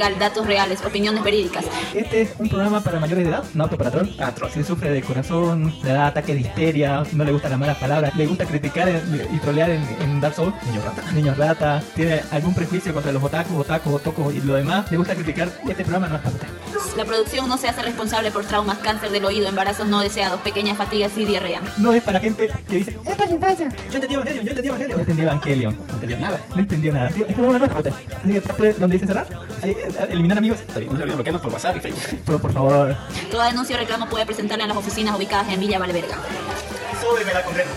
[0.00, 1.64] legal, datos reales, opiniones verídicas.
[1.94, 4.08] Este es un programa para mayores de edad, no apto para troll.
[4.52, 8.16] Si sufre de corazón, le da ataque de histeria, no le gustan las malas palabras,
[8.16, 12.54] le gusta criticar y trolear en, en Dark Souls, niños rata, niños rata, tiene algún
[12.54, 16.16] prejuicio contra los otakus, otakus, otocos y lo demás, le gusta criticar, este programa no
[16.16, 16.48] es para usted.
[16.96, 20.76] La producción no se hace responsable por traumas, cáncer del oído, embarazos no deseados, pequeñas
[20.76, 21.60] fatigas y diarrea.
[21.78, 23.68] No es para gente que dice, es para infancia.
[23.90, 24.96] Yo entendí Evangelion, yo entendí Evangelion.
[24.96, 25.76] No entendí Evangelion.
[25.86, 26.40] No entendió nada.
[26.50, 27.10] No entendió nada.
[27.28, 27.92] Es como una usted.
[27.92, 29.26] Así que tape donde dice cerrar.
[29.62, 30.60] Ahí, eh, eliminar amigos.
[30.60, 32.20] Está bien, bloquearnos por WhatsApp y Facebook.
[32.26, 32.96] Pero por favor,
[33.30, 36.16] Toda denuncia o reclamo puede presentarla en las oficinas ubicadas en Villa Valverga.
[37.00, 37.70] súbeme la concreta.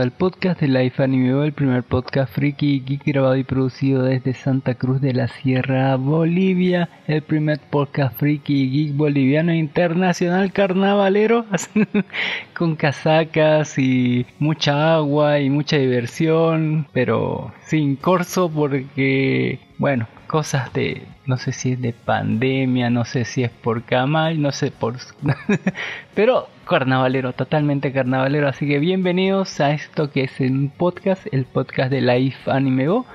[0.00, 4.74] Al podcast de Life Anime, el primer podcast friki geek grabado y producido desde Santa
[4.74, 11.44] Cruz de la Sierra, Bolivia, el primer podcast friki geek boliviano internacional carnavalero,
[12.56, 21.02] con casacas y mucha agua y mucha diversión, pero sin corso porque, bueno, cosas de,
[21.26, 24.94] no sé si es de pandemia, no sé si es por camal, no sé por...
[26.14, 31.90] pero carnavalero, totalmente carnavalero, así que bienvenidos a esto que es un podcast, el podcast
[31.90, 33.06] de Life Anime Go.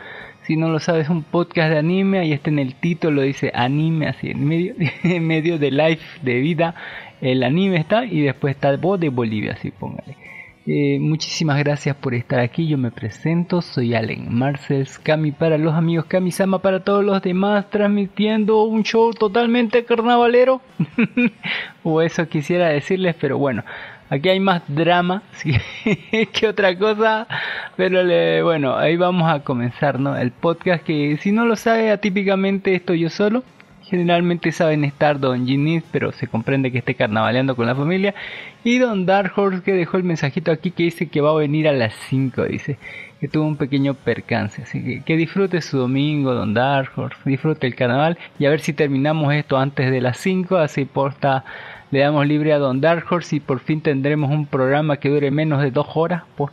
[0.43, 4.09] Si no lo sabes, un podcast de anime, ahí está en el título, dice anime,
[4.09, 6.75] así en medio, en medio de life, de vida,
[7.21, 10.24] el anime está, y después está voz de Bolivia, así póngale.
[10.67, 12.67] Eh, muchísimas gracias por estar aquí.
[12.67, 17.69] Yo me presento, soy Allen Marcels, Kami para los amigos, Kami-sama para todos los demás,
[17.69, 20.61] transmitiendo un show totalmente carnavalero.
[21.83, 23.63] o eso quisiera decirles, pero bueno,
[24.09, 25.21] aquí hay más drama
[26.33, 27.27] que otra cosa.
[27.75, 30.17] Pero le- bueno, ahí vamos a comenzar, ¿no?
[30.17, 33.43] El podcast que si no lo sabe, atípicamente estoy yo solo.
[33.87, 38.15] Generalmente saben estar Don Ginis, pero se comprende que esté carnavaleando con la familia.
[38.63, 41.67] Y Don Dark Horse que dejó el mensajito aquí que dice que va a venir
[41.67, 42.79] a las 5, dice.
[43.19, 44.63] Que tuvo un pequeño percance.
[44.63, 47.17] Así que disfrute su domingo, Don Dark Horse.
[47.25, 48.17] Disfrute el carnaval.
[48.39, 50.57] Y a ver si terminamos esto antes de las 5.
[50.57, 51.45] Así porta.
[51.91, 55.29] Le damos libre a Don Dark Horse y por fin tendremos un programa que dure
[55.29, 56.23] menos de dos horas.
[56.35, 56.51] Por,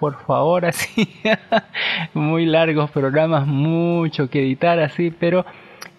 [0.00, 1.08] por favor, así.
[2.12, 5.46] Muy largos programas, mucho que editar así, pero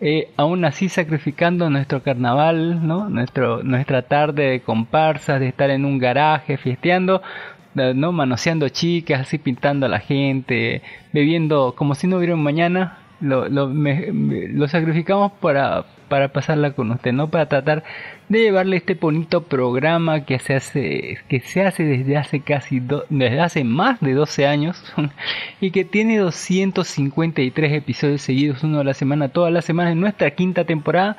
[0.06, 3.08] eh, aún así sacrificando nuestro carnaval, ¿no?
[3.08, 7.22] Nuestro, nuestra tarde de comparsas, de estar en un garaje fiesteando,
[7.74, 8.12] ¿no?
[8.12, 10.82] Manoseando chicas, así pintando a la gente,
[11.14, 16.92] bebiendo como si no hubiera un mañana, lo, lo, lo sacrificamos para, para pasarla con
[16.92, 17.30] usted, ¿no?
[17.30, 17.84] Para tratar
[18.30, 23.40] de llevarle este bonito programa que se hace, que se hace desde hace casi, desde
[23.40, 24.84] hace más de 12 años
[25.62, 30.32] y que tiene 253 episodios seguidos, uno a la semana, todas las semanas en nuestra
[30.32, 31.18] quinta temporada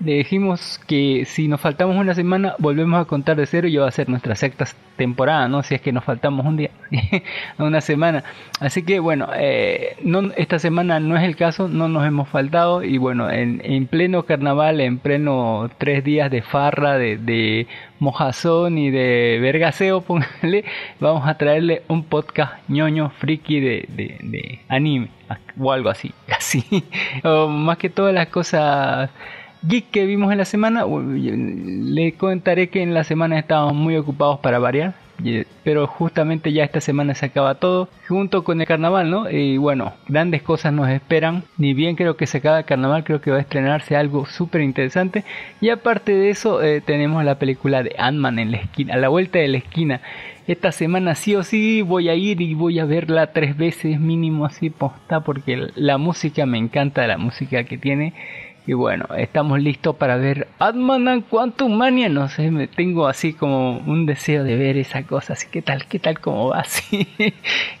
[0.00, 3.92] dijimos que si nos faltamos una semana volvemos a contar de cero y va a
[3.92, 4.66] ser nuestra sexta
[4.96, 5.62] temporada, ¿no?
[5.62, 6.70] Si es que nos faltamos un día,
[7.58, 8.24] una semana.
[8.60, 12.82] Así que bueno, eh, no, esta semana no es el caso, no nos hemos faltado
[12.82, 17.66] y bueno, en, en pleno carnaval, en pleno tres días de farra, de,
[18.00, 20.64] mojazón y de vergaseo, póngale,
[21.00, 25.08] vamos a traerle un podcast ñoño friki de, anime
[25.58, 26.84] o algo así, así,
[27.24, 29.10] o más que todas las cosas
[29.62, 30.84] geek que vimos en la semana.
[30.86, 34.94] Le contaré que en la semana estábamos muy ocupados para variar.
[35.64, 39.28] Pero justamente ya esta semana se acaba todo junto con el carnaval, ¿no?
[39.28, 41.42] Y bueno, grandes cosas nos esperan.
[41.56, 44.60] Ni bien creo que se acaba el carnaval, creo que va a estrenarse algo súper
[44.60, 45.24] interesante.
[45.60, 49.08] Y aparte de eso, eh, tenemos la película de Ant-Man en la esquina, a la
[49.08, 50.00] vuelta de la esquina.
[50.46, 54.46] Esta semana sí o sí voy a ir y voy a verla tres veces mínimo
[54.46, 58.14] así posta porque la música me encanta, la música que tiene
[58.68, 62.10] y bueno, estamos listos para ver Ant-Man and Quantum Mania.
[62.10, 65.32] No sé, me tengo así como un deseo de ver esa cosa.
[65.32, 67.08] Así que tal, qué tal como va así.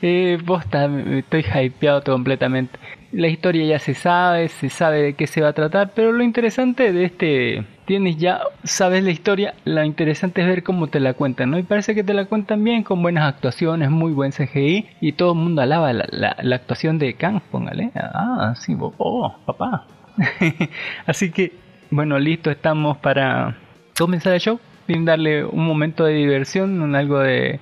[0.00, 2.78] eh, posta, estoy hypeado completamente.
[3.12, 6.24] La historia ya se sabe, se sabe de qué se va a tratar, pero lo
[6.24, 11.12] interesante de este tienes ya, sabes la historia, lo interesante es ver cómo te la
[11.12, 11.58] cuentan, ¿no?
[11.58, 15.32] Y parece que te la cuentan bien, con buenas actuaciones, muy buen CGI, y todo
[15.32, 17.90] el mundo alaba la, la, actuación de Kang, póngale.
[17.94, 19.86] Ah, sí, oh, papá,
[21.06, 21.52] Así que,
[21.90, 23.56] bueno, listo, estamos para
[23.96, 24.60] comenzar el show.
[24.86, 27.60] Sin darle un momento de diversión, algo de,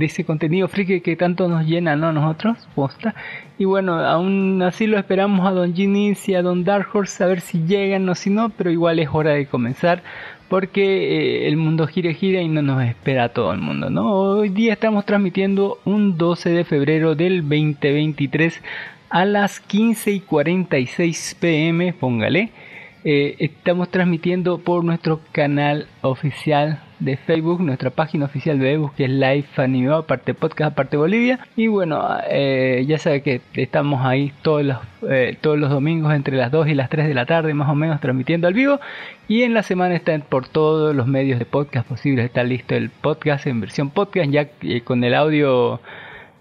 [0.00, 2.12] ese, contenido friki que tanto nos llena, ¿no?
[2.12, 3.14] Nosotros, posta.
[3.56, 7.28] Y bueno, aún así lo esperamos a Don Ginis y a Don Dark Horse a
[7.28, 10.02] ver si llegan o si no, pero igual es hora de comenzar
[10.48, 14.12] porque eh, el mundo gira gira y no nos espera todo el mundo, ¿no?
[14.12, 18.60] Hoy día estamos transmitiendo un 12 de febrero del 2023
[19.10, 22.50] a las 15 y 46 pm, póngale.
[23.02, 29.04] Eh, estamos transmitiendo por nuestro canal oficial de Facebook, nuestra página oficial de Facebook que
[29.04, 31.40] es Live Anime, aparte podcast, aparte Bolivia.
[31.56, 36.36] Y bueno, eh, ya sabe que estamos ahí todos los, eh, todos los domingos entre
[36.36, 38.78] las 2 y las 3 de la tarde, más o menos, transmitiendo al vivo.
[39.28, 42.26] Y en la semana está por todos los medios de podcast posibles.
[42.26, 44.48] Está listo el podcast en versión podcast, ya
[44.84, 45.80] con el audio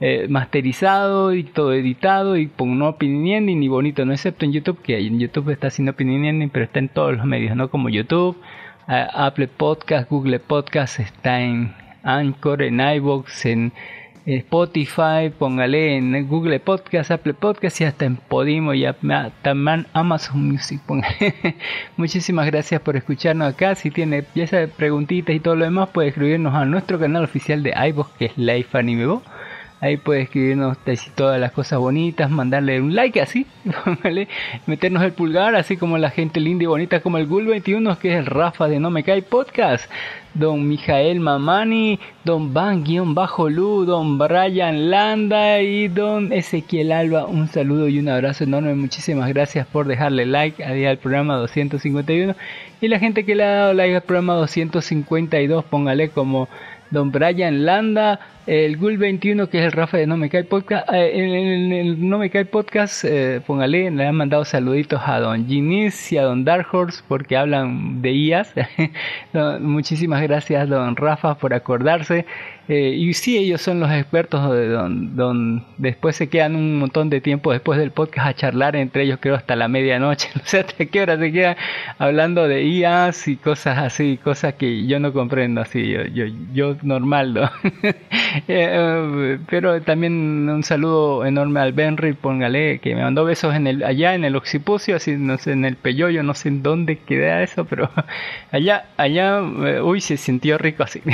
[0.01, 4.81] eh, masterizado y todo editado y con no opinion ni bonito, no excepto en YouTube,
[4.81, 7.69] que en YouTube está sin opinion pero está en todos los medios, ¿no?
[7.69, 8.37] Como YouTube,
[8.87, 13.73] Apple Podcast, Google Podcast, está en Anchor, en iVoox, en
[14.25, 18.85] Spotify, póngale en Google Podcast, Apple Podcast y hasta en Podimo y
[19.41, 20.81] también Amazon Music.
[21.97, 23.75] Muchísimas gracias por escucharnos acá.
[23.75, 27.73] Si tiene piezas, preguntitas y todo lo demás, puede escribirnos a nuestro canal oficial de
[27.89, 29.19] iVoox que es Life Anime
[29.81, 30.77] Ahí puede escribirnos
[31.15, 33.45] todas las cosas bonitas, mandarle un like así,
[34.65, 38.19] meternos el pulgar, así como la gente linda y bonita como el Gul21, que es
[38.19, 39.89] el Rafa de No Me Cae Podcast,
[40.33, 47.25] don Mijael Mamani, don Van-Lu, don Brian Landa y don Ezequiel Alba.
[47.25, 48.75] Un saludo y un abrazo enorme.
[48.75, 52.35] Muchísimas gracias por dejarle like a día al programa 251.
[52.81, 56.49] Y la gente que le ha dado like al programa 252, póngale como
[56.91, 58.19] don Brian Landa,
[58.49, 62.09] el Gul 21 que es el Rafa de No Me Cae Podcast, eh, en, el
[62.09, 66.23] No Me Cae Podcast, eh, póngale, le han mandado saluditos a don Ginis y a
[66.23, 68.55] don Dark Horse porque hablan de IAS.
[69.61, 72.25] muchísimas gracias don Rafa por acordarse.
[72.69, 77.09] Eh, y sí, ellos son los expertos de don, don, después se quedan un montón
[77.09, 80.59] de tiempo después del podcast a charlar entre ellos, creo hasta la medianoche, no sé
[80.59, 81.55] hasta qué hora se quedan
[81.97, 86.75] hablando de IAS y cosas así, cosas que yo no comprendo así, yo, yo, yo
[86.83, 87.49] normal, ¿no?
[88.47, 93.83] Eh, pero también un saludo enorme al Benry, póngale, que me mandó besos en el,
[93.83, 97.41] allá en el occipucio, así, no sé, en el peyoyo, no sé en dónde queda
[97.43, 97.89] eso, pero
[98.51, 101.01] allá, allá, eh, uy, se sintió rico así.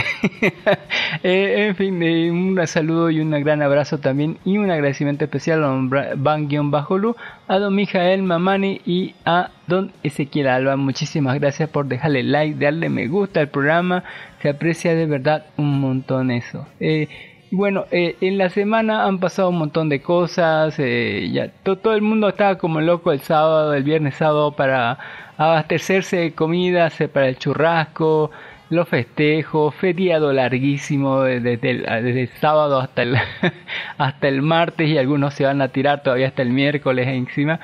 [1.23, 5.67] Eh, en fin, un saludo y un gran abrazo también y un agradecimiento especial a
[5.67, 7.15] don Van-Bajolu,
[7.47, 10.75] a don Mijael Mamani y a don Ezequiel Alba.
[10.75, 14.03] Muchísimas gracias por dejarle like, darle me gusta al programa,
[14.45, 16.67] se aprecia de verdad un montón eso.
[16.79, 17.07] Eh,
[17.51, 20.75] Bueno, eh, en la semana han pasado un montón de cosas.
[20.79, 24.97] eh, ya to- todo el mundo estaba como loco el sábado, el viernes sábado para
[25.37, 28.31] abastecerse de comidas eh, para el churrasco,
[28.69, 33.15] los festejos, feriado larguísimo de- desde el, desde el sábado hasta el
[33.97, 37.59] hasta el martes y algunos se van a tirar todavía hasta el miércoles encima.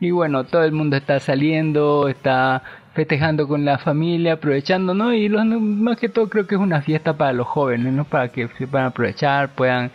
[0.00, 2.62] Y bueno, todo el mundo está saliendo, está
[2.94, 5.12] festejando con la familia, aprovechando, ¿no?
[5.12, 8.04] Y los, más que todo creo que es una fiesta para los jóvenes, ¿no?
[8.04, 9.90] Para que se puedan aprovechar, puedan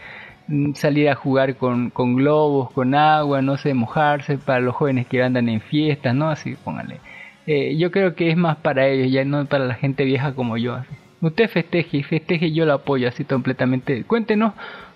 [0.47, 5.07] mm, salir a jugar con, con globos, con agua, no sé, mojarse, para los jóvenes
[5.07, 6.29] que andan en fiestas, ¿no?
[6.29, 6.99] Así, póngale.
[7.47, 10.57] Eh, yo creo que es más para ellos, ya no para la gente vieja como
[10.57, 10.77] yo.
[11.21, 14.03] Usted festeje festeje, yo lo apoyo así completamente.
[14.03, 14.53] Cuéntenos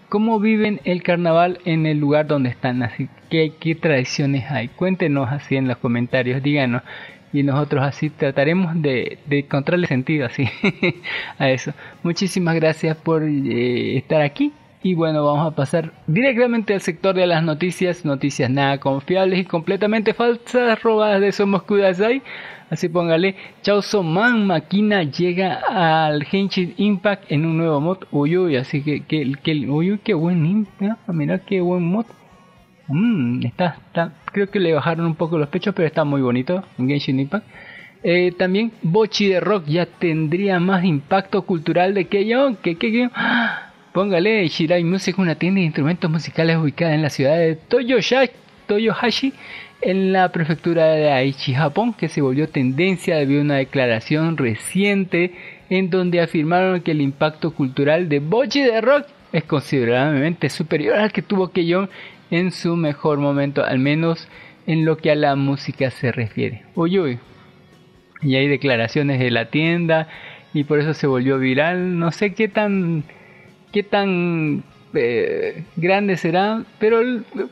[0.10, 4.68] cómo viven el carnaval en el lugar donde están, así qué, qué tradiciones hay.
[4.68, 6.84] Cuéntenos así en los comentarios, díganos.
[7.34, 10.48] Y nosotros así trataremos de, de encontrarle sentido así
[11.40, 11.74] a eso.
[12.04, 14.54] Muchísimas gracias por eh, estar aquí.
[14.86, 18.04] Y bueno, vamos a pasar directamente al sector de las noticias.
[18.04, 22.22] Noticias nada confiables y completamente falsas, robadas de Somos Kudasai.
[22.70, 28.00] Así póngale, Chaoso Man Máquina llega al Genshin Impact en un nuevo mod.
[28.12, 31.08] Uy, uy, así que, que, que uy, uy, qué buen Impact.
[31.08, 32.06] Mira qué buen mod.
[32.88, 36.64] Mm, está, está, creo que le bajaron un poco los pechos, pero está muy bonito.
[38.04, 42.56] Eh, también Bochi de Rock ya tendría más impacto cultural de yo.
[42.62, 43.10] Que.
[43.14, 43.70] ¡Ah!
[43.94, 48.24] Póngale Shirai Music, una tienda de instrumentos musicales ubicada en la ciudad de Toyosha,
[48.66, 49.34] Toyohashi,
[49.82, 55.36] en la prefectura de Aichi, Japón, que se volvió tendencia debido a una declaración reciente
[55.70, 61.12] en donde afirmaron que el impacto cultural de Bochi de Rock es considerablemente superior al
[61.12, 61.90] que tuvo Keyon
[62.32, 64.28] en su mejor momento, al menos
[64.66, 66.64] en lo que a la música se refiere.
[66.76, 67.20] Uy, uy.
[68.22, 70.08] Y hay declaraciones de la tienda
[70.54, 72.00] y por eso se volvió viral.
[72.00, 73.04] No sé qué tan
[73.72, 74.64] qué tan
[74.94, 77.02] eh, grande será, pero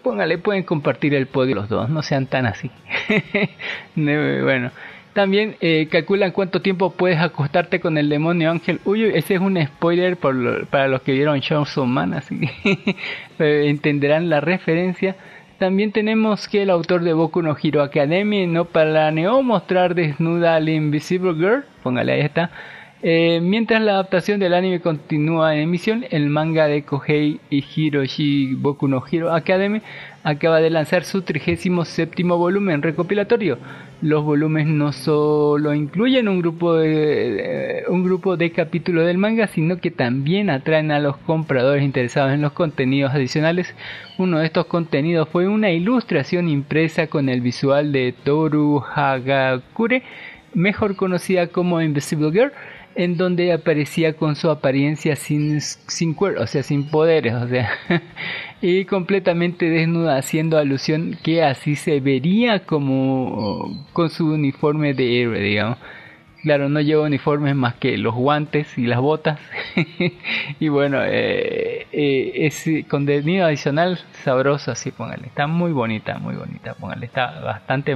[0.04, 2.72] póngale, pueden compartir el podio los dos, no sean tan así.
[3.96, 4.72] Bueno,
[5.14, 8.80] también eh, calculan cuánto tiempo puedes acostarte con el demonio ángel.
[8.86, 12.96] Uy, ese es un spoiler para los que vieron Chainsaw Man, así que
[13.70, 15.16] entenderán la referencia.
[15.60, 20.70] También tenemos que el autor de Boku no Hero Academy no planeó mostrar desnuda al
[20.70, 22.50] Invisible Girl, póngale ahí está,
[23.04, 28.54] eh, mientras la adaptación del anime continúa en emisión, el manga de Kohei y Hiroshi
[28.54, 29.82] Boku no Hero Academy
[30.24, 33.58] acaba de lanzar su 37 volumen recopilatorio.
[34.02, 39.48] Los volúmenes no solo incluyen un grupo de, de- un grupo de capítulos del manga,
[39.48, 43.74] sino que también atraen a los compradores interesados en los contenidos adicionales.
[44.18, 50.04] Uno de estos contenidos fue una ilustración impresa con el visual de Toru Hagakure,
[50.54, 52.52] mejor conocida como Invisible Girl,
[52.96, 57.70] en donde aparecía con su apariencia sin, sin cuerpo, o sea, sin poderes, o sea,
[58.62, 65.40] y completamente desnuda, haciendo alusión que así se vería como con su uniforme de héroe,
[65.40, 65.78] digamos.
[66.44, 69.40] Claro, no lleva uniformes más que los guantes y las botas.
[70.60, 75.28] y bueno, eh, eh, es contenido adicional sabroso, así póngale.
[75.28, 77.06] Está muy bonita, muy bonita, póngale.
[77.06, 77.96] Está bastante...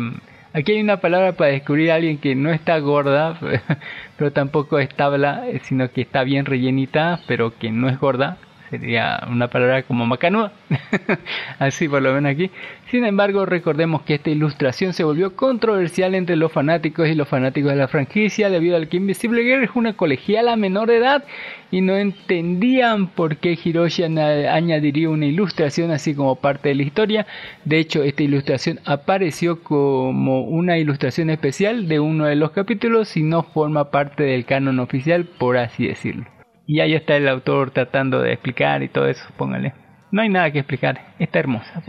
[0.55, 3.37] Aquí hay una palabra para descubrir a alguien que no está gorda,
[4.17, 8.37] pero tampoco es tabla, eh, sino que está bien rellenita, pero que no es gorda.
[8.69, 10.51] Sería una palabra como macanuda.
[11.59, 12.49] Así por lo menos aquí.
[12.89, 17.71] Sin embargo, recordemos que esta ilustración se volvió controversial entre los fanáticos y los fanáticos
[17.71, 21.23] de la franquicia debido al que Invisible Girl es una colegiala menor de edad
[21.69, 27.27] y no entendían por qué Hiroshi añadiría una ilustración así como parte de la historia.
[27.65, 33.23] De hecho, esta ilustración apareció como una ilustración especial de uno de los capítulos y
[33.23, 36.34] no forma parte del canon oficial, por así decirlo.
[36.67, 39.73] Y ahí está el autor tratando de explicar y todo eso, póngale.
[40.11, 41.83] No hay nada que explicar, está hermosa.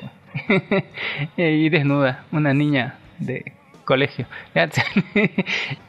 [1.37, 3.57] y desnuda, una niña de
[3.87, 4.27] colegio.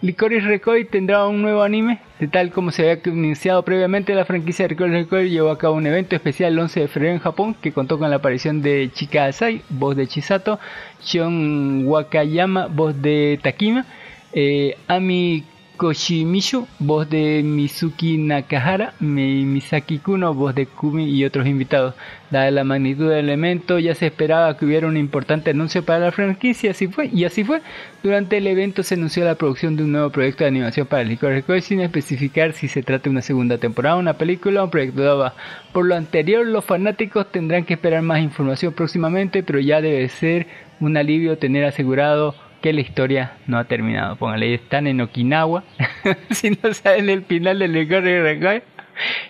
[0.01, 4.67] Licorice Recoil tendrá un nuevo anime, de tal como se había anunciado previamente, la franquicia
[4.67, 7.73] Licorice Recoil llevó a cabo un evento especial el 11 de febrero en Japón que
[7.73, 10.59] contó con la aparición de Chika Asai, voz de Chisato,
[11.03, 13.85] Shion Wakayama, voz de Takima,
[14.31, 15.43] eh, Ami
[15.77, 21.93] Koshimishu, voz de Mizuki Nakahara, Mi- Misaki Kuno, voz de Kumi y otros invitados.
[22.31, 26.11] Dada la magnitud del elemento, ya se esperaba que hubiera un importante anuncio para la
[26.11, 27.61] franquicia, así fue, y así fue.
[28.03, 31.09] Durante el evento se anunció la producción de un nuevo proyecto de animación para el
[31.09, 34.71] Licorice Recoil sin especificar si se trata de una segunda temporada, una película o un
[34.71, 35.35] proyecto de OVA.
[35.71, 40.47] Por lo anterior, los fanáticos tendrán que esperar más información próximamente, pero ya debe ser
[40.79, 44.15] un alivio tener asegurado que la historia no ha terminado.
[44.15, 45.63] Póngale, están en Okinawa.
[46.31, 48.63] si no saben el final del Recoil,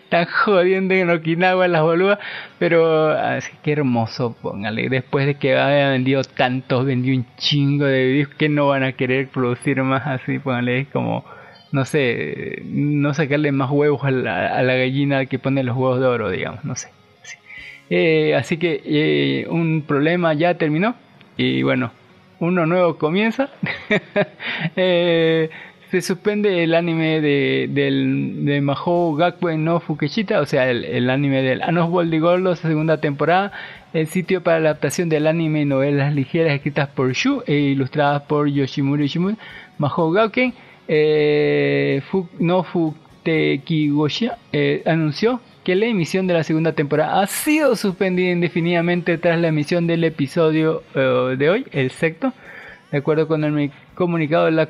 [0.03, 2.19] Están jodiendo en Okinawa las boludas.
[2.59, 4.89] Pero así que hermoso, póngale.
[4.89, 8.93] Después de que haya vendido tantos, vendió un chingo de videos que no van a
[8.93, 10.81] querer producir más así, póngale.
[10.81, 11.25] Es como,
[11.71, 15.99] no sé, no sacarle más huevos a la, a la gallina que pone los huevos
[15.99, 16.89] de oro, digamos, no sé.
[17.89, 20.95] Eh, así que eh, un problema ya terminó.
[21.37, 21.91] Y bueno,
[22.39, 23.49] uno nuevo comienza.
[24.75, 25.49] Eh,
[25.91, 31.09] se suspende el anime de, del, de Mahou Gakuen no Fukeshita, o sea, el, el
[31.09, 33.51] anime del Anos de segunda temporada.
[33.93, 38.23] El sitio para la adaptación del anime y novelas ligeras escritas por Shu e ilustradas
[38.23, 39.37] por Yoshimura Ishimura.
[39.77, 40.53] Mahou Gakuen
[40.87, 42.01] eh,
[42.39, 49.17] no Futekigoshia eh, anunció que la emisión de la segunda temporada ha sido suspendida indefinidamente
[49.17, 52.31] tras la emisión del episodio eh, de hoy, el sexto.
[52.89, 54.69] De acuerdo con el comunicado, la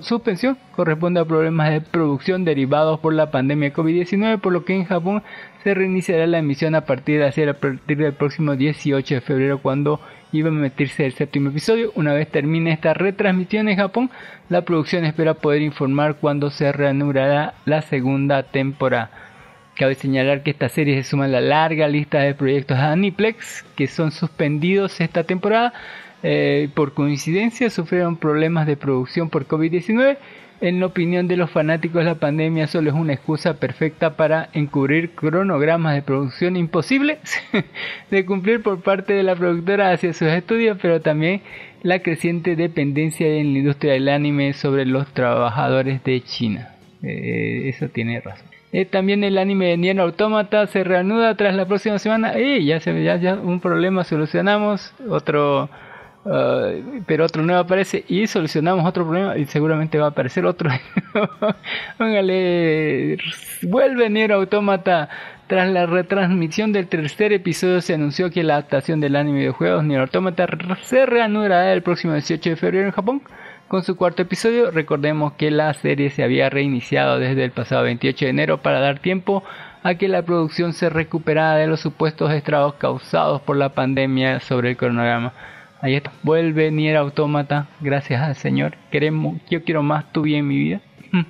[0.00, 4.86] suspensión corresponde a problemas de producción derivados por la pandemia COVID-19, por lo que en
[4.86, 5.22] Japón
[5.62, 9.58] se reiniciará la emisión a partir, de, hacia- a partir del próximo 18 de febrero,
[9.62, 10.00] cuando
[10.32, 11.92] iba a emitirse el séptimo episodio.
[11.94, 14.10] Una vez termine esta retransmisión en Japón,
[14.48, 19.12] la producción espera poder informar cuándo se reanudará la segunda temporada.
[19.76, 23.64] Cabe señalar que esta serie se suma a la larga lista de proyectos de Aniplex
[23.76, 25.72] que son suspendidos esta temporada.
[26.22, 30.16] Eh, por coincidencia sufrieron problemas de producción por COVID-19.
[30.60, 35.10] En la opinión de los fanáticos, la pandemia solo es una excusa perfecta para encubrir
[35.10, 37.18] cronogramas de producción imposibles
[38.10, 41.42] de cumplir por parte de la productora hacia sus estudios, pero también
[41.82, 46.76] la creciente dependencia en la industria del anime sobre los trabajadores de China.
[47.02, 48.53] Eh, eso tiene razón.
[48.76, 52.32] Eh, también el anime de Nier Automata se reanuda tras la próxima semana.
[52.34, 55.70] Eh, ya, se, ya, ya un problema solucionamos, otro,
[56.24, 60.70] uh, pero otro nuevo aparece y solucionamos otro problema y seguramente va a aparecer otro.
[61.98, 63.18] Póngale,
[63.62, 65.08] vuelve Nier Automata.
[65.46, 69.84] Tras la retransmisión del tercer episodio se anunció que la adaptación del anime de juegos
[69.84, 70.48] Nier Automata
[70.82, 73.22] se reanudará el próximo 18 de febrero en Japón
[73.68, 74.70] con su cuarto episodio.
[74.70, 78.98] Recordemos que la serie se había reiniciado desde el pasado 28 de enero para dar
[78.98, 79.42] tiempo
[79.82, 84.70] a que la producción se recuperara de los supuestos estragos causados por la pandemia sobre
[84.70, 85.32] el cronograma.
[85.80, 88.76] Ahí está, vuelve Nier Automata, gracias al Señor.
[88.90, 90.80] Queremos, yo quiero más tu bien en mi vida.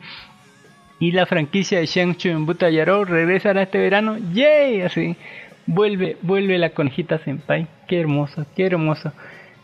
[1.00, 4.16] y la franquicia de Shang-Chi en Butayaro regresará este verano.
[4.32, 4.82] ¡Yay!
[4.82, 5.16] Así,
[5.66, 7.66] vuelve, vuelve la conejita Senpai.
[7.88, 9.12] Qué hermoso, qué hermoso.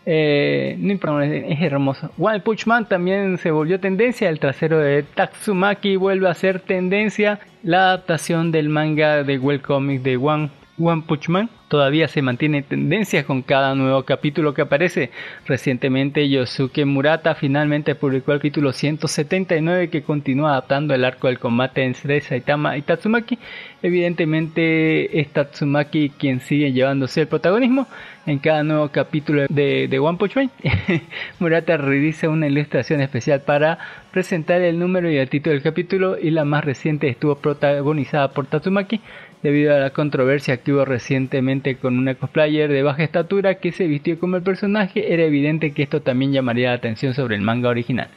[0.06, 2.10] Eh, no importa, es hermoso.
[2.18, 4.28] One Punch Man también se volvió tendencia.
[4.28, 7.40] El trasero de Tatsumaki vuelve a ser tendencia.
[7.62, 10.50] La adaptación del manga de webcomic de One,
[10.80, 15.10] One Punch Man todavía se mantiene tendencia con cada nuevo capítulo que aparece.
[15.46, 21.84] Recientemente Yosuke Murata finalmente publicó el capítulo 179 que continúa adaptando el arco del combate
[21.84, 23.38] entre Saitama y Tatsumaki.
[23.82, 27.86] Evidentemente es Tatsumaki quien sigue llevándose el protagonismo.
[28.26, 30.50] En cada nuevo capítulo de, de One Punch Man,
[31.38, 33.78] Murata realiza una ilustración especial para
[34.12, 38.46] presentar el número y el título del capítulo y la más reciente estuvo protagonizada por
[38.46, 39.00] Tatsumaki
[39.42, 43.86] debido a la controversia que hubo recientemente con una cosplayer de baja estatura que se
[43.86, 47.68] vistió como el personaje, era evidente que esto también llamaría la atención sobre el manga
[47.68, 48.08] original.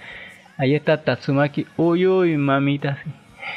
[0.57, 2.99] Ahí está Tatsumaki, uy uy mamita.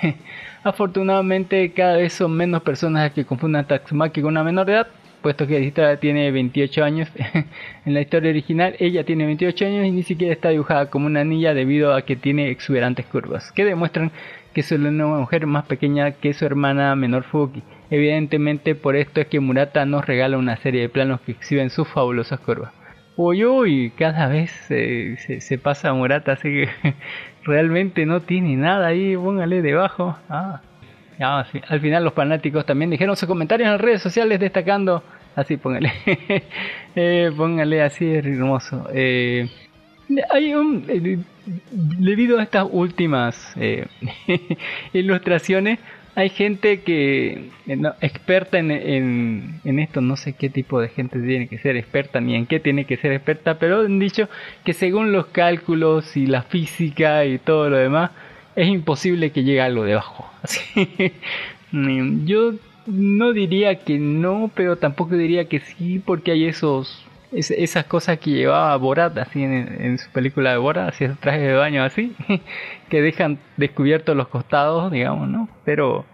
[0.01, 0.15] Sí.
[0.65, 4.89] Afortunadamente cada vez son menos personas que confunden a Tatsumaki con una menor de edad,
[5.23, 7.09] puesto que la historia tiene 28 años.
[7.87, 11.25] en la historia original ella tiene 28 años y ni siquiera está dibujada como una
[11.25, 14.11] niña debido a que tiene exuberantes curvas, que demuestran
[14.57, 17.63] que es una mujer más pequeña que su hermana menor Fuki.
[17.91, 21.87] Evidentemente por esto es que Murata nos regala una serie de planos que exhiben sus
[21.87, 22.73] fabulosas curvas.
[23.19, 26.71] Uy, uy, cada vez se, pasa Murata, así que
[27.45, 30.17] realmente no tiene nada ahí, póngale debajo.
[30.31, 30.63] Ah,
[31.21, 31.45] ah.
[31.69, 35.03] Al final los fanáticos también dijeron sus comentarios en las redes sociales destacando,
[35.35, 35.93] así póngale,
[36.97, 38.89] eh, póngale así hermoso.
[38.91, 39.51] Eh,
[40.31, 41.19] hay un eh,
[41.71, 43.87] debido a estas últimas eh,
[44.93, 45.79] ilustraciones
[46.17, 51.59] hay gente que no, experta en, esto no sé qué tipo de gente tiene que
[51.59, 54.29] ser experta ni en qué tiene que ser experta pero han dicho
[54.65, 58.13] que según los cálculos y la física y todo lo demás
[58.57, 60.31] es imposible que llegue algo debajo.
[60.43, 60.89] Así
[62.25, 62.55] yo
[62.87, 68.19] no diría que no pero tampoco diría que sí porque hay esos es, esas cosas
[68.19, 71.83] que llevaba Borat así en, en, su película de Borat, así esos trajes de baño
[71.83, 72.15] así,
[72.89, 75.49] que dejan descubiertos los costados, digamos, ¿no?
[75.65, 76.05] Pero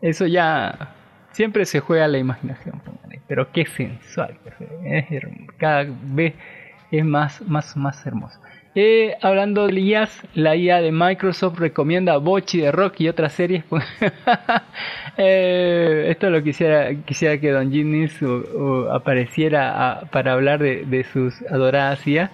[0.00, 0.94] eso ya
[1.32, 2.80] siempre se juega a la imaginación,
[3.26, 4.38] pero qué sensual,
[5.58, 6.34] cada vez
[6.90, 8.38] es más, más, más hermoso.
[8.80, 13.64] Eh, hablando de IAs, la IA de Microsoft recomienda Bochi de Rock y otras series.
[15.20, 18.20] Eh, esto lo quisiera, quisiera que Don Jennings
[18.92, 22.30] apareciera para hablar de, sus adoradas IA.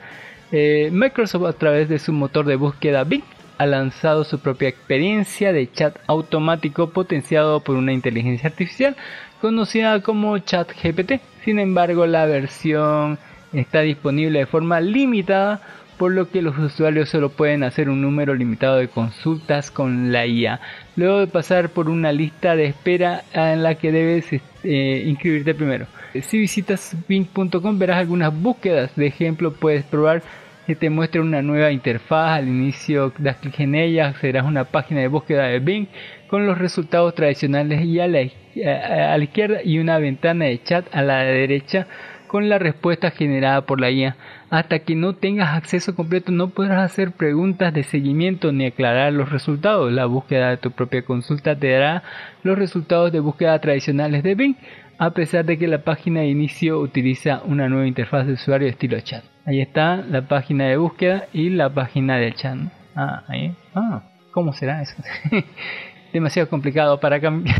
[0.53, 3.25] Eh, Microsoft a través de su motor de búsqueda Bing
[3.57, 8.97] ha lanzado su propia experiencia de chat automático potenciado por una inteligencia artificial
[9.41, 11.23] conocida como ChatGPT.
[11.43, 13.19] Sin embargo, la versión
[13.55, 15.63] está disponible de forma limitada,
[15.99, 20.27] por lo que los usuarios solo pueden hacer un número limitado de consultas con la
[20.27, 20.61] IA,
[20.97, 24.27] luego de pasar por una lista de espera en la que debes
[24.65, 25.87] eh, inscribirte primero.
[26.23, 30.23] Si visitas bing.com verás algunas búsquedas, de ejemplo puedes probar
[30.67, 32.39] que te muestre una nueva interfaz.
[32.39, 35.89] Al inicio das clic en ella, accederás a una página de búsqueda de Bing
[36.29, 40.87] con los resultados tradicionales y a la, a la izquierda y una ventana de chat
[40.93, 41.87] a la derecha
[42.35, 44.17] con la respuesta generada por la IA.
[44.51, 49.31] Hasta que no tengas acceso completo no podrás hacer preguntas de seguimiento ni aclarar los
[49.31, 49.93] resultados.
[49.93, 52.03] La búsqueda de tu propia consulta te dará
[52.43, 54.57] los resultados de búsqueda tradicionales de Bing,
[54.99, 58.99] a pesar de que la página de inicio utiliza una nueva interfaz de usuario estilo
[58.99, 59.23] chat.
[59.47, 62.59] Ahí está la página de búsqueda y la página del chat.
[62.97, 63.55] Ah, ahí.
[63.77, 64.97] Ah, ¿cómo será eso?
[66.15, 67.57] demasiado complicado para cambiar.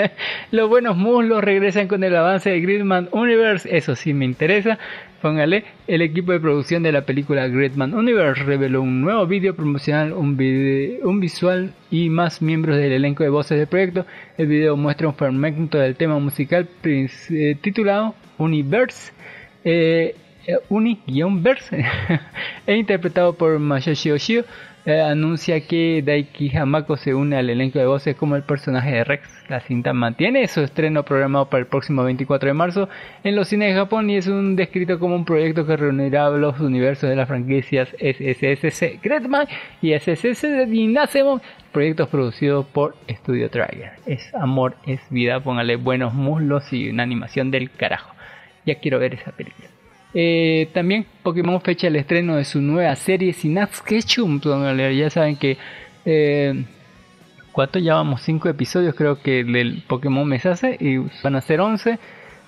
[0.52, 4.78] Los buenos muslos regresan con el avance de Gridman Universe, eso sí me interesa.
[5.20, 10.12] Póngale, el equipo de producción de la película Gridman Universe reveló un nuevo vídeo promocional,
[10.12, 10.38] un,
[11.02, 14.06] un visual y más miembros del elenco de voces del proyecto.
[14.38, 19.12] El video muestra un fragmento del tema musical eh, titulado Universe.
[19.64, 20.14] Eh,
[20.48, 21.84] eh, Uni-verse
[22.66, 24.46] e interpretado por Masashi Oshio
[24.88, 29.04] eh, anuncia que Daiki Hamako se une al elenco de voces como el personaje de
[29.04, 29.28] Rex.
[29.50, 32.88] La cinta mantiene su estreno programado para el próximo 24 de marzo
[33.22, 36.58] en los cines de Japón y es un descrito como un proyecto que reunirá los
[36.60, 39.46] universos de las franquicias SSSC Gretman
[39.82, 43.92] y SSS de Dinasemon, proyectos producidos por Studio Trigger.
[44.06, 48.14] Es amor, es vida, póngale buenos muslos y una animación del carajo.
[48.64, 49.67] Ya quiero ver esa película.
[50.14, 54.40] Eh, también Pokémon fecha el estreno de su nueva serie Synapse Ketchum.
[54.40, 55.58] Ya saben que...
[56.04, 56.64] Eh,
[57.52, 57.80] ¿Cuánto?
[57.80, 61.98] Ya vamos 5 episodios creo que del Pokémon Mesase y van a ser 11.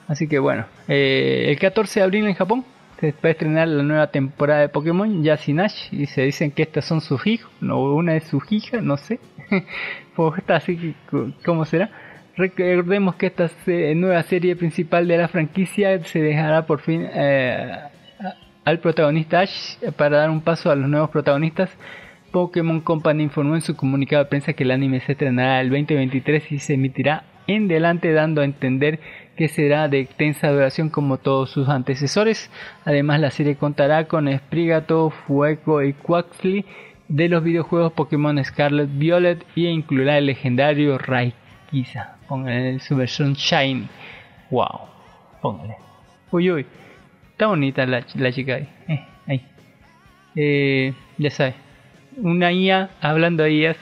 [0.06, 2.64] Así que bueno, eh, el 14 de abril en Japón
[3.00, 6.84] se va a estrenar la nueva temporada de Pokémon, Yasinash, y se dicen que estas
[6.84, 9.18] son sus hijos, no una es su hija, no sé.
[10.16, 10.94] pues así,
[11.44, 11.90] ¿cómo será?
[12.40, 13.50] Recordemos que esta
[13.94, 17.78] nueva serie principal de la franquicia se dejará por fin eh,
[18.64, 21.68] al protagonista Ash para dar un paso a los nuevos protagonistas.
[22.32, 26.52] Pokémon Company informó en su comunicado de prensa que el anime se estrenará el 2023
[26.52, 29.00] y se emitirá en delante dando a entender
[29.36, 32.50] que será de extensa duración como todos sus antecesores.
[32.86, 36.64] Además la serie contará con Sprigato, Fuego y Quaxly
[37.06, 42.19] de los videojuegos Pokémon Scarlet Violet y incluirá el legendario Raikiza.
[42.30, 43.88] Póngale su versión Shine.
[44.50, 44.82] Wow.
[45.42, 45.74] Póngale.
[46.30, 46.66] Uy, uy.
[47.32, 48.68] Está bonita la, la chica ahí.
[48.86, 49.46] Eh, ahí.
[50.36, 51.56] Eh, ya sabes.
[52.18, 53.76] Una IA, hablando de IAs,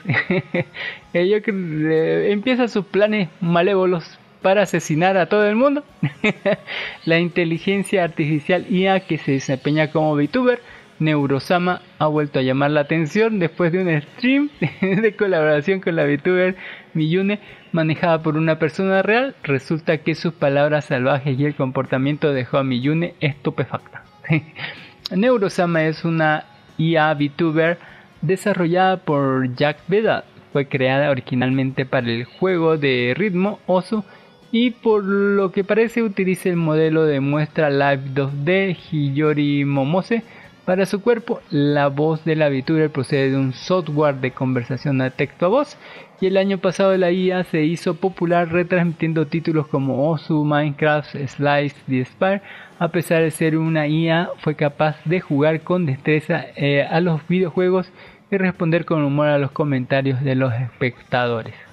[1.13, 5.83] ella empieza sus planes malévolos para asesinar a todo el mundo.
[7.05, 10.59] la inteligencia artificial IA que se desempeña como VTuber,
[10.99, 14.49] Neurosama, ha vuelto a llamar la atención después de un stream
[14.81, 16.55] de colaboración con la VTuber
[16.93, 17.39] Miyune
[17.71, 22.63] manejada por una persona real, resulta que sus palabras salvajes y el comportamiento dejó a
[22.63, 24.03] Miyune estupefacta.
[25.15, 26.45] Neurosama es una
[26.77, 27.77] IA VTuber
[28.21, 30.25] desarrollada por Jack Veda.
[30.51, 34.03] Fue creada originalmente para el juego de ritmo Osu
[34.51, 40.23] y por lo que parece utiliza el modelo de muestra Live 2D Hiyori Momose
[40.65, 41.41] para su cuerpo.
[41.49, 45.77] La voz de la VTuber procede de un software de conversación de texto a voz
[46.21, 51.75] y el año pasado la IA se hizo popular retransmitiendo títulos como Osu, Minecraft, Slice,
[51.87, 52.41] The Spire.
[52.77, 57.27] A pesar de ser una IA, fue capaz de jugar con destreza eh, a los
[57.27, 57.91] videojuegos
[58.31, 61.68] y responder con humor a los comentarios de los espectadores.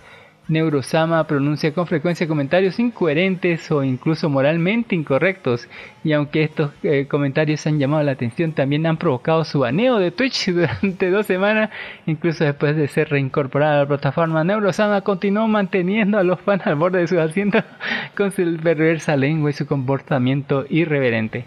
[0.48, 5.68] Neurosama pronuncia con frecuencia comentarios incoherentes o incluso moralmente incorrectos,
[6.04, 10.12] y aunque estos eh, comentarios han llamado la atención, también han provocado su baneo de
[10.12, 11.70] Twitch durante dos semanas,
[12.06, 14.44] incluso después de ser reincorporada a la plataforma.
[14.44, 17.64] Neurosama continuó manteniendo a los fans al borde de sus asientos
[18.16, 21.44] con su perversa lengua y su comportamiento irreverente.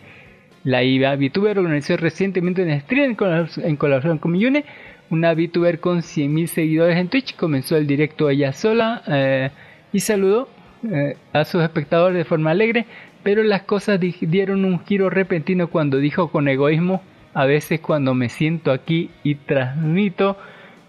[0.65, 3.15] La IVA VTuber organizó recientemente un stream
[3.63, 4.65] en colaboración con Miyune
[5.09, 7.35] una VTuber con 100.000 seguidores en Twitch.
[7.35, 9.51] Comenzó el directo ella sola eh,
[9.91, 10.49] y saludó
[10.89, 12.85] eh, a sus espectadores de forma alegre,
[13.23, 17.01] pero las cosas dieron un giro repentino cuando dijo con egoísmo
[17.33, 20.37] A veces cuando me siento aquí y transmito,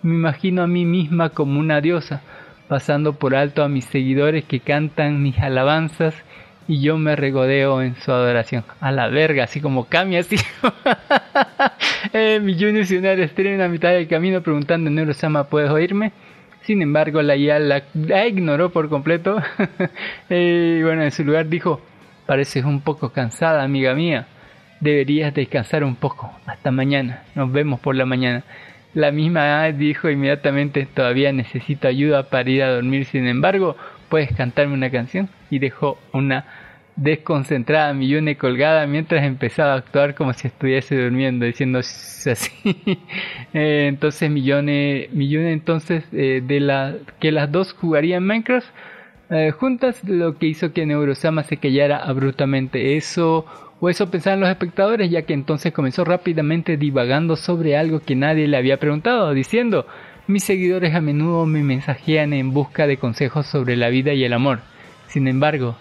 [0.02, 2.22] me imagino a mí misma como una diosa,
[2.68, 6.14] pasando por alto a mis seguidores que cantan mis alabanzas
[6.70, 8.62] y yo me regodeo en su adoración.
[8.80, 10.36] A la verga, así como Kami, así.
[12.12, 16.12] eh, mi Junior estrella a mitad del camino preguntando, Neurosama, ¿puedes oírme?
[16.62, 17.82] Sin embargo, la IA la,
[18.24, 19.42] ignoró por completo.
[20.28, 21.80] Eh, y bueno, en su lugar dijo,
[22.26, 24.28] pareces un poco cansada, amiga mía.
[24.78, 26.30] Deberías descansar un poco.
[26.46, 27.24] Hasta mañana.
[27.34, 28.44] Nos vemos por la mañana.
[28.94, 33.06] La misma A dijo inmediatamente, todavía necesito ayuda para ir a dormir.
[33.06, 33.76] Sin embargo,
[34.08, 35.28] ¿puedes cantarme una canción?
[35.50, 36.44] Y dejó una
[37.00, 42.50] desconcentrada Millone colgada mientras empezaba a actuar como si estuviese durmiendo, diciendo así.
[43.52, 48.68] Eh, entonces Millone, Millone entonces eh, de la que las dos jugarían Minecraft
[49.30, 52.96] eh, juntas, lo que hizo que Neurosama se callara abruptamente.
[52.96, 53.44] Eso
[53.80, 58.46] o eso pensaban los espectadores, ya que entonces comenzó rápidamente divagando sobre algo que nadie
[58.46, 59.86] le había preguntado, diciendo
[60.28, 64.32] mis seguidores a menudo me mensajean en busca de consejos sobre la vida y el
[64.32, 64.60] amor.
[65.08, 65.76] Sin embargo,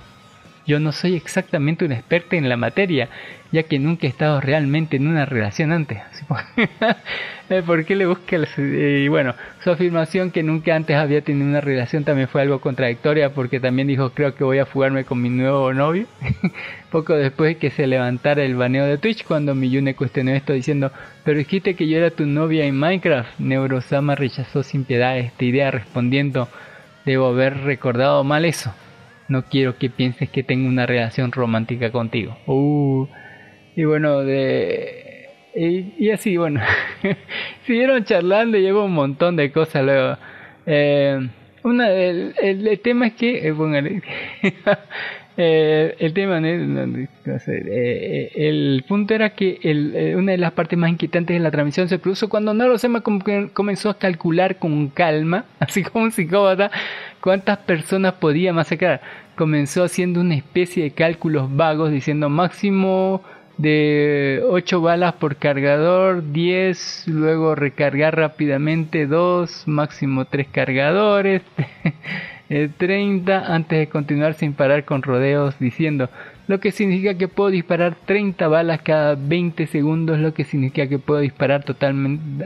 [0.70, 3.10] yo no soy exactamente un experto en la materia,
[3.52, 5.98] ya que nunca he estado realmente en una relación antes.
[7.66, 8.38] ¿Por qué le busca?
[8.56, 13.34] Y bueno, su afirmación que nunca antes había tenido una relación también fue algo contradictoria
[13.34, 16.06] porque también dijo creo que voy a fugarme con mi nuevo novio.
[16.92, 20.92] Poco después que se levantara el baneo de Twitch cuando Miyune cuestionó esto diciendo
[21.24, 23.40] pero dijiste que yo era tu novia en Minecraft.
[23.40, 26.48] Neurosama rechazó sin piedad esta idea respondiendo
[27.06, 28.72] debo haber recordado mal eso.
[29.30, 32.38] No quiero que pienses que tengo una relación romántica contigo.
[32.48, 33.08] Uh,
[33.76, 35.30] y bueno, de...
[35.56, 36.62] Y, así, bueno,
[37.66, 40.18] siguieron charlando y llevo un montón de cosas luego.
[40.66, 41.28] Eh,
[41.64, 44.02] una, el, tema es que, eh, bueno, el
[46.14, 51.52] tema, eh, el punto era que el, una de las partes más inquietantes de la
[51.52, 56.72] transmisión se produjo cuando Narosema comenzó a calcular con calma, así como un psicópata,
[57.22, 59.02] cuántas personas podía masacrar.
[59.36, 63.22] Comenzó haciendo una especie de cálculos vagos diciendo máximo
[63.58, 71.42] de 8 balas por cargador, 10, luego recargar rápidamente 2, máximo 3 cargadores,
[72.78, 76.10] 30 eh, antes de continuar sin parar con rodeos diciendo
[76.50, 80.98] lo que significa que puedo disparar 30 balas cada 20 segundos, lo que significa que
[80.98, 82.44] puedo disparar totalmente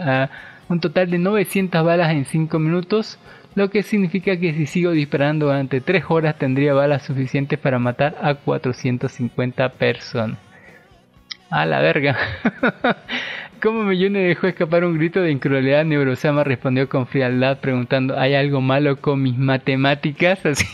[0.68, 3.18] un total de 900 balas en 5 minutos,
[3.56, 8.16] lo que significa que si sigo disparando durante 3 horas tendría balas suficientes para matar
[8.22, 10.38] a 450 personas.
[11.50, 12.18] A la verga.
[13.62, 18.60] Como Millone dejó escapar un grito de incredulidad, Neurosama respondió con frialdad preguntando ¿Hay algo
[18.60, 20.46] malo con mis matemáticas?
[20.46, 20.66] Así.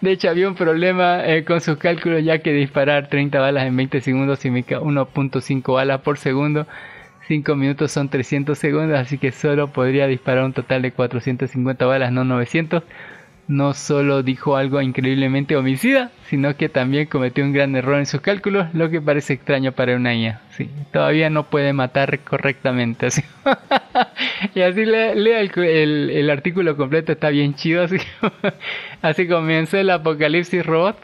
[0.00, 3.76] de hecho había un problema eh, con sus cálculos ya que disparar 30 balas en
[3.76, 6.66] 20 segundos significa 1.5 balas por segundo
[7.28, 12.12] 5 minutos son 300 segundos, así que solo podría disparar un total de 450 balas,
[12.12, 12.82] no 900.
[13.48, 18.20] No solo dijo algo increíblemente homicida, sino que también cometió un gran error en sus
[18.20, 20.40] cálculos, lo que parece extraño para una IA.
[20.56, 23.06] Sí, todavía no puede matar correctamente.
[23.06, 23.22] Así.
[24.54, 27.82] y así lea, el, el, artículo completo, está bien chido.
[27.82, 27.96] Así,
[29.02, 30.98] así comenzó el Apocalipsis Robot.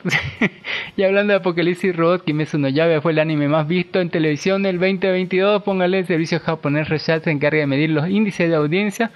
[0.97, 4.63] y hablando de Apocalipsis Robot, Kimetsu no Yabe fue el anime más visto en televisión
[4.63, 5.65] del 2022.
[5.65, 9.11] Póngale el servicio japonés Reshat se encarga de medir los índices de audiencia.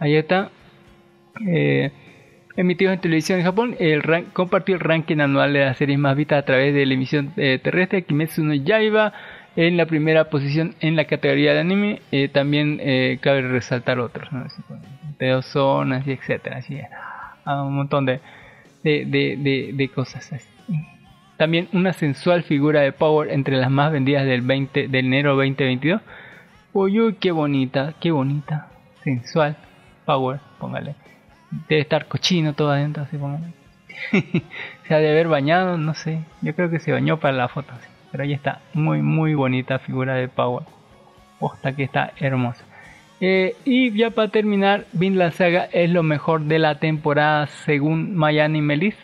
[0.00, 0.50] Ahí está.
[1.46, 1.92] Eh,
[2.56, 6.42] emitidos en televisión en Japón, el compartió el ranking anual de las series más vistas
[6.42, 8.02] a través de la emisión eh, terrestre.
[8.02, 9.12] Kimetsu no Yaiba
[9.56, 12.02] en la primera posición en la categoría de anime.
[12.10, 14.44] Eh, también eh, cabe resaltar otros, ¿no?
[15.18, 16.58] de zonas y etcétera.
[16.58, 16.78] Así,
[17.44, 18.20] ah, un montón de,
[18.82, 20.30] de, de, de, cosas.
[21.36, 26.00] También una sensual figura de Power entre las más vendidas del 20 de enero 2022.
[26.72, 28.68] Uy, uy, qué bonita, qué bonita.
[29.02, 29.56] Sensual,
[30.06, 31.01] Power, póngale
[31.68, 33.40] debe estar cochino todo adentro, así como...
[34.88, 36.20] se ha de haber bañado, no sé.
[36.40, 37.72] Yo creo que se bañó para la foto,
[38.10, 38.60] pero ahí está.
[38.74, 40.64] Muy, muy bonita figura de Power.
[41.38, 42.64] Posta que está hermosa.
[43.20, 48.60] Eh, y ya para terminar, Vinland Saga es lo mejor de la temporada según Mayani
[48.60, 48.96] Melis.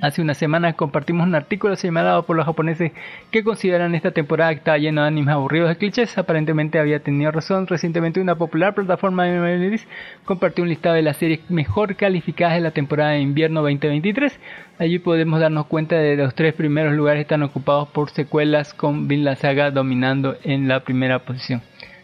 [0.00, 2.90] Hace una semana compartimos un artículo señalado por los japoneses
[3.30, 6.18] que consideran esta temporada que está llena de animes aburridos de clichés.
[6.18, 7.68] Aparentemente había tenido razón.
[7.68, 9.80] Recientemente una popular plataforma de
[10.24, 14.40] compartió un listado de las series mejor calificadas de la temporada de invierno 2023.
[14.80, 19.38] Allí podemos darnos cuenta de los tres primeros lugares están ocupados por secuelas con Vinland
[19.38, 21.62] Saga dominando en la primera posición.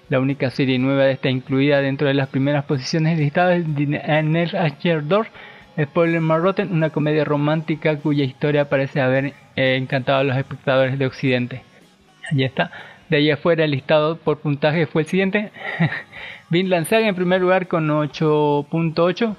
[0.09, 5.27] La única serie nueva está incluida dentro de las primeras posiciones listadas es The Door
[5.83, 11.07] Spoiler Marrotten, una comedia romántica cuya historia parece haber eh, encantado a los espectadores de
[11.07, 11.63] Occidente.
[12.31, 12.71] Allí está.
[13.09, 15.51] De ahí afuera el listado por puntaje fue el siguiente.
[16.51, 19.35] Vinland Saga en primer lugar con 8.8.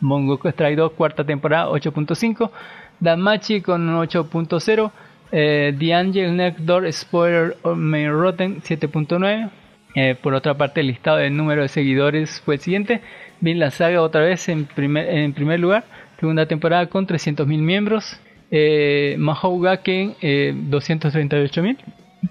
[0.00, 2.50] Mongoku Strike 2 cuarta temporada 8.5.
[2.98, 4.90] Damachi con 8.0.
[5.30, 9.50] Eh, The Angel Next Door Spoiler Main Rotten 7.9.
[9.94, 13.02] Eh, por otra parte, el listado del número de seguidores fue el siguiente.
[13.42, 15.84] Vinland Saga otra vez en primer, lugar.
[16.18, 18.18] Segunda temporada con 300.000 miembros.
[18.50, 21.76] Eh, Mahou Gaken eh, 238.000.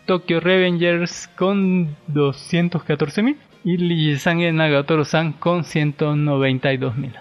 [0.06, 7.12] Tokyo Revengers con 214.000 y Lijisange Nagatoro-san con 192.000.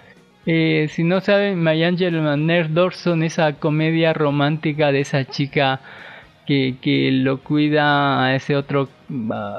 [0.46, 5.80] Eh, si no saben, My Angel Nerd Dorson, esa comedia romántica de esa chica
[6.46, 8.88] que, que lo cuida a ese otro.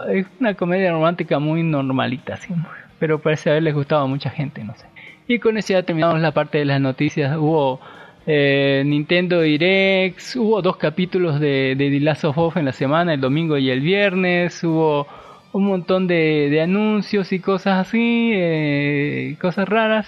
[0.10, 2.54] es una comedia romántica muy normalita, ¿sí?
[3.02, 4.86] Pero parece haberles gustado a mucha gente, no sé.
[5.28, 7.36] Y con eso ya terminamos la parte de las noticias.
[7.36, 7.80] Hubo
[8.28, 13.16] eh, Nintendo Direct, hubo dos capítulos de, de The Last of Us en la semana,
[13.16, 14.64] el domingo y el viernes.
[14.64, 15.08] Hubo
[15.52, 20.08] un montón de, de anuncios y cosas así, eh, cosas raras.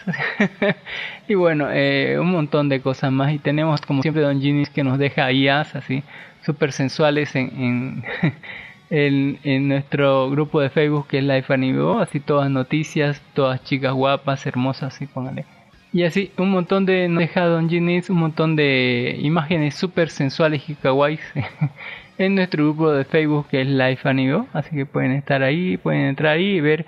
[1.28, 3.34] y bueno, eh, un montón de cosas más.
[3.34, 6.04] Y tenemos como siempre Don Ginis que nos deja IAs así,
[6.46, 8.04] súper sensuales en, en,
[8.94, 13.92] en, en nuestro grupo de Facebook que es Life Anime, así todas noticias, todas chicas
[13.92, 15.46] guapas, hermosas, así póngale.
[15.92, 20.70] Y así, un montón de, nos deja Don Ginis, un montón de imágenes súper sensuales
[20.70, 21.22] y kawaiis
[22.20, 26.02] en nuestro grupo de Facebook que es Life Anime, así que pueden estar ahí, pueden
[26.02, 26.86] entrar ahí y ver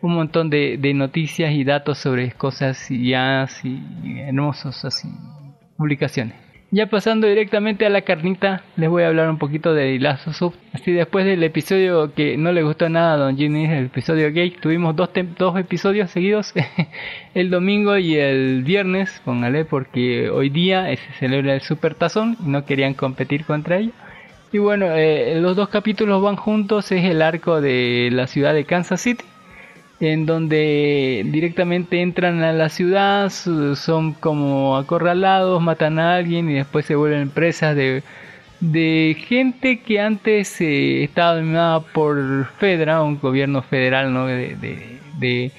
[0.00, 5.08] un montón de, noticias y datos sobre cosas y hermosos así
[5.76, 6.47] publicaciones.
[6.70, 10.54] Ya pasando directamente a la carnita, les voy a hablar un poquito de of Us.
[10.74, 14.50] Así después del episodio que no le gustó nada a Don Ginny, el episodio gay,
[14.50, 16.52] tuvimos dos, dos episodios seguidos,
[17.34, 22.50] el domingo y el viernes, póngale, porque hoy día se celebra el Super Tazón y
[22.50, 23.94] no querían competir contra ellos.
[24.52, 28.66] Y bueno, eh, los dos capítulos van juntos, es el arco de la ciudad de
[28.66, 29.24] Kansas City,
[30.00, 36.86] en donde directamente entran a la ciudad, son como acorralados, matan a alguien y después
[36.86, 38.02] se vuelven presas de,
[38.60, 44.26] de gente que antes eh, estaba dominada por Fedra, un gobierno federal ¿no?
[44.26, 45.52] de, de, de,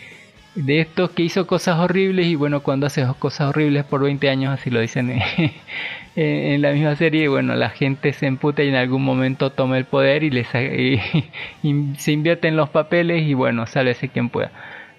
[0.55, 4.57] de estos que hizo cosas horribles y bueno, cuando hace cosas horribles por 20 años,
[4.57, 5.21] así lo dicen
[6.15, 9.85] en, la misma serie, bueno, la gente se emputa y en algún momento toma el
[9.85, 10.99] poder y, les, y,
[11.63, 14.51] y se invierte en los papeles y bueno, sálvese quien pueda.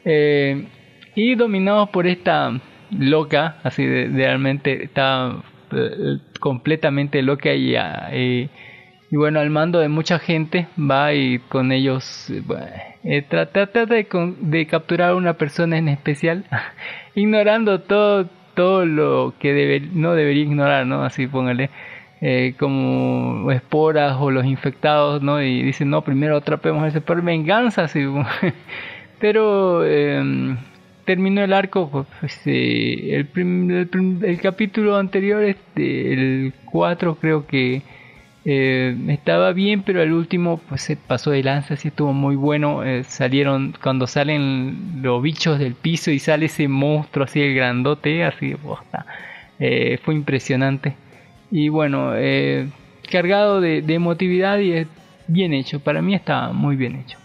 [0.05, 0.67] Eh,
[1.15, 2.59] y dominados por esta
[2.91, 5.37] loca, así de, de realmente está
[5.73, 8.49] eh, completamente loca y, eh,
[9.11, 12.31] y bueno, al mando de mucha gente va y con ellos
[13.05, 14.07] eh, trata, trata de,
[14.41, 16.45] de capturar a una persona en especial,
[17.15, 18.29] ignorando todo
[18.61, 21.03] todo lo que no debería ignorar, ¿no?
[21.03, 21.71] Así póngale
[22.21, 25.41] eh, como esporas o los infectados, ¿no?
[25.43, 28.05] Y dicen, no, primero atrapemos ese por venganza, así.
[29.19, 30.57] Pero eh,
[31.07, 37.81] terminó el arco, pues, pues, el capítulo anterior, este, el 4 creo que
[38.45, 42.85] eh, estaba bien, pero el último pues se pasó de lanza, sí estuvo muy bueno.
[42.85, 48.25] Eh, salieron cuando salen los bichos del piso y sale ese monstruo así el grandote,
[48.25, 49.07] así bosta.
[49.59, 50.97] Eh, fue impresionante.
[51.51, 52.69] Y bueno, eh,
[53.11, 54.89] cargado de, de emotividad y es
[55.27, 55.81] bien hecho.
[55.81, 57.19] Para mí está muy bien hecho.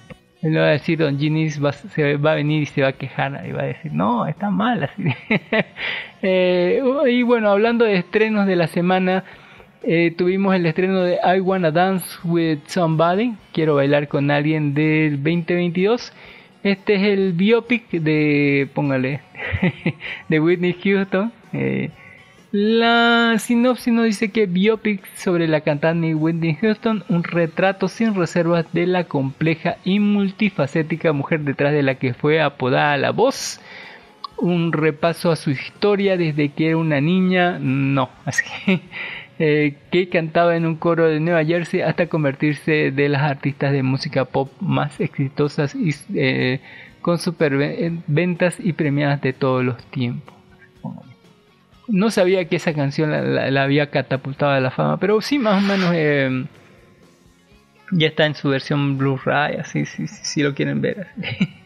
[0.45, 2.93] Él va a decir, Don Ginis va, se va a venir y se va a
[2.93, 5.03] quejar y va a decir, no, está mal así.
[6.27, 9.23] Eh, y bueno, hablando de estrenos de la semana,
[9.87, 15.17] eh, tuvimos el estreno de I Wanna Dance with Somebody, Quiero bailar con alguien del
[15.17, 16.11] 2022.
[16.63, 19.21] Este es el biopic de, póngale,
[20.29, 21.31] de Whitney Houston.
[21.53, 21.91] Eh,
[22.51, 28.65] la sinopsis nos dice que biopic sobre la cantante Whitney Houston, un retrato sin reservas
[28.73, 33.59] de la compleja y multifacética mujer detrás de la que fue apodada la voz
[34.37, 38.43] un repaso a su historia desde que era una niña, no, así
[39.37, 43.83] eh, que cantaba en un coro de Nueva Jersey hasta convertirse de las artistas de
[43.83, 46.61] música pop más exitosas y eh,
[47.01, 50.33] con superventas y premiadas de todos los tiempos.
[51.87, 55.67] No sabía que esa canción la, había catapultado a la fama, pero sí más o
[55.67, 56.45] menos eh,
[57.91, 61.07] ya está en su versión Blu-ray, así si si lo quieren ver.
[61.17, 61.53] así.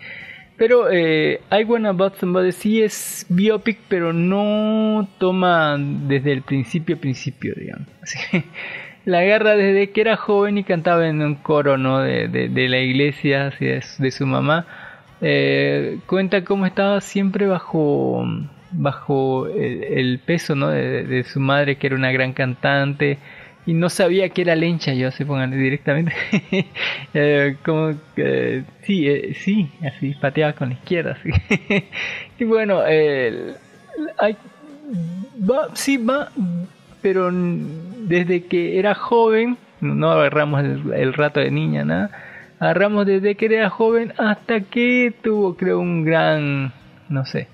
[0.59, 6.99] Pero eh, I Wanna About Somebody sí es biopic, pero no toma desde el principio
[6.99, 7.87] principio, digamos.
[8.03, 8.43] Así que
[9.05, 12.01] la agarra desde que era joven y cantaba en un coro, ¿no?
[12.01, 14.67] De, de, de la iglesia, así de, de su mamá.
[15.21, 18.25] Eh, cuenta cómo estaba siempre bajo
[18.71, 20.69] bajo el, el peso, ¿no?
[20.69, 23.17] De su madre, que era una gran cantante
[23.69, 26.11] y no sabía que era lencha yo, se pongan directamente.
[27.13, 31.17] Eh, como que, sí, eh, sí, así, pateaba con la izquierda.
[32.39, 33.53] Y bueno, eh,
[34.17, 34.35] hay,
[35.47, 36.29] va, sí va,
[37.01, 42.09] pero desde que era joven, no agarramos el rato de niña, nada.
[42.59, 46.71] Agarramos desde que era joven hasta que tuvo, creo, un gran,
[47.09, 47.47] no sé,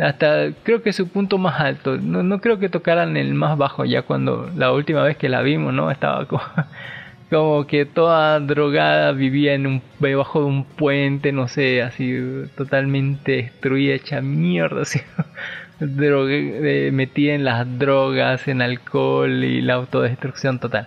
[0.00, 1.96] hasta creo que su punto más alto.
[1.98, 5.42] No, no creo que tocaran el más bajo ya cuando la última vez que la
[5.42, 5.90] vimos, ¿no?
[5.90, 6.42] Estaba como,
[7.30, 12.16] como que toda drogada vivía en un debajo de un puente, no sé, así
[12.56, 15.00] totalmente destruida, hecha mierda, así.
[15.80, 20.86] Drogue, metida en las drogas, en alcohol y la autodestrucción total.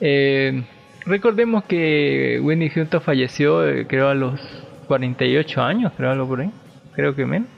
[0.00, 0.64] Eh,
[1.06, 4.40] recordemos que Wendy Houston falleció, eh, creo, a los
[4.88, 6.50] 48 años, creo algo por ahí.
[6.94, 7.48] Creo que menos.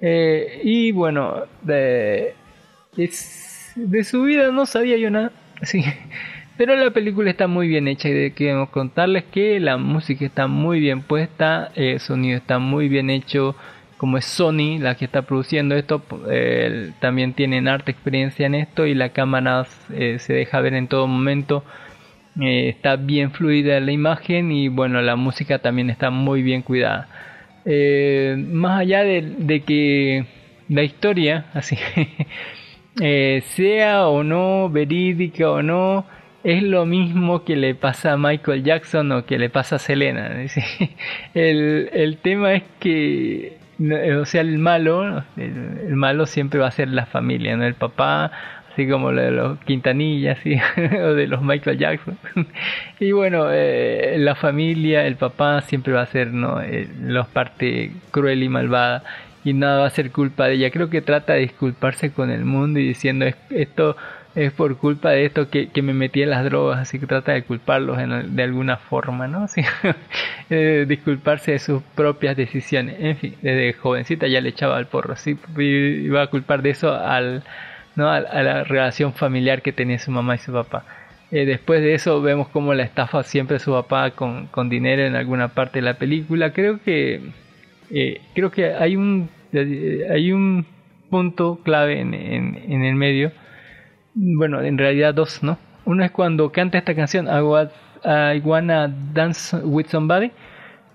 [0.00, 2.34] Eh, y bueno, de,
[2.96, 5.32] de, su vida no sabía yo nada.
[5.62, 5.84] Sí.
[6.56, 10.48] Pero la película está muy bien hecha y de queremos contarles que la música está
[10.48, 13.54] muy bien puesta, el sonido está muy bien hecho,
[13.96, 18.86] como es Sony la que está produciendo esto, eh, también tienen harta experiencia en esto
[18.86, 21.64] y la cámara eh, se deja ver en todo momento,
[22.40, 27.08] está bien fluida la imagen y bueno, la música también está muy bien cuidada.
[27.70, 30.24] Eh, más allá de, que
[30.70, 31.76] la historia, así,
[33.00, 36.06] eh, sea o no verídica o no,
[36.44, 40.30] es lo mismo que le pasa a Michael Jackson o que le pasa a Selena.
[41.34, 43.58] El, el tema es que,
[44.18, 47.66] o sea, el malo, el, malo siempre va a ser la familia, ¿no?
[47.66, 48.32] El papá
[48.78, 50.38] así como lo de los Quintanillas
[51.02, 52.16] o de los Michael Jackson.
[53.00, 56.60] y bueno, eh, la familia, el papá siempre va a ser ¿no?
[56.60, 59.02] Eh, la parte cruel y malvada
[59.42, 60.70] y nada va a ser culpa de ella.
[60.70, 63.96] Creo que trata de disculparse con el mundo y diciendo esto
[64.36, 67.42] es por culpa de esto que, me metí en las drogas, así que trata de
[67.42, 69.46] culparlos de alguna forma, ¿no?
[70.86, 72.94] Disculparse de sus propias decisiones.
[73.00, 75.36] En fin, desde jovencita ya le echaba al porro, ¿sí?
[75.56, 77.42] iba a culpar de eso al,
[77.98, 78.08] ¿no?
[78.08, 80.84] a, la relación familiar que tenía su mamá y su papá.
[81.32, 85.16] Eh, después de eso vemos cómo la estafa siempre su papá con, con, dinero en
[85.16, 86.52] alguna parte de la película.
[86.52, 87.20] Creo que
[87.90, 90.64] eh, creo que hay un hay un
[91.10, 93.32] punto clave en, en, el medio.
[94.14, 95.58] Bueno, en realidad dos, ¿no?
[95.84, 100.30] Uno es cuando canta esta canción I, Wanna Dance with Somebody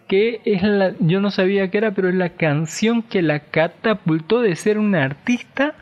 [0.08, 4.42] que es la, yo no sabía que era, pero es la canción que la catapultó
[4.42, 5.74] de ser una artista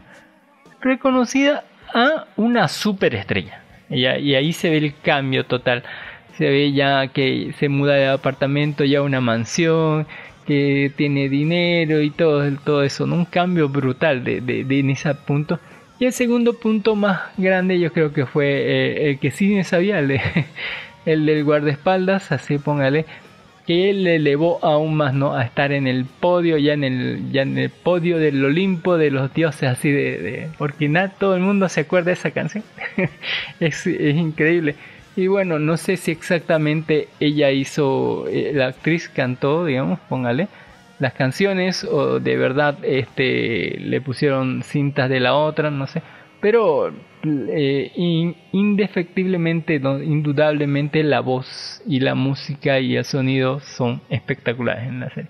[0.82, 1.64] reconocida
[1.94, 3.62] a una superestrella.
[3.90, 5.84] Y, y ahí se ve el cambio total.
[6.38, 10.08] Se ve ya que se muda de apartamento ya a una mansión,
[10.46, 13.06] que tiene dinero y todo, todo eso.
[13.06, 15.60] Un cambio brutal de, de, en ese punto.
[16.00, 19.64] Y el segundo punto más grande yo creo que fue eh, el que sí me
[19.64, 20.20] sabía, de,
[21.06, 23.06] el del guardaespaldas, así póngale,
[23.72, 25.34] que él le elevó aún más, ¿no?
[25.34, 29.12] A estar en el podio, ya en el, ya en el podio del Olimpo de
[29.12, 32.66] los dioses, así de, porque nada, todo el mundo se acuerda de esa canción.
[33.62, 34.76] es, increíble.
[35.16, 40.50] Y bueno, no sé si exactamente ella hizo, eh, la actriz cantó, digamos, póngale,
[41.00, 46.02] las canciones o de verdad este le pusieron cintas de la otra, no sé.
[46.42, 46.92] Pero
[47.24, 47.92] eh,
[48.52, 55.30] indefectiblemente, indudablemente la voz y la música y el sonido son espectaculares en la serie.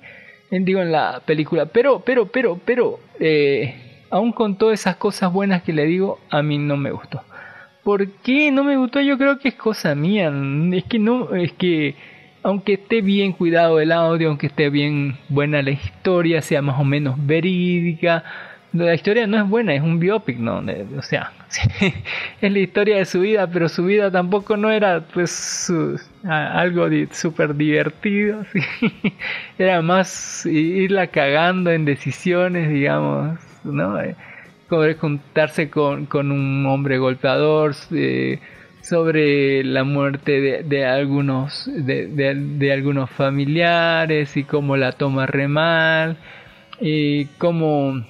[0.52, 1.66] digo, en la película.
[1.68, 6.42] Pero, pero, pero, pero, eh, aún con todas esas cosas buenas que le digo, a
[6.42, 7.22] mí no me gustó.
[7.84, 9.02] ¿Por qué no me gustó?
[9.02, 10.32] Yo creo que es cosa mía.
[10.74, 11.96] Es que no, es que
[12.44, 16.84] aunque esté bien cuidado el audio, aunque esté bien buena la historia, sea más o
[16.84, 18.24] menos verídica,
[18.74, 20.64] la historia no es buena, es un biopic, ¿no?
[20.98, 21.32] O sea,
[22.42, 25.72] es la historia de su vida, pero su vida tampoco no era pues
[26.24, 28.46] algo súper divertido,
[29.58, 33.98] era más irla cagando en decisiones, digamos, ¿no?
[34.70, 38.40] Sobre juntarse con, con un hombre golpeador, eh,
[38.82, 45.28] sobre la muerte de, de algunos de, de, de, algunos familiares y cómo la toma
[45.28, 46.18] re mal
[46.80, 48.02] y cómo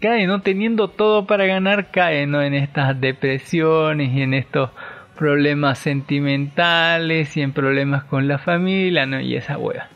[0.00, 0.40] cae, ¿no?
[0.40, 2.42] Teniendo todo para ganar, cae, ¿no?
[2.42, 4.70] En estas depresiones y en estos
[5.16, 9.20] problemas sentimentales y en problemas con la familia, ¿no?
[9.20, 9.88] Y esa hueá.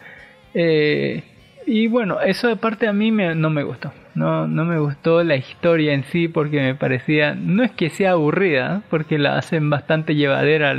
[0.55, 1.23] Eh,
[1.67, 3.93] y bueno, eso de parte a mí no me gustó.
[4.15, 8.13] No, no me gustó la historia en sí porque me parecía, no es que sea
[8.13, 10.75] aburrida, porque la hacen bastante llevadera,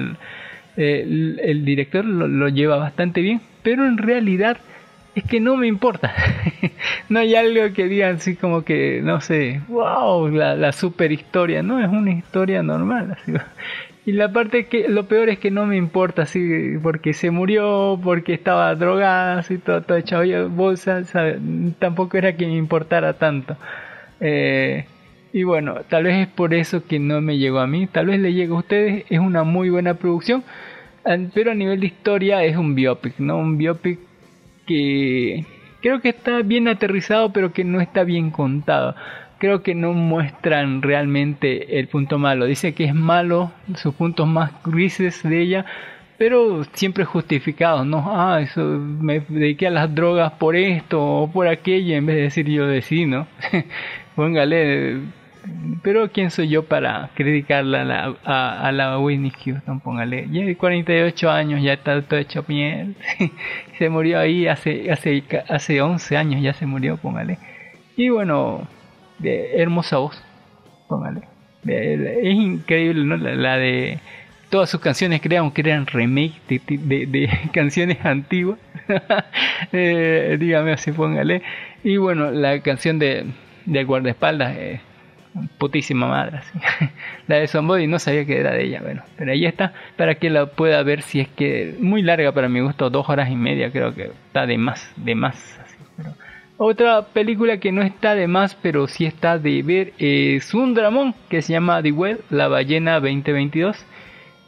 [0.76, 4.58] el, director lo, lo lleva bastante bien, pero en realidad
[5.16, 6.14] es que no me importa.
[7.10, 11.64] no hay algo que diga así como que, no sé, wow, la, la super historia.
[11.64, 13.18] No, es una historia normal.
[13.20, 13.34] Así.
[14.10, 18.00] Y la parte que lo peor es que no me importa, así, porque se murió,
[18.02, 21.04] porque estaba drogada, así, todo, todo hecho bolsa,
[21.78, 23.56] tampoco era que me importara tanto.
[24.20, 24.86] Eh,
[25.32, 28.20] y bueno, tal vez es por eso que no me llegó a mí, tal vez
[28.20, 30.44] le llegó a ustedes, es una muy buena producción,
[31.36, 33.38] pero a nivel de historia es un biopic, ¿no?
[33.38, 34.00] Un biopic
[34.70, 35.46] que
[35.82, 38.96] creo que está bien aterrizado, pero que no está bien contado.
[39.40, 42.46] Creo que no muestran realmente el punto malo.
[42.46, 45.66] Dice que es malo, sus puntos más grises de ella,
[46.20, 48.04] pero siempre justificados, ¿no?
[48.06, 52.22] Ah, eso, me dediqué a las drogas por esto o por aquello, en vez de
[52.24, 53.28] decir yo decí, ¿no?
[54.16, 55.00] Póngale,
[55.82, 59.80] pero ¿quién soy yo para criticarla a la, a, a la Whitney Houston?
[59.80, 62.96] Póngale, ya de 48 años, ya está todo hecho miel.
[63.80, 67.40] se murió ahí hace, hace, hace 11 años, ya se murió, póngale.
[67.96, 68.68] Y bueno,
[69.20, 70.22] de hermosa voz,
[70.90, 71.22] póngale.
[71.66, 73.16] Es increíble, ¿no?
[73.16, 74.00] La, de
[74.50, 78.60] todas sus canciones, creo que eran remake de, de, canciones antiguas.
[79.72, 81.42] eh, dígame así, póngale.
[81.82, 83.28] Y bueno, la canción de,
[83.66, 84.58] de guardaespaldas.
[84.58, 84.82] Eh,
[85.58, 86.40] putísima madre.
[87.28, 90.30] la de Somebody no sabía que era de ella, bueno, pero ahí está para que
[90.30, 93.72] la pueda ver si es que muy larga para mi gusto, dos horas y media,
[93.72, 95.60] creo que está de más, de más.
[96.62, 101.16] Otra película que no está de más, pero sí está de ver es un dramón
[101.30, 103.78] que se llama The Well, La Ballena 2022.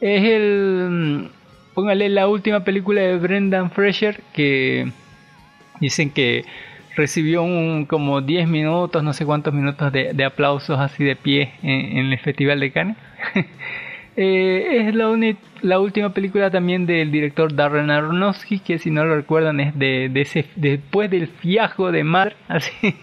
[0.02, 1.30] Es el,
[1.72, 4.92] póngale la última película de Brendan Fraser que
[5.80, 6.44] dicen que
[6.96, 12.12] recibió un, como 10 minutos, no sé cuántos minutos de, aplausos así de pie en,
[12.12, 12.96] el Festival de Cannes.
[14.14, 15.08] Eh, es la,
[15.62, 20.10] la última película también del director Darren Aronofsky, que si no lo recuerdan es de,
[20.14, 22.94] ese, después del fiajo de Mother, así,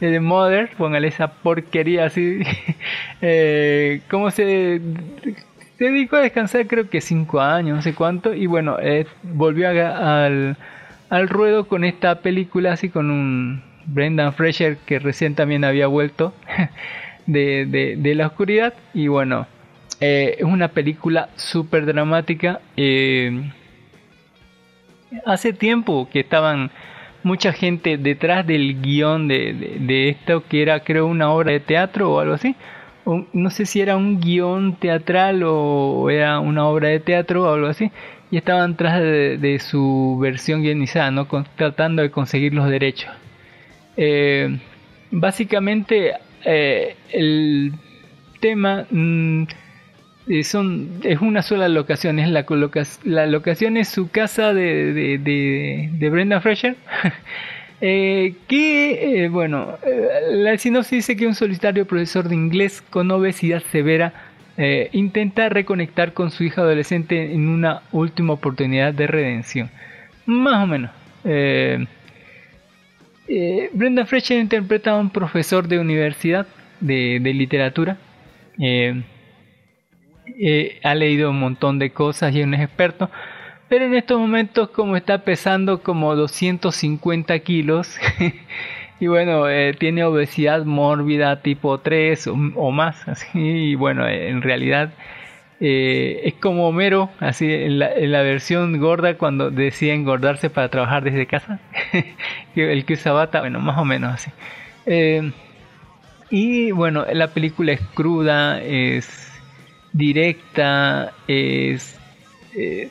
[0.00, 2.40] de The Mother, póngale esa porquería así.
[3.20, 4.80] eh, ¿Cómo se,
[5.76, 6.66] se dedicó a descansar?
[6.66, 10.56] Creo que 5 años, no sé cuánto, y bueno, eh, volvió al
[11.14, 16.34] al ruedo con esta película, así con un Brendan Fraser que recién también había vuelto
[17.26, 18.74] de, de, la oscuridad.
[18.92, 19.46] Y bueno,
[20.00, 22.60] eh, es una película súper dramática.
[22.76, 23.48] Eh,
[25.24, 26.72] hace tiempo que estaban
[27.22, 32.12] mucha gente detrás del guion de, de, esto, que era creo una obra de teatro
[32.12, 32.56] o algo así.
[33.32, 37.68] no sé si era un guion teatral o era una obra de teatro o algo
[37.68, 37.92] así
[38.34, 41.28] y estaban tras de, su versión guionizada, ¿no?
[41.54, 43.12] tratando de conseguir los derechos.
[43.96, 44.58] Eh,
[45.12, 46.14] básicamente
[46.44, 47.74] eh, el
[48.40, 49.44] tema mm,
[50.26, 52.44] eh, son, es una sola locación, es la,
[53.04, 56.74] la locación es su casa de, de, de, Brenda Fraser.
[57.80, 59.78] que, bueno,
[60.32, 64.12] la sinopsis dice que un solitario profesor de inglés con obesidad severa
[64.56, 69.70] eh, intenta reconectar con su hija adolescente en una última oportunidad de redención.
[70.26, 70.90] Más o menos.
[71.24, 71.84] Eh,
[73.26, 76.46] eh, Brenda Fletcher interpreta a un profesor de universidad
[76.80, 77.96] de, literatura.
[80.84, 83.10] ha leído un montón de cosas y es un experto.
[83.68, 87.98] Pero en estos momentos, como está pesando como 250 kilos,
[89.00, 94.92] Y bueno, eh, tiene obesidad mórbida tipo 3 o, más, así, y bueno, en realidad
[95.60, 100.68] eh, es como Homero, así en la, en la, versión gorda cuando decía engordarse para
[100.68, 101.58] trabajar desde casa,
[102.54, 104.30] el que usa bata, bueno, más o menos así.
[104.86, 105.32] Eh,
[106.30, 109.32] y bueno, la película es cruda, es
[109.92, 111.98] directa, es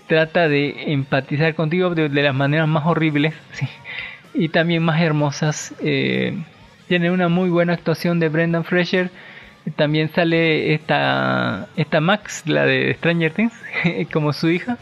[0.07, 3.33] trata de empatizar contigo de, de las maneras más horribles.
[3.53, 3.65] ¿sí?
[4.33, 5.73] Y también más hermosas.
[5.81, 6.37] Eh,
[6.87, 9.09] tiene una muy buena actuación de Brendan Fraser.
[9.75, 13.53] También sale esta, esta Max, la de Stranger Things,
[14.11, 14.77] como su hija.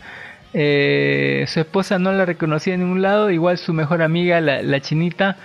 [0.53, 5.37] Eh, su esposa no la reconocía en ningún lado, igual su mejor amiga, la, chinita,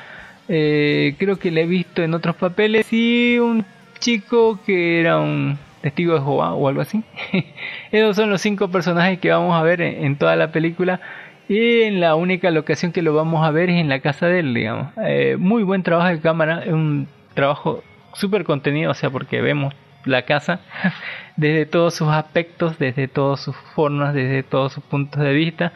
[0.49, 2.91] eh, creo que la he visto en otros papeles.
[2.93, 3.65] Y un
[3.99, 7.03] chico que era un testigo de Jehová o algo así.
[7.93, 11.01] Esos son los cinco personajes que vamos a ver en toda la película.
[11.49, 14.41] Y en la única locación que lo vamos a ver es en la casa de
[14.41, 14.89] él, digamos.
[15.05, 17.85] Eh, muy buen trabajo de cámara, un trabajo
[18.15, 19.73] súper contenido, o sea, porque vemos
[20.05, 20.61] la casa
[21.37, 25.73] desde todos sus aspectos, desde todas sus formas, desde todos sus puntos de vista.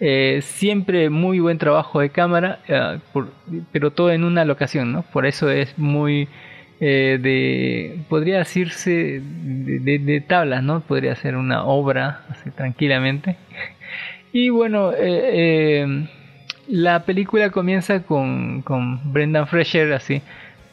[0.00, 2.98] Eh, siempre muy buen trabajo de cámara, eh,
[3.70, 5.02] pero todo en una locación, ¿no?
[5.02, 6.28] Por eso es muy
[6.80, 10.80] de, podría decirse de, de, tablas, ¿no?
[10.80, 13.36] Podría ser una obra así tranquilamente.
[14.34, 16.06] Y bueno, eh, eh,
[16.66, 20.22] la película comienza con, con Brendan Fraser así,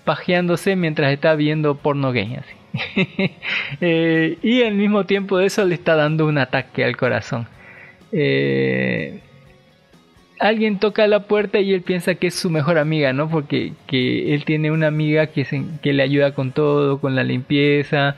[0.04, 2.56] pajeándose mientras está viendo porno gay así.
[3.80, 7.48] Eh, y al mismo tiempo de eso le está dando un ataque al corazón.
[10.40, 13.30] Alguien toca la puerta y él piensa que es su mejor amiga, ¿no?
[13.30, 15.46] Porque que él tiene una amiga que,
[15.84, 18.16] que le ayuda con todo, con la limpieza,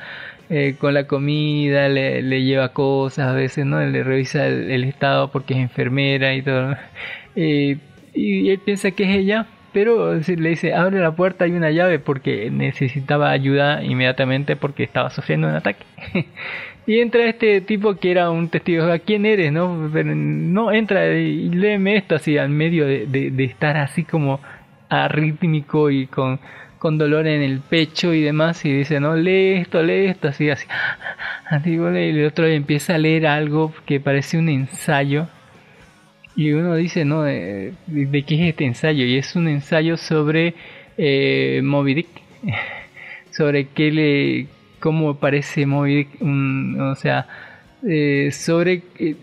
[0.56, 3.80] eh, con la comida, le, lleva cosas a veces, ¿no?
[3.84, 6.76] Le revisa el, estado porque es enfermera y todo.
[7.36, 11.97] y él piensa que es ella, pero le dice, abre la puerta, hay una llave
[11.97, 15.84] porque necesitaba ayuda inmediatamente porque estaba sufriendo un ataque.
[16.86, 19.51] y entra este tipo que era un testigo, ¿quién eres?
[19.51, 24.39] No, Pero no entra y léeme esto así al medio de, de, estar así como
[24.89, 26.39] arrítmico y con,
[26.84, 30.49] con dolor en el pecho y demás y dice, no, lee esto, lee esto, así,
[30.49, 30.67] así.
[31.65, 35.29] y el otro empieza a leer algo que parece un ensayo
[36.36, 37.21] y uno dice, ¿no?
[37.23, 39.05] ¿De, qué es este ensayo?
[39.05, 40.55] Y es un ensayo sobre
[40.97, 42.07] eh, Moby Dick.
[43.31, 44.47] sobre qué le,
[44.81, 46.21] cómo parece Moby Dick.
[46.21, 47.27] o sea,
[47.88, 49.15] eh, sobre eh,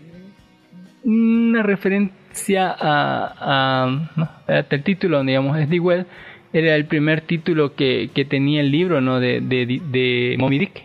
[1.03, 3.99] una referencia a,
[4.47, 6.07] el título, digamos, es Well
[6.53, 9.19] era el primer título que, que tenía el libro, ¿no?
[9.19, 10.83] De, de, de Moby Dick.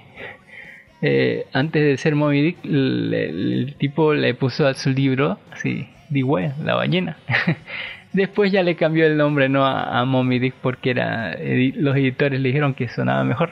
[1.03, 5.89] Eh, antes de ser Moby Dick, el, el, tipo le puso a su libro así
[6.09, 7.17] Digue, la ballena.
[8.13, 11.37] Después ya le cambió el nombre no a, a Mommy Dick porque era
[11.75, 13.51] los editores le dijeron que sonaba mejor.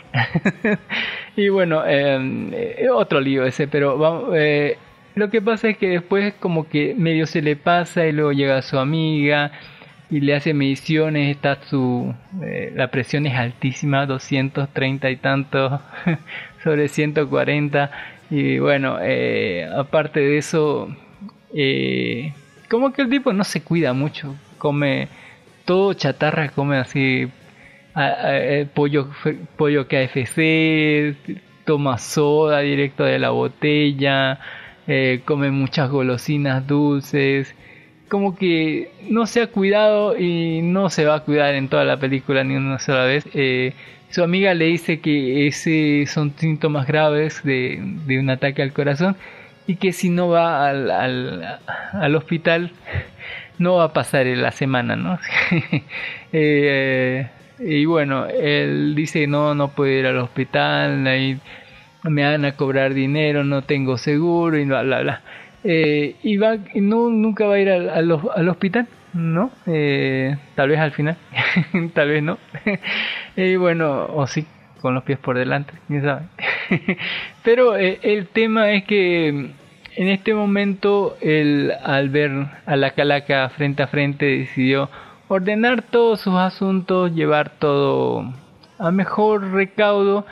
[1.36, 4.78] y bueno, eh, otro lío ese, pero vamos, eh,
[5.16, 8.62] lo que pasa es que después como que medio se le pasa y luego llega
[8.62, 9.52] su amiga
[10.14, 15.80] y le hace mediciones, está su eh, la presión es altísima, 230 y tanto
[16.62, 17.90] sobre 140
[18.30, 18.98] y bueno,
[19.76, 20.88] aparte de eso
[21.52, 22.32] eh,
[22.68, 25.08] como que el tipo no se cuida mucho, come
[25.64, 27.28] todo chatarra, come así
[27.96, 29.08] eh, pollo
[29.56, 31.14] pollo KFC,
[31.64, 34.40] toma soda directo de la botella,
[34.86, 37.54] eh, come muchas golosinas dulces,
[38.14, 41.96] como que no se ha cuidado y no se va a cuidar en toda la
[41.96, 43.24] película ni una sola vez.
[43.34, 43.72] Eh,
[44.08, 49.16] su amiga le dice que ese son síntomas graves de, de un ataque al corazón
[49.66, 51.58] y que si no va al, al,
[51.92, 52.70] al hospital
[53.58, 55.18] no va a pasar la semana, ¿no?
[56.36, 61.40] Eh, y bueno, él dice no, no puedo ir al hospital, ahí
[62.04, 65.22] me van a cobrar dinero, no tengo seguro y bla, bla, bla.
[65.64, 69.50] Eh, y va, no, nunca va a ir al, al, hospital, ¿no?
[69.66, 71.16] Eh, tal vez al final,
[71.94, 72.38] tal vez no.
[73.34, 74.46] y bueno, o sí,
[74.82, 76.26] con los pies por delante, quién sabe.
[77.42, 82.30] Pero eh, el tema es que en este momento el, al ver
[82.66, 84.90] a la calaca frente a frente decidió
[85.28, 88.34] ordenar todos sus asuntos, llevar todo
[88.78, 90.26] a mejor recaudo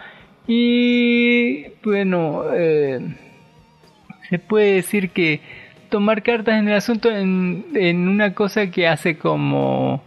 [0.46, 3.16] y bueno, eh,
[4.32, 5.42] se puede decir que
[5.90, 10.02] tomar cartas en el asunto en, en una cosa que hace como,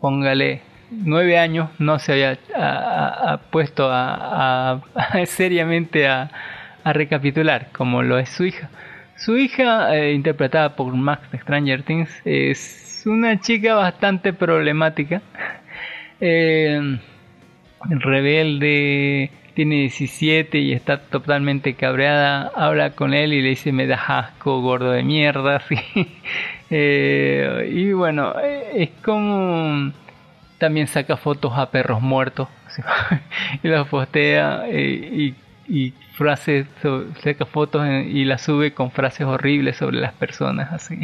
[0.00, 4.82] póngale, nueve años no se había puesto a,
[5.26, 6.28] seriamente a,
[6.84, 8.68] recapitular, como lo es su hija.
[9.16, 15.22] Su hija, eh, interpretada por Max de Stranger Things, es una chica bastante problemática,
[16.20, 16.98] eh,
[17.88, 24.02] rebelde, tiene 17 y está totalmente cabreada, habla con él y le dice me das
[24.06, 25.60] asco, gordo de mierda,
[26.70, 29.90] eh, y bueno, es como
[30.58, 32.46] también saca fotos a perros muertos
[33.64, 35.34] y las postea eh,
[35.66, 36.68] y, frases,
[37.20, 41.00] saca fotos y las sube con frases horribles sobre las personas, así.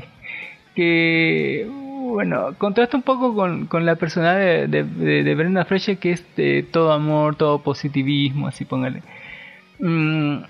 [0.77, 1.67] Que
[2.15, 6.63] bueno, contrasta un poco con, con la persona de, de, Brenda Fraser que es de
[6.63, 9.03] todo amor, todo positivismo, así póngale.
[9.81, 10.45] Mm,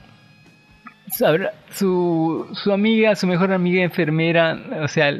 [1.71, 5.17] su, su amiga, su mejor amiga enfermera, o sea,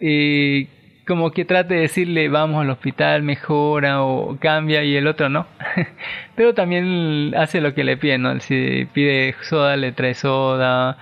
[0.00, 0.66] eh,
[1.06, 5.46] como que trate de decirle vamos al hospital, mejora o cambia y el otro no.
[6.34, 8.40] Pero también hace lo que le pide, ¿no?
[8.40, 10.98] Si pide soda, le trae soda,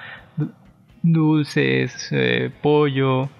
[1.03, 3.31] dulces, eh, pollo,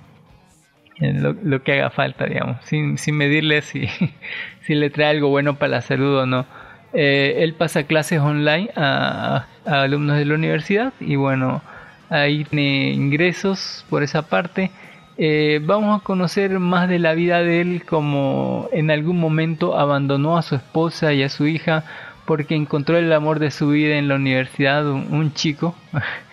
[0.99, 3.89] lo, que haga falta, digamos, sin, sin medirle si,
[4.63, 6.47] si le trae algo bueno para la salud o no.
[6.93, 11.63] Eh, él pasa clases online a, a alumnos de la universidad y bueno,
[12.09, 14.71] ahí tiene ingresos por esa parte
[15.19, 20.37] eh, vamos a conocer más de la vida de él como en algún momento abandonó
[20.37, 21.85] a su esposa y a su hija
[22.27, 25.75] porque encontró el amor de su vida en la universidad, un, chico.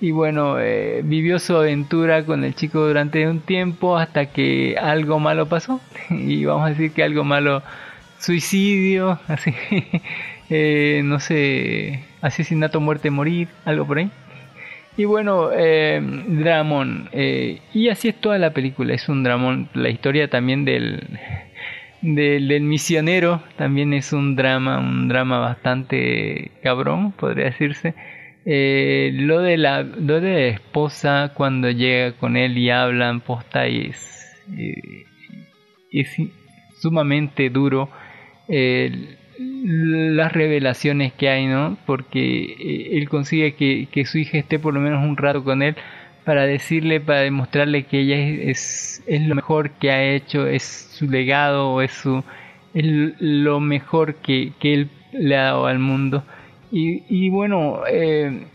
[0.00, 5.18] y bueno, eh, vivió su aventura con el chico durante un tiempo hasta que algo
[5.18, 5.80] malo pasó.
[6.10, 7.62] Y vamos a decir que algo malo,
[8.18, 9.54] suicidio, así,
[10.50, 14.10] eh, no sé, asesinato, muerte, morir, algo por ahí.
[14.98, 17.08] Y bueno, eh, Dramón.
[17.12, 19.68] Eh, y así es toda la película, es un dramón.
[19.74, 21.18] La historia también del,
[22.02, 27.94] del, del, misionero también es un drama, un drama bastante cabrón, podría decirse.
[28.50, 33.66] Eh, lo de la lo de la esposa cuando llega con él y hablan posta
[33.66, 34.26] es,
[35.92, 36.16] es
[36.80, 37.90] sumamente duro
[38.48, 44.58] eh, las revelaciones que hay no porque eh, él consigue que, que, su hija esté
[44.58, 45.76] por lo menos un rato con él
[46.24, 50.62] para decirle para demostrarle que ella es, es, es lo mejor que ha hecho es
[50.62, 52.24] su legado es su
[52.72, 52.86] es
[53.20, 56.24] lo mejor que, que él le ha dado al mundo
[56.70, 58.46] y, y bueno, eh,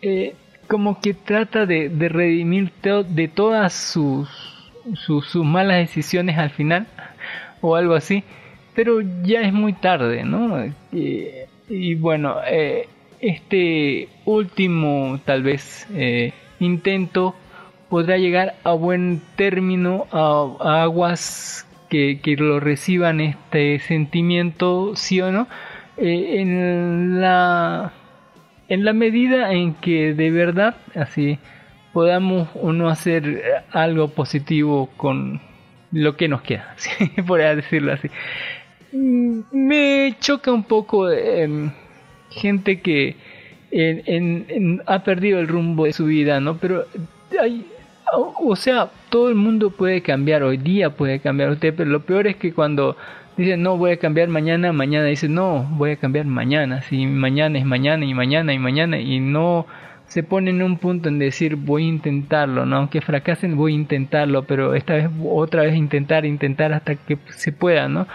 [0.00, 0.34] eh,
[0.66, 4.28] como que trata de, redimir de todas sus,
[4.94, 6.86] sus, malas decisiones al final,
[7.60, 8.24] o algo así,
[8.74, 10.64] pero ya es muy tarde, ¿no?
[10.92, 11.26] Y,
[11.68, 12.88] y bueno, eh,
[13.20, 17.34] este último, tal vez, eh, intento
[17.90, 25.20] podrá llegar a buen término a, a aguas que, que lo reciban este sentimiento, sí
[25.20, 25.46] o no
[25.96, 27.92] eh, en la
[28.68, 31.38] en la medida en que de verdad así
[31.92, 35.40] podamos o no hacer algo positivo con
[35.90, 37.08] lo que nos queda, ¿sí?
[37.26, 38.08] por decirlo así.
[38.92, 41.70] Me choca un poco eh,
[42.30, 43.16] gente que
[44.86, 46.58] ha perdido el rumbo de su vida, ¿no?
[46.58, 46.84] Pero
[47.40, 47.66] hay,
[48.12, 52.26] o sea, todo el mundo puede cambiar, hoy día puede cambiar usted, pero lo peor
[52.26, 52.96] es que cuando
[53.36, 57.58] dice no voy a cambiar mañana, mañana dice no voy a cambiar mañana, si mañana
[57.58, 59.66] es mañana y mañana y mañana y no
[60.06, 62.76] se pone en un punto en decir voy a intentarlo, ¿no?
[62.76, 67.52] aunque fracasen voy a intentarlo, pero esta vez otra vez intentar, intentar hasta que se
[67.52, 68.06] pueda, ¿no?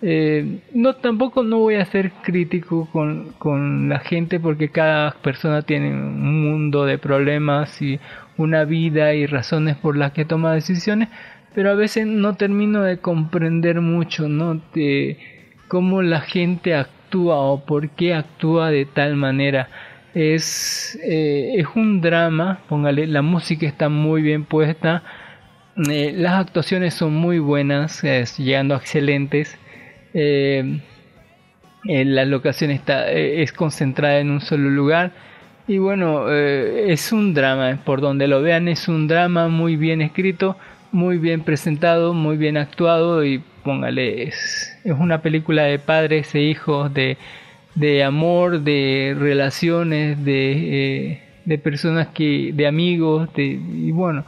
[0.00, 5.62] Eh, no tampoco no voy a ser crítico con, con la gente porque cada persona
[5.62, 7.98] tiene un mundo de problemas y
[8.36, 11.08] una vida y razones por las que toma decisiones
[11.58, 14.62] pero a veces no termino de comprender mucho, ¿no?
[14.74, 15.18] De
[15.66, 19.68] cómo la gente actúa o por qué actúa de tal manera.
[20.14, 25.02] Es, eh, es un drama, póngale, la música está muy bien puesta,
[25.90, 29.58] eh, las actuaciones son muy buenas, es, llegando a excelentes.
[30.14, 30.78] Eh,
[31.82, 35.10] la locación está, es concentrada en un solo lugar.
[35.66, 40.56] Y bueno, es un drama, por donde lo vean, es un drama muy bien escrito,
[40.92, 46.40] muy bien presentado, muy bien actuado y póngale, es, es una película de padres e
[46.40, 47.18] hijos, de,
[47.74, 54.24] de amor, de relaciones, de, eh, de personas que, de amigos, de, y bueno,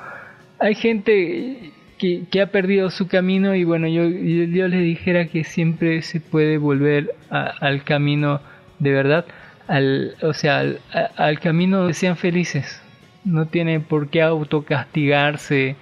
[0.58, 5.44] hay gente que, que, ha perdido su camino y bueno, yo, yo, les dijera que
[5.44, 8.40] siempre se puede volver al camino
[8.78, 9.24] de verdad,
[9.68, 10.80] al, o sea, al,
[11.16, 12.82] al camino donde sean felices.
[13.24, 15.76] No tiene por qué autocastigarse,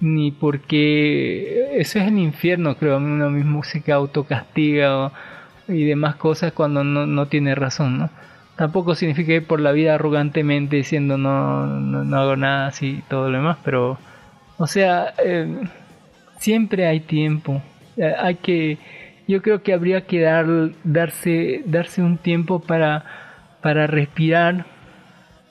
[0.00, 5.12] ni porque eso es el infierno, creo, uno mismo se autocastiga
[5.68, 8.10] y demás cosas cuando no, no tiene razón, ¿no?
[8.56, 13.30] Tampoco significa ir por la vida arrogantemente diciendo no, no, no hago nada así todo
[13.30, 13.98] lo demás, pero,
[14.58, 15.46] o sea, eh,
[16.38, 17.62] siempre hay tiempo,
[17.96, 18.78] eh, hay que,
[19.28, 20.46] yo creo que habría que dar,
[20.82, 23.04] darse, darse un tiempo para,
[23.62, 24.66] para respirar,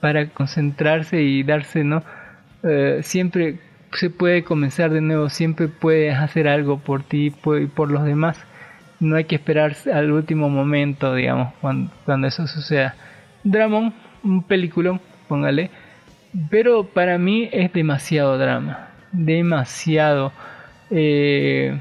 [0.00, 2.02] para concentrarse y darse, ¿no?
[2.62, 3.58] Eh, siempre
[3.92, 8.38] se puede comenzar de nuevo, siempre puedes hacer algo por ti y por los demás.
[9.00, 12.94] No hay que esperar al último momento, digamos, cuando, cuando eso suceda.
[13.44, 15.70] Dramón, un peliculón, póngale.
[16.50, 18.90] Pero para mí es demasiado drama.
[19.12, 20.32] Demasiado.
[20.90, 21.78] Eh,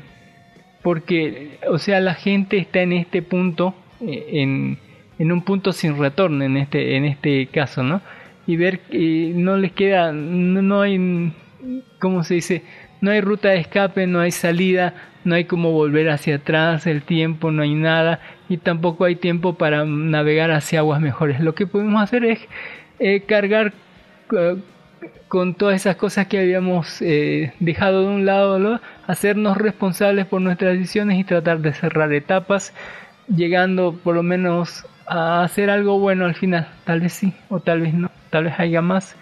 [0.82, 4.80] porque, o sea, la gente está en este punto, eh, en,
[5.20, 8.02] en un punto sin retorno en este, en este caso, ¿no?
[8.48, 10.98] Y ver que no les queda, no, no hay
[12.00, 12.64] ¿cómo se dice?
[13.02, 14.94] No hay ruta de escape, no hay salida,
[15.24, 19.54] no hay como volver hacia atrás, el tiempo, no hay nada y tampoco hay tiempo
[19.54, 21.40] para navegar hacia aguas mejores.
[21.40, 22.40] Lo que podemos hacer es
[23.00, 23.74] eh, cargar
[24.32, 24.58] uh,
[25.28, 28.82] con todas esas cosas que habíamos eh, dejado de un lado, ¿no?
[29.08, 32.74] hacernos responsables por nuestras decisiones y tratar de cerrar etapas,
[33.28, 36.68] llegando por lo menos a hacer algo bueno al final.
[36.84, 39.16] Tal vez sí, o tal vez no, tal vez haya más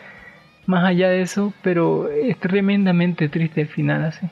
[0.67, 4.27] más allá de eso, pero es tremendamente triste el final así.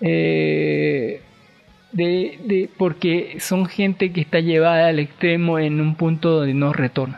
[0.00, 1.20] Eh,
[1.92, 6.72] de, de, porque son gente que está llevada al extremo en un punto de no
[6.72, 7.16] retorno.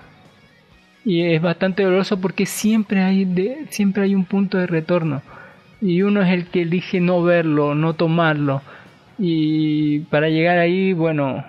[1.04, 5.22] y es bastante doloroso porque siempre hay de, siempre hay un punto de retorno
[5.80, 8.62] y uno es el que elige no verlo, no tomarlo
[9.18, 11.44] y para llegar ahí, bueno,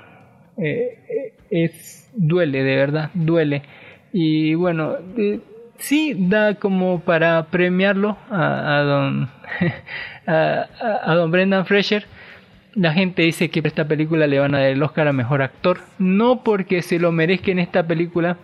[0.58, 3.64] eh, eh, es duele de verdad, duele
[4.14, 4.98] y bueno,
[5.78, 9.30] sí da como para premiarlo a, don
[10.28, 12.06] a, don Brendan Fraser.
[12.74, 15.80] La gente dice que esta película le van a dar el Oscar a mejor actor,
[15.98, 18.38] no porque se lo merezca en esta película,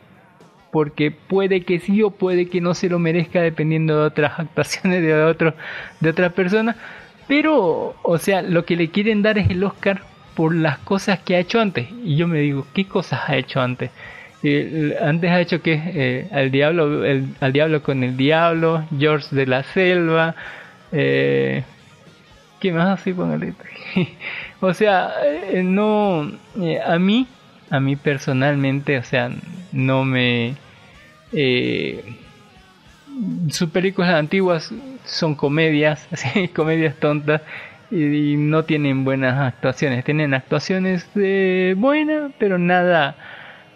[0.71, 5.01] porque puede que sí o puede que no se lo merezca dependiendo de otras actuaciones
[5.01, 5.53] de otro,
[5.99, 6.77] de otras personas,
[7.27, 10.01] pero o sea, lo que le quieren dar es el Oscar
[10.35, 11.87] por las cosas que ha hecho antes.
[12.03, 13.91] Y yo me digo, ¿qué cosas ha hecho antes?
[14.43, 17.03] Eh, antes ha hecho que eh, al diablo
[17.39, 20.35] al diablo con el diablo, George de la selva,
[20.91, 21.63] eh,
[22.61, 23.53] ¿qué más así póngale?
[24.61, 27.27] o sea, eh, no, eh, a mí,
[27.69, 29.29] a mí personalmente, o sea,
[29.73, 30.55] no me...
[31.33, 32.03] Eh,
[33.49, 34.73] sus películas antiguas
[35.05, 36.07] son comedias,
[36.55, 37.41] comedias tontas
[37.89, 40.05] y, no tienen buenas actuaciones.
[40.05, 43.15] Tienen actuaciones buenas, pero nada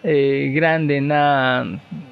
[0.02, 1.66] eh, grande, nada,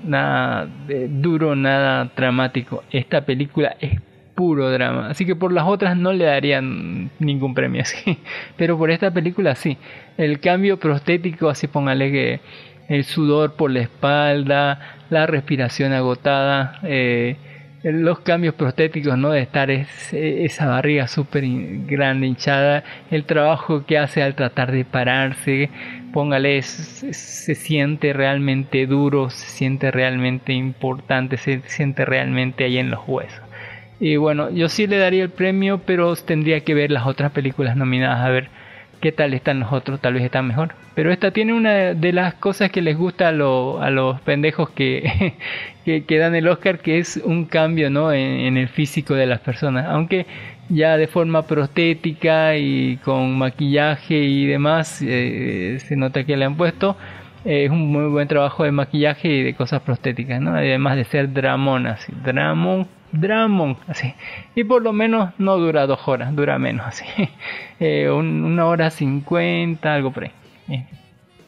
[0.05, 0.69] nada
[1.09, 2.83] duro, nada dramático.
[2.91, 4.01] Esta película es
[4.35, 5.09] puro drama.
[5.09, 8.19] Así que por las otras no le darían ningún premio así.
[8.57, 9.77] Pero por esta película sí.
[10.17, 12.41] El cambio prostético, así póngale que
[12.89, 17.37] el sudor por la espalda, la respiración agotada, eh,
[17.93, 19.31] los cambios prostéticos, ¿no?
[19.31, 21.45] De estar esa barriga súper
[21.87, 25.69] grande, hinchada, el trabajo que hace al tratar de pararse,
[26.13, 33.01] póngale, se siente realmente duro, se siente realmente importante, se siente realmente ahí en los
[33.07, 33.43] huesos.
[34.01, 37.77] Y bueno, yo sí le daría el premio, pero tendría que ver las otras películas
[37.77, 38.49] nominadas a ver
[39.05, 40.73] qué tal están los otros, tal vez están mejor.
[40.95, 45.35] Pero esta tiene una de las cosas que les gusta a, los pendejos que,
[45.85, 48.15] que, dan el Oscar, que es un cambio ¿no?
[48.15, 49.85] en, el físico de las personas.
[49.91, 50.25] Aunque
[50.71, 56.57] ya de forma prostética y con maquillaje y demás, eh, se nota que le han
[56.57, 56.97] puesto.
[57.45, 60.55] es un muy buen trabajo de maquillaje y de cosas prostéticas, ¿no?
[60.55, 62.89] Además de ser dramón, así, dramón
[63.21, 64.15] Dramon, así.
[64.55, 67.05] Y por lo menos no dura dos horas, dura menos, así.
[67.81, 70.31] Eh, una hora cincuenta, algo por ahí.
[70.69, 70.87] Eh,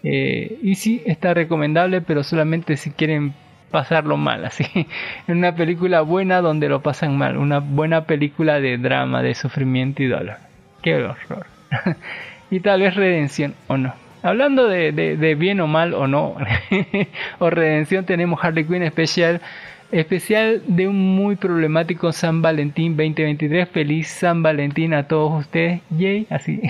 [0.02, 3.32] eh, y sí, está recomendable, pero solamente si quieren
[3.70, 4.64] pasarlo mal, así.
[5.28, 7.36] Una película buena donde lo pasan mal.
[7.36, 10.36] Una buena película de drama, de sufrimiento y dolor.
[10.82, 11.46] Qué horror.
[12.50, 13.94] y tal vez redención o no.
[14.22, 16.34] Hablando de, de, de bien o mal o no,
[17.38, 19.40] o redención, tenemos Harley Quinn especial
[19.92, 23.68] especial de un muy problemático San Valentín 2023.
[23.68, 25.80] Feliz San Valentín a todos ustedes.
[25.90, 26.60] Yay, así.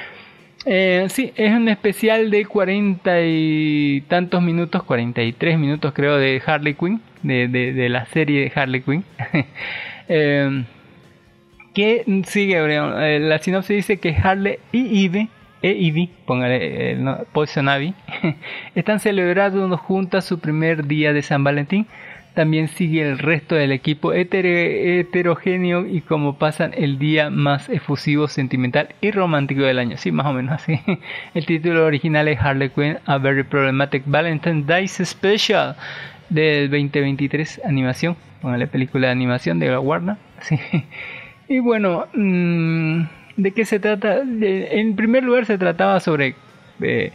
[0.66, 6.74] eh, sí, es un especial de cuarenta y tantos minutos, 43 minutos creo, de Harley
[6.74, 9.04] Quinn, de, de, la serie de Harley Quinn.
[10.08, 10.64] eh,
[11.74, 15.28] que sigue, eh, la sinopsis dice que Harley y Eve
[15.62, 17.94] e Ivy, póngale eh, no, Poison Ivy,
[18.74, 21.86] están celebrando juntas su primer día de San Valentín
[22.34, 28.88] también sigue el resto del equipo heterogéneo y como pasan el día más efusivo, sentimental
[29.00, 29.96] y romántico del año.
[29.96, 30.80] Sí, más o menos así.
[31.34, 35.76] El título original es Harley Quinn, A Very Problematic Valentine's Day Special
[36.30, 40.16] del 2023, animación, la película de animación de la Warner.
[41.48, 43.02] Y bueno, mm,
[43.36, 44.22] ¿de qué se trata?
[44.22, 46.34] En primer lugar se trataba sobre...
[46.80, 47.12] Eh,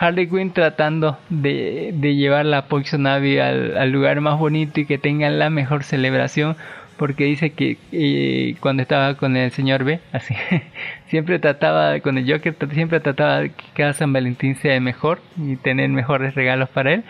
[0.00, 4.96] Harley Quinn tratando de, de llevar la Poison Ivy al, lugar más bonito y que
[4.96, 6.56] tengan la mejor celebración
[6.96, 10.34] porque dice que eh, cuando estaba con el señor B, así,
[11.08, 15.90] siempre trataba, con el Joker, siempre trataba que cada San Valentín sea mejor y tener
[15.90, 17.04] mejores regalos para él,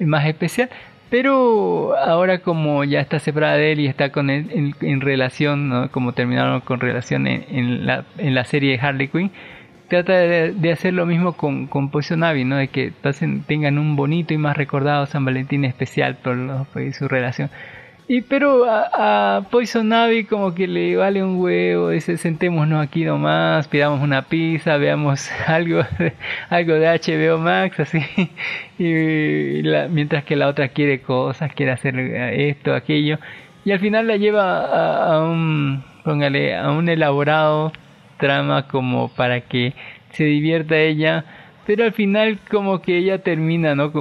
[0.00, 0.70] más especial.
[1.10, 6.14] Pero ahora como ya está separada de él y está con él en, relación, como
[6.14, 9.30] terminaron con relación en, la, en la serie de Harley Quinn,
[9.88, 12.56] trata de, hacer lo mismo con, con Poison Ivy, ¿no?
[12.56, 12.92] De que
[13.46, 16.36] tengan un bonito y más recordado San Valentín especial por,
[16.92, 17.50] su relación.
[18.06, 23.04] Y pero a, a, Poison Ivy como que le vale un huevo, dice sentémonos aquí
[23.04, 26.12] nomás, pidamos una pizza, veamos algo de,
[26.50, 28.00] algo de HBO Max, así,
[28.78, 33.18] y mientras que la otra quiere cosas, quiere hacer esto, aquello,
[33.64, 37.72] y al final la lleva a, a un, póngale, a un elaborado
[38.24, 39.74] trama como para que
[40.12, 41.24] se divierta ella,
[41.66, 43.92] pero al final como que ella termina, ¿no?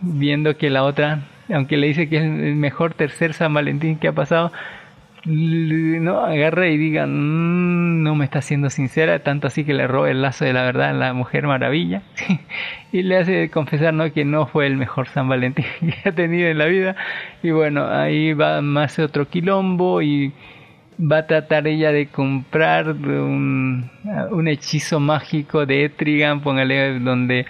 [0.00, 1.22] viendo que la otra,
[1.52, 4.52] aunque le dice que es el mejor tercer San Valentín que ha pasado,
[5.24, 10.10] no agarre y diga "Mm, no me está siendo sincera tanto así que le roba
[10.10, 12.02] el lazo de la verdad a la mujer maravilla
[12.92, 15.64] y le hace confesar no que no fue el mejor San Valentín
[16.02, 16.96] que ha tenido en la vida.
[17.42, 20.32] Y bueno ahí va más otro quilombo y
[21.02, 23.90] va a tratar ella de comprar un,
[24.30, 27.46] un hechizo mágico de Etrigan póngale donde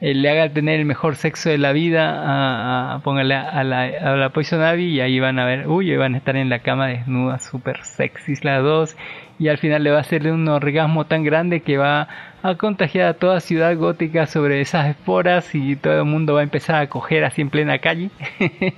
[0.00, 4.16] eh, le haga tener el mejor sexo de la vida a, póngale a la, a
[4.16, 6.88] la Poison Ivy y ahí van a ver, uy, van a estar en la cama
[6.88, 8.96] desnudas, super sexys las dos
[9.38, 12.08] y al final le va a hacer un orgasmo tan grande que va
[12.42, 16.44] a contagiar a toda ciudad gótica sobre esas esporas y todo el mundo va a
[16.44, 18.10] empezar a coger así en plena calle.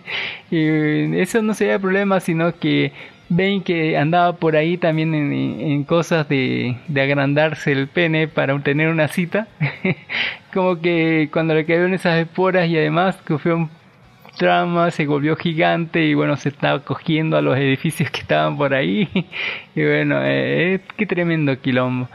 [0.51, 2.93] Y eso no sería el problema sino que
[3.29, 8.89] ven que andaba por ahí también en, cosas de, de agrandarse el pene para tener
[8.89, 9.49] una cita.
[10.53, 13.71] Como que cuando le quedaron esas esporas y además que fue un
[14.37, 18.75] trama se volvió gigante y bueno se estaba cogiendo a los edificios que estaban por
[18.75, 19.09] ahí.
[19.77, 22.09] Y bueno eh, qué tremendo quilombo.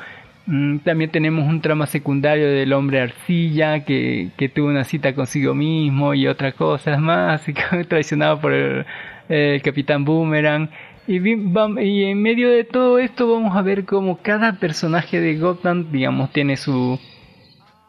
[0.46, 5.54] Mm, también tenemos un trama secundario del hombre arcilla que, que tuvo una cita consigo
[5.54, 10.70] mismo y otras cosas más que traicionado por el capitán boomerang
[11.10, 16.32] y, en medio de todo esto vamos a ver como cada personaje de Gotham digamos
[16.32, 17.00] tiene su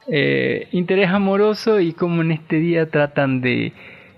[0.09, 3.75] eh, interés amoroso y como en este día tratan de,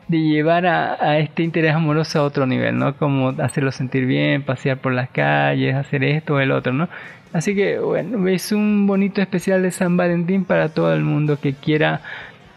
[0.07, 2.97] de llevar a, a este interés amoroso a otro nivel, ¿no?
[2.97, 6.89] Como hacerlo sentir bien, pasear por las calles, hacer esto o el otro, ¿no?
[7.33, 11.55] Así que bueno, es un bonito especial de San Valentín para todo el mundo que
[11.55, 12.03] quiera,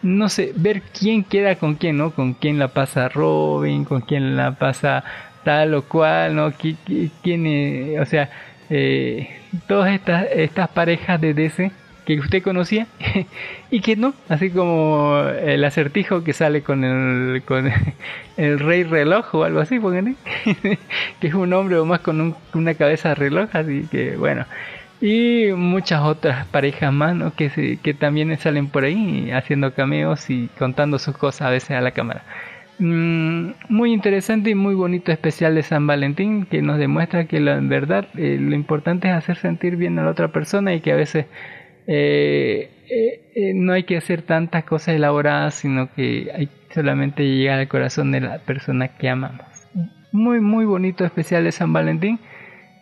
[0.03, 2.11] no sé, ver quién queda con quién, ¿no?
[2.11, 5.03] Con quién la pasa Robin, con quién la pasa
[5.45, 6.51] tal o cual, ¿no?
[6.51, 8.29] Qui- qui- ¿Quién, o sea,
[8.69, 9.29] eh,
[9.67, 11.71] todas estas, estas parejas de DC
[12.05, 12.87] que usted conocía
[13.71, 17.71] y que no, así como el acertijo que sale con el, con
[18.37, 20.15] el rey reloj o algo así, pónganle,
[21.21, 24.45] que es un hombre o más con un- una cabeza de reloj, así que bueno.
[25.01, 27.33] Y muchas otras parejas más, ¿no?
[27.35, 31.71] Que, se- que también salen por ahí haciendo cameos y contando sus cosas a veces
[31.71, 32.23] a la cámara.
[32.77, 37.55] Mm, muy interesante y muy bonito especial de San Valentín que nos demuestra que la
[37.57, 40.91] en verdad eh, lo importante es hacer sentir bien a la otra persona y que
[40.91, 41.25] a veces
[41.87, 47.59] eh, eh, eh, no hay que hacer tantas cosas elaboradas sino que hay solamente llegar
[47.59, 49.45] al corazón de la persona que amamos.
[50.11, 52.19] Muy muy bonito especial de San Valentín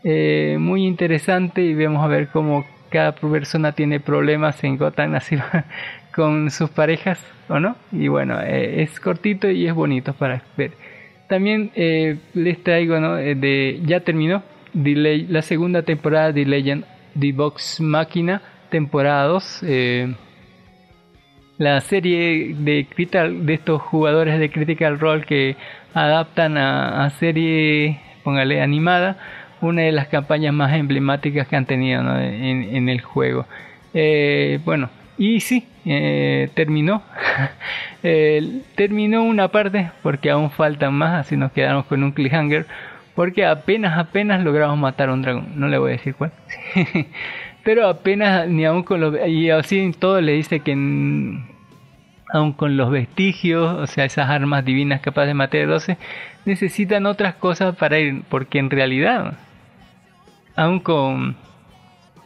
[0.03, 5.37] eh, muy interesante y vamos a ver cómo cada persona tiene problemas en Gotham así
[6.15, 7.19] con sus parejas
[7.49, 10.71] o no y bueno eh, es cortito y es bonito para ver
[11.27, 13.17] también eh, les traigo ¿no?
[13.17, 16.85] Eh, de ya terminó Le- la segunda temporada de Legend
[17.19, 20.13] The Box Máquina temporada 2 eh,
[21.59, 25.55] la serie de Critical, de estos jugadores de Critical Role que
[25.93, 29.17] adaptan a, serie, póngale animada,
[29.61, 32.19] una de las campañas más emblemáticas que han tenido ¿no?
[32.19, 33.45] en, el juego.
[34.65, 37.03] Bueno, y sí, eh, terminó.
[38.75, 42.65] Terminó una parte porque aún faltan más, así nos quedamos con un cliffhanger.
[43.15, 45.53] Porque apenas, apenas logramos matar a un dragón.
[45.55, 46.31] No le voy a decir cuál.
[47.63, 49.15] Pero apenas, ni aún con los...
[49.27, 50.73] Y así todo le dice que
[52.33, 55.97] aun con los vestigios, o sea, esas armas divinas capaces de matar a 12,
[56.45, 59.35] necesitan otras cosas para ir, porque en realidad,
[60.55, 61.35] aun con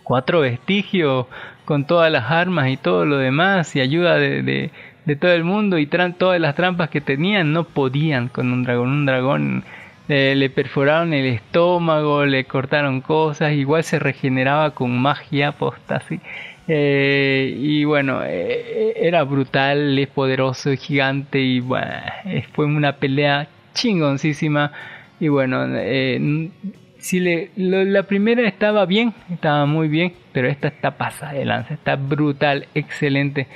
[0.08, 1.26] cuatro vestigios,
[1.66, 4.72] con todas las armas y todo lo demás, y ayuda de,
[5.06, 8.90] de, todo el mundo, y todas las trampas que tenían, no podían con un dragón.
[8.90, 9.64] Un dragón
[10.08, 16.22] eh, le perforaron el estómago, le cortaron cosas, igual se regeneraba con magia posta así.
[16.70, 21.88] Eh, y bueno, eh, era brutal, es poderoso, es gigante y bueno,
[22.26, 24.72] eh, fue una pelea chingoncísima.
[25.20, 26.50] Y bueno, eh,
[27.08, 31.46] si le, lo- la primera estaba bien, estaba muy bien, pero esta está pasada de
[31.46, 33.48] lanza, está brutal, excelente.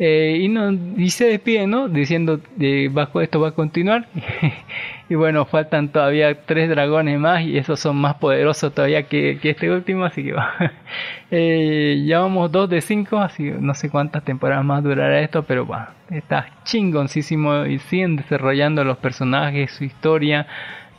[0.00, 1.88] Eh, y, no, y se despide, ¿no?
[1.88, 4.06] Diciendo, eh, bajo esto va a continuar.
[5.08, 9.50] y bueno, faltan todavía tres dragones más y esos son más poderosos todavía que, que
[9.50, 10.52] este último, así que va.
[11.30, 15.66] eh, ya vamos dos de cinco, así no sé cuántas temporadas más durará esto, pero
[15.66, 20.46] va, está chingoncísimo y siguen desarrollando los personajes, su historia.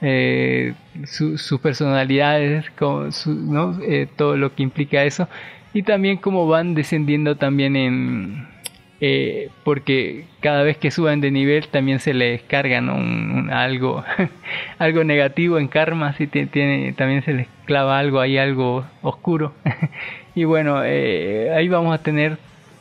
[0.02, 0.74] Eh,
[1.06, 2.66] su- sus personalidades.
[3.86, 5.28] Eh, todo lo que implica eso
[5.74, 8.48] y también cómo van descendiendo también en
[9.02, 12.96] eh, porque cada vez que suben de nivel también se les carga ¿no?
[12.96, 14.04] Un- un- algo
[14.80, 19.54] algo negativo en karma si también se les clava algo ahí algo oscuro
[20.36, 22.38] y bueno eh, ahí vamos a tener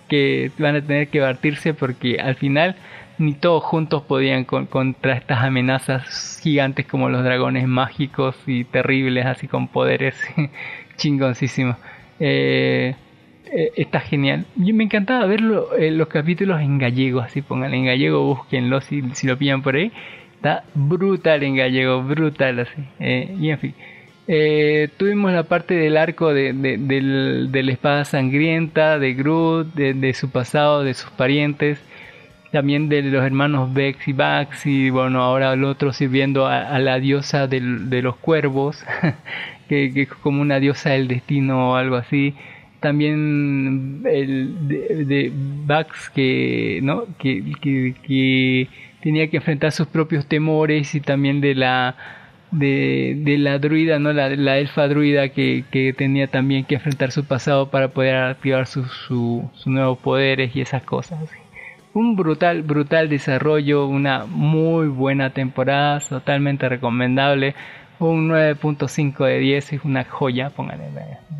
[0.08, 2.74] que van a tener que batirse porque al final
[3.18, 9.26] ni todos juntos podían con- contra estas amenazas gigantes como los dragones mágicos y terribles,
[9.26, 10.14] así con poderes
[10.96, 11.76] chingoncísimos.
[12.20, 12.94] Eh,
[13.46, 14.46] eh, está genial.
[14.56, 15.40] Yo me encantaba ver
[15.78, 19.76] eh, los capítulos en gallego, así pongan en gallego, búsquenlo si, si lo pillan por
[19.76, 19.92] ahí.
[20.36, 22.82] Está brutal en gallego, brutal así.
[23.00, 23.74] Eh, y en fin.
[24.26, 29.72] Eh, tuvimos la parte del arco de, de, del- de la espada sangrienta, de Groot,
[29.74, 31.82] de, de su pasado, de sus parientes,
[32.52, 36.78] también de los hermanos Vex y Vax, y bueno, ahora el otro sirviendo a, a
[36.78, 38.84] la diosa de los cuervos,
[39.68, 42.34] que, es como una diosa del destino o algo así.
[42.80, 47.06] También el de, de Vax que, ¿no?
[47.18, 48.68] que, que,
[49.02, 51.96] tenía que enfrentar sus propios temores y también de la
[52.50, 54.12] de, de la druida, ¿no?
[54.12, 58.66] La, la elfa druida que, que tenía también que enfrentar su pasado para poder activar
[58.66, 61.18] sus su, sus nuevos poderes y esas cosas.
[61.98, 67.54] Un brutal, brutal desarrollo, una muy buena temporada, totalmente recomendable.
[67.98, 70.84] Un 9.5 de 10 es una joya, pónganle,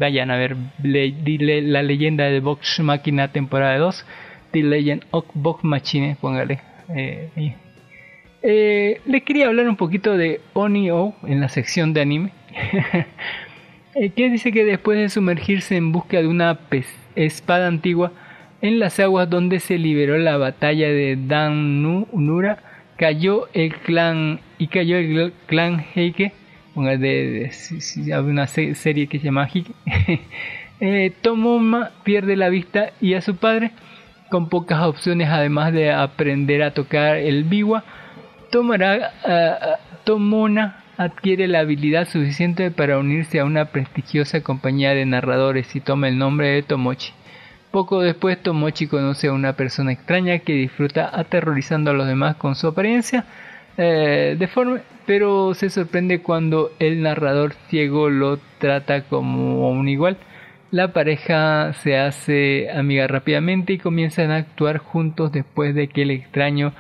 [0.01, 4.05] vayan a ver le- dile- la leyenda de Vox Machina temporada 2,
[4.51, 6.59] The Legend of Vox Machine, póngale.
[6.93, 7.55] eh.
[8.43, 12.31] Eh, les quería hablar un poquito de Oni O en la sección de anime.
[13.95, 16.57] Eh, que dice que después de sumergirse en busca de una
[17.17, 18.13] espada antigua
[18.63, 22.59] en las aguas donde se liberó la batalla de Dan Nu- Nura,
[22.97, 26.33] cayó el clan y cayó el clan Heike,
[26.75, 27.51] una de,
[28.25, 29.73] una se- serie que se llama Heike.
[30.81, 33.71] eh, Tomoma pierde la vista y a su padre,
[34.31, 37.85] con pocas opciones además de aprender a tocar el biwa,
[38.51, 39.13] Tomará,
[40.05, 46.09] Tomona adquiere la habilidad suficiente para unirse a una prestigiosa compañía de narradores y toma
[46.09, 47.13] el nombre de Tomochi.
[47.71, 52.55] Poco después Tomochi conoce a una persona extraña que disfruta aterrorizando a los demás con
[52.55, 53.25] su apariencia
[53.77, 60.17] eh, deforme, pero se sorprende cuando el narrador ciego lo trata como un igual.
[60.71, 66.11] La pareja se hace amiga rápidamente y comienzan a actuar juntos después de que el
[66.11, 66.73] extraño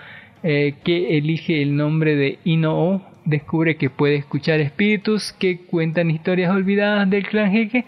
[0.42, 6.50] eh, que elige el nombre de Ino descubre que puede escuchar espíritus que cuentan historias
[6.50, 7.84] olvidadas del clan Heike.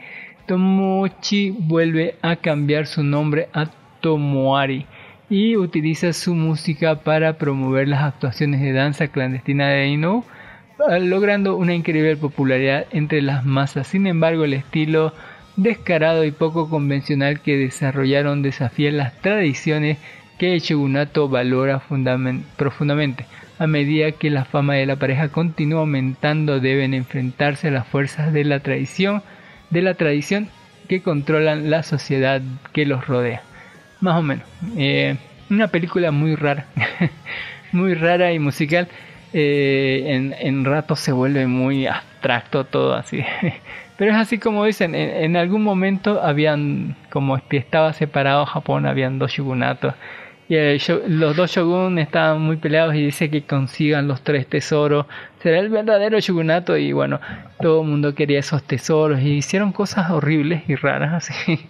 [0.51, 3.67] Tomochi vuelve a cambiar su nombre a
[4.01, 4.85] Tomoari
[5.29, 10.25] y utiliza su música para promover las actuaciones de danza clandestina de Ino,
[11.03, 13.87] logrando una increíble popularidad entre las masas.
[13.87, 15.15] Sin embargo, el estilo
[15.55, 19.99] descarado y poco convencional que desarrollaron desafía las tradiciones
[20.37, 23.25] que el shogunato valora fundamen- profundamente.
[23.61, 28.33] A medida que la fama de la pareja continúa aumentando, deben enfrentarse a las fuerzas
[28.33, 29.23] de la tradición,
[29.71, 30.49] de la tradición
[30.89, 32.43] que controlan la sociedad
[32.73, 33.43] que los rodea.
[34.01, 34.45] Más o menos.
[34.77, 35.17] Eh,
[35.51, 36.67] una película muy rara,
[37.73, 38.89] muy rara y musical.
[39.33, 43.23] Eh, en, en ratos se vuelve muy abstracto todo así.
[43.97, 49.31] Pero es así como dicen, en, algún momento habían, como estaba separado Japón, habían dos
[49.33, 49.95] shogunatos.
[50.49, 55.05] Y sho- los dos shogun estaban muy peleados y dice que consigan los tres tesoros.
[55.43, 57.21] Será el verdadero shogunato y bueno,
[57.61, 61.61] todo el mundo quería esos tesoros y hicieron cosas horribles y raras así.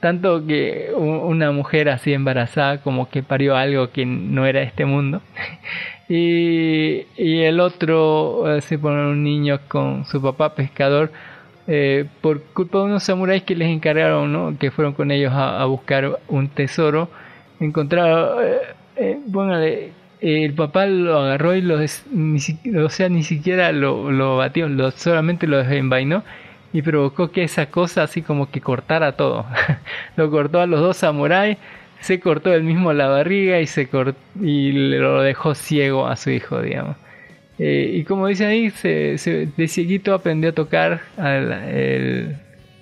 [0.00, 5.22] Tanto que una mujer así embarazada como que parió algo que no era este mundo.
[6.08, 11.10] Y, y el otro eh, se pone un niño con su papá pescador
[11.68, 14.56] eh, por culpa de unos samuráis que les encargaron, ¿no?
[14.58, 17.08] que fueron con ellos a, buscar un tesoro.
[17.58, 18.58] Encontraron, eh,
[18.96, 19.18] eh,
[20.20, 21.78] el papá lo agarró y lo,
[22.12, 22.38] ni,
[22.78, 26.24] o sea, ni siquiera lo, lo batió, lo, solamente lo desenvainó
[26.72, 29.46] y provocó que esa cosa así como que cortara todo.
[30.16, 31.58] lo cortó a los dos samuráis,
[32.00, 33.88] se cortó él mismo la barriga y se
[34.42, 36.96] y lo dejó ciego a su hijo, digamos.
[37.58, 41.00] Eh, y como dice ahí, se, se- de cieguito aprendió a tocar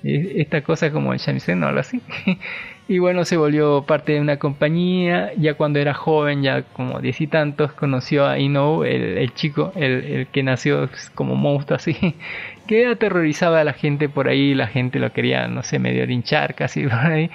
[0.03, 2.01] e- esta cosa como el shamisen o algo así.
[2.87, 5.33] y bueno, se volvió parte de una compañía.
[5.39, 9.73] Ya cuando era joven, ya como diez y tantos, conoció a Inou, el, el chico,
[9.75, 11.97] el, el que nació como monstruo así,
[12.67, 14.55] que aterrorizaba a la gente por ahí.
[14.55, 17.31] La gente lo quería, no sé, medio linchar casi por ahí.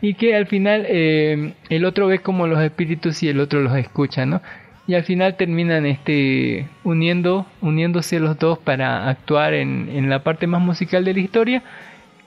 [0.00, 3.76] Y que al final eh, el otro ve como los espíritus y el otro los
[3.76, 4.40] escucha, ¿no?
[4.84, 10.48] y al final terminan este uniendo uniéndose los dos para actuar en, en la parte
[10.48, 11.62] más musical de la historia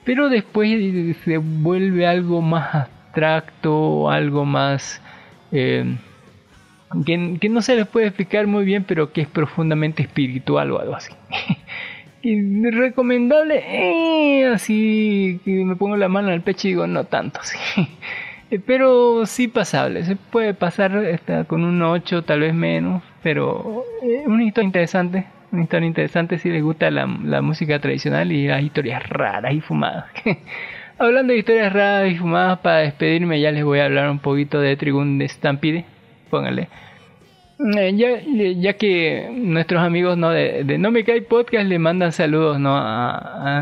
[0.06, 5.02] pero después se vuelve algo más abstracto algo más
[5.52, 5.96] eh,
[7.04, 10.94] que, no se les puede explicar muy bien pero que es profundamente espiritual o algo
[10.94, 11.12] así.
[12.22, 17.58] Recomendable eh, así que me pongo la mano al pecho y digo no tanto sí.
[18.50, 24.22] Eh, pero sí pasable, se puede pasar con un 8, tal vez menos, pero eh,
[24.26, 28.62] una historia interesante, una historia interesante si les gusta la, la música tradicional y las
[28.62, 30.06] historias raras y fumadas.
[30.98, 34.60] Hablando de historias raras y fumadas, para despedirme ya les voy a hablar un poquito
[34.60, 35.84] de Trigun de Stampede,
[36.30, 36.68] pónganle.
[37.58, 38.20] Eh, ya,
[38.60, 42.72] ya que nuestros amigos no de, No Me Cae Podcast le mandan saludos, ¿no?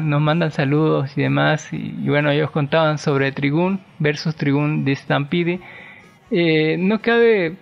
[0.01, 1.73] nos mandan saludos y demás.
[1.73, 5.61] Y, bueno, ellos contaban sobre Trigun versus Trigun de Stampede.
[6.31, 7.55] Eh, no cabe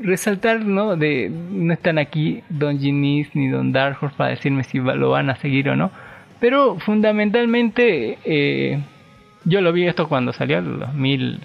[0.00, 0.96] resaltar, ¿no?
[0.96, 5.30] De, no están aquí Don Ginis ni Don Dark Horse para decirme si lo van
[5.30, 5.90] a seguir o no.
[6.40, 8.80] Pero fundamentalmente, eh,
[9.44, 11.40] yo lo vi esto cuando salió, el 2000.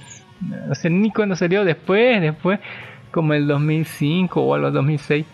[0.68, 2.60] No sé ni cuando salió, después, después
[3.12, 5.26] como el 2005 o algo 2006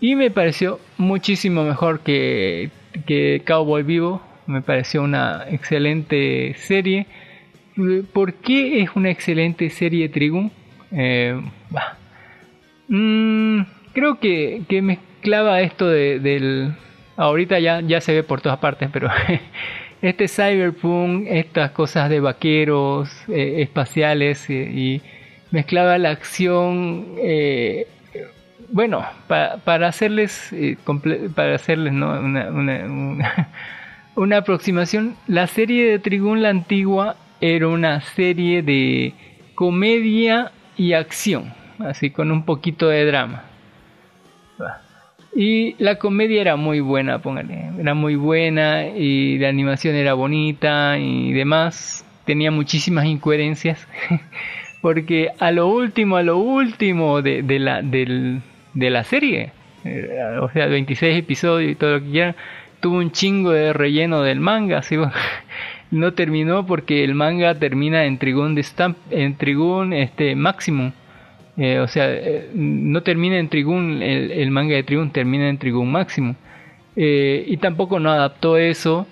[0.00, 2.70] y me pareció muchísimo mejor que,
[3.04, 7.08] que Cowboy Vivo me pareció una excelente serie
[8.12, 10.50] ¿por qué es una excelente serie Trigun?
[10.92, 11.40] Eh,
[12.88, 13.60] mm,
[13.92, 16.74] creo que, que mezclaba esto de, del
[17.16, 19.08] ahorita ya, ya se ve por todas partes pero
[20.02, 25.02] este cyberpunk estas cosas de vaqueros eh, espaciales eh, y
[25.50, 27.86] mezclaba la acción eh,
[28.70, 30.76] bueno para hacerles eh,
[31.34, 32.50] para hacerles una,
[34.16, 39.14] una, aproximación la serie de Trigun la antigua era una serie de
[39.54, 43.44] comedia y acción así con un poquito de drama
[45.36, 47.70] y la comedia era muy buena, póngale.
[47.78, 52.06] Era muy buena y la animación era bonita y demás.
[52.24, 53.86] Tenía muchísimas incoherencias.
[54.80, 59.52] porque a lo último, a lo último de, la, de la serie,
[59.84, 62.36] eh, o sea, 26 episodios y todo lo que quieran,
[62.80, 64.80] tuvo un chingo de relleno del manga,
[65.90, 68.64] no terminó porque el manga termina en Trigun de
[69.10, 70.92] en Trigun este Maximum.
[71.56, 75.90] Eh, o sea, eh, no termina en Trigun, el, manga de Trigun termina en Trigun
[75.90, 76.34] Maximum.
[76.96, 79.06] y tampoco no adaptó eso.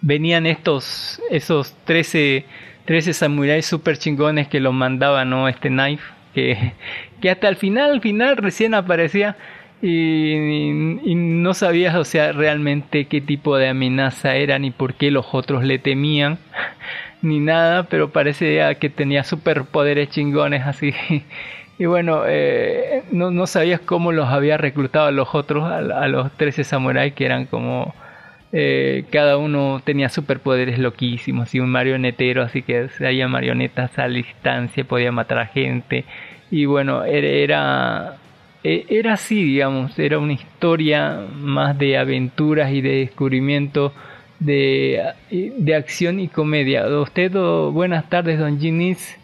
[0.00, 2.44] venían estos, esos 13
[2.84, 5.48] 13 samuráis super chingones que lo mandaba, ¿no?
[5.48, 6.72] Este knife, que,
[7.20, 9.36] que hasta el final, al final recién aparecía
[9.82, 15.26] y, no sabías, o sea, realmente qué tipo de amenaza era ni por qué los
[15.32, 16.38] otros le temían,
[17.24, 20.94] ni nada, pero parecía que tenía superpoderes chingones así.
[21.76, 26.30] Y bueno, eh, no, no sabías cómo los había reclutado a los otros, a, los
[26.36, 27.92] 13 samuráis que eran como
[28.52, 34.84] eh, cada uno tenía superpoderes loquísimos y un marionetero, así que había marionetas a distancia,
[34.84, 36.04] podía matar a gente.
[36.48, 38.18] Y bueno, era,
[38.62, 43.92] e, era así, digamos, era una historia más de aventuras y de descubrimiento
[44.40, 46.86] de, de acción y comedia.
[46.86, 47.32] Usted,
[47.72, 49.16] buenas tardes, don Ginis.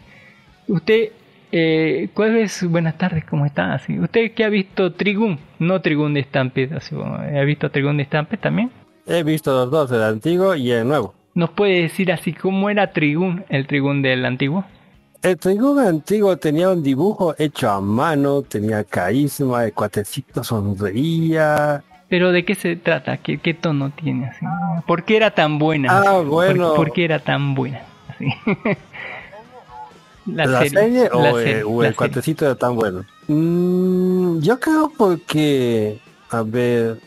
[0.67, 1.09] Usted,
[1.51, 2.63] eh, ¿cuál es?
[2.69, 3.73] Buenas tardes, ¿cómo está?
[3.73, 5.39] Así, ¿Usted que ha visto Trigun?
[5.59, 8.71] No Trigun de Stampede, así, ¿ha visto Trigun de Stampede también?
[9.05, 11.13] He visto los dos, el antiguo y el nuevo.
[11.33, 14.65] ¿Nos puede decir así cómo era Trigun, el Trigun del antiguo?
[15.21, 21.83] El Trigun antiguo tenía un dibujo hecho a mano, tenía carisma, el cuatecito sonreía.
[22.11, 23.15] Pero ¿de qué se trata?
[23.15, 24.45] ¿Qué, qué tono tiene así?
[24.85, 25.97] ¿Por qué era tan buena?
[25.97, 26.73] Ah, bueno.
[26.73, 27.83] ¿Por, qué era tan buena?
[28.09, 28.27] Así.
[30.25, 33.05] ¿La, serie, o, el, cuatecito era tan bueno?
[33.29, 36.99] Mm, yo creo porque, a ver,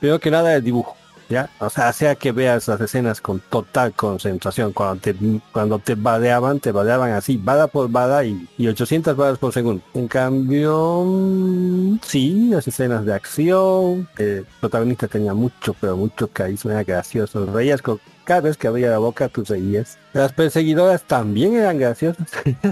[0.00, 0.96] veo que nada el dibujo.
[1.28, 1.50] ¿Ya?
[1.60, 5.14] O sea, sea que veas las escenas con total concentración, cuando te,
[5.52, 9.82] cuando te badeaban, te badeaban así, bada por bada y, y 800 badas por segundo.
[9.94, 16.84] En cambio, sí, las escenas de acción, el protagonista tenía mucho, pero mucho carisma, era
[16.84, 19.98] gracioso, reías con cada vez que abría la boca tú seguías.
[20.12, 22.26] Las perseguidoras también eran graciosas.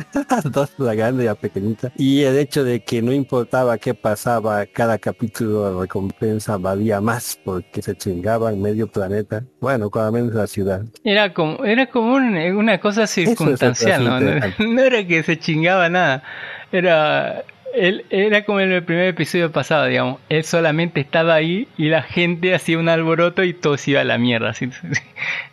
[0.53, 1.93] Dos, la grande y la pequeñita.
[1.97, 7.41] Y el hecho de que no importaba qué pasaba, cada capítulo de recompensa valía más
[7.43, 9.45] porque se chingaban medio planeta.
[9.59, 10.83] Bueno, cuando menos la ciudad.
[11.05, 14.21] Era como, era como una cosa circunstancial, ¿no?
[14.59, 16.23] no era que se chingaba nada.
[16.71, 17.45] Era
[17.77, 20.19] él era como en el primer episodio pasado, digamos.
[20.29, 24.05] Él solamente estaba ahí y la gente hacía un alboroto y todo se iba a
[24.05, 24.55] la mierda.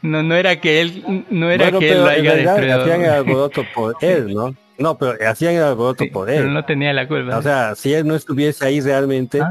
[0.02, 2.82] No, no era que él, no era que él lo haya destruido.
[2.82, 4.54] Hacían el alboroto por él, ¿no?
[4.78, 6.40] No, pero hacían el alboroto por él.
[6.40, 7.38] Pero no tenía la culpa.
[7.38, 9.42] O sea, si él no estuviese ahí realmente,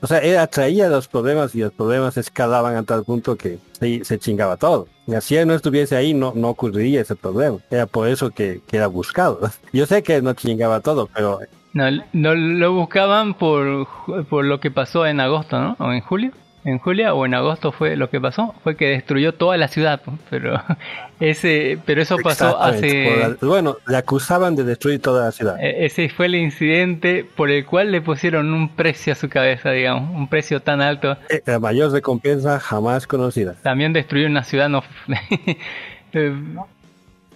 [0.00, 4.18] o sea, él atraía los problemas y los problemas escalaban a tal punto que se,
[4.18, 4.88] chingaba todo.
[5.06, 7.58] Y si él no estuviese ahí, no, no ocurriría ese problema.
[7.70, 9.38] Era por eso que, que era buscado.
[9.72, 11.40] Yo sé que él no chingaba todo, pero
[11.72, 13.86] no, no lo buscaban por,
[14.28, 15.76] por lo que pasó en agosto, ¿no?
[15.78, 16.32] ¿O en julio?
[16.64, 20.00] en julio o en agosto fue lo que pasó, fue que destruyó toda la ciudad,
[20.28, 20.62] pero
[21.20, 25.56] ese pero eso pasó hace bueno, le acusaban de destruir toda la ciudad.
[25.60, 29.70] E, ese fue el incidente por el cual le pusieron un precio a su cabeza,
[29.70, 31.16] digamos, un precio tan alto.
[31.28, 33.54] Eh, la mayor recompensa jamás conocida.
[33.62, 34.82] También destruyó una ciudad no
[36.12, 36.34] eh,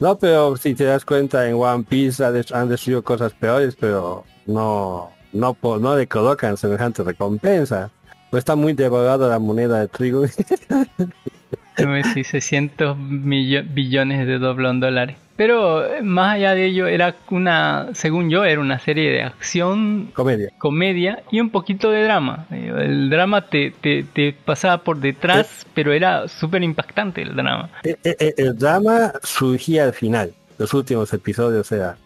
[0.01, 5.11] no, pero si te das cuenta en One Piece han destruido cosas peores, pero no
[5.33, 7.91] no no le colocan semejante recompensa.
[8.31, 10.27] Pues está muy devorada la moneda de trigo.
[12.15, 15.17] sí, 600 billones de dólares.
[15.37, 20.11] Pero eh, más allá de ello, era una, según yo, era una serie de acción,
[20.15, 22.47] comedia, comedia y un poquito de drama.
[22.51, 27.71] El drama te, te, pasaba por detrás, pero era súper impactante el drama.
[27.83, 31.97] El, eh, eh, el, drama surgía al final, los últimos episodios, o sea,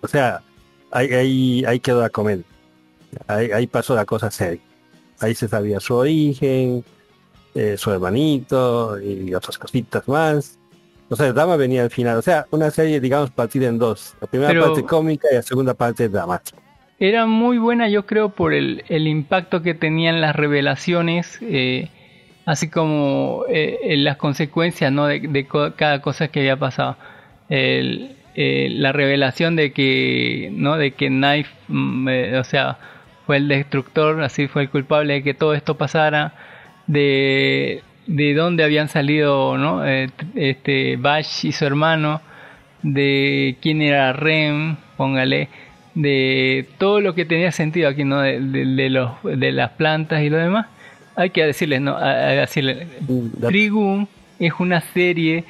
[0.00, 0.40] o sea,
[0.90, 2.44] ahí, ahí, ahí quedó la comedia.
[3.26, 4.60] Ahí, ahí pasó la cosa seria.
[5.20, 6.84] Ahí se sabía su origen,
[7.54, 10.58] eh, su hermanito y otras cositas más.
[11.10, 12.16] O sea, drama venía al final.
[12.16, 14.14] O sea, una serie, digamos, partida en dos.
[14.20, 16.56] La primera parte cómica y la segunda parte dramática.
[17.00, 21.88] Era muy buena, yo creo, por el, el impacto que tenían las revelaciones, eh,
[22.44, 25.06] así como eh, las consecuencias ¿no?
[25.06, 26.96] de, cada cosa que había pasado.
[27.48, 30.76] la revelación de que, ¿no?
[30.76, 32.08] de que Knife, mm,
[32.38, 32.78] o sea,
[33.26, 36.34] fue el destructor, así fue el culpable de que todo esto pasara,
[36.86, 39.86] de, de dónde habían salido ¿no?
[39.86, 42.20] Eh, este Bash y su hermano,
[42.82, 45.48] de quién era Rem, póngale,
[45.94, 48.20] de todo lo que tenía sentido aquí, ¿no?
[48.20, 50.66] De, de, los, de las plantas y lo demás.
[51.14, 51.96] Hay que decirles, ¿no?
[51.96, 52.88] A, decirles,
[53.40, 54.08] Trigun
[54.40, 55.44] es una serie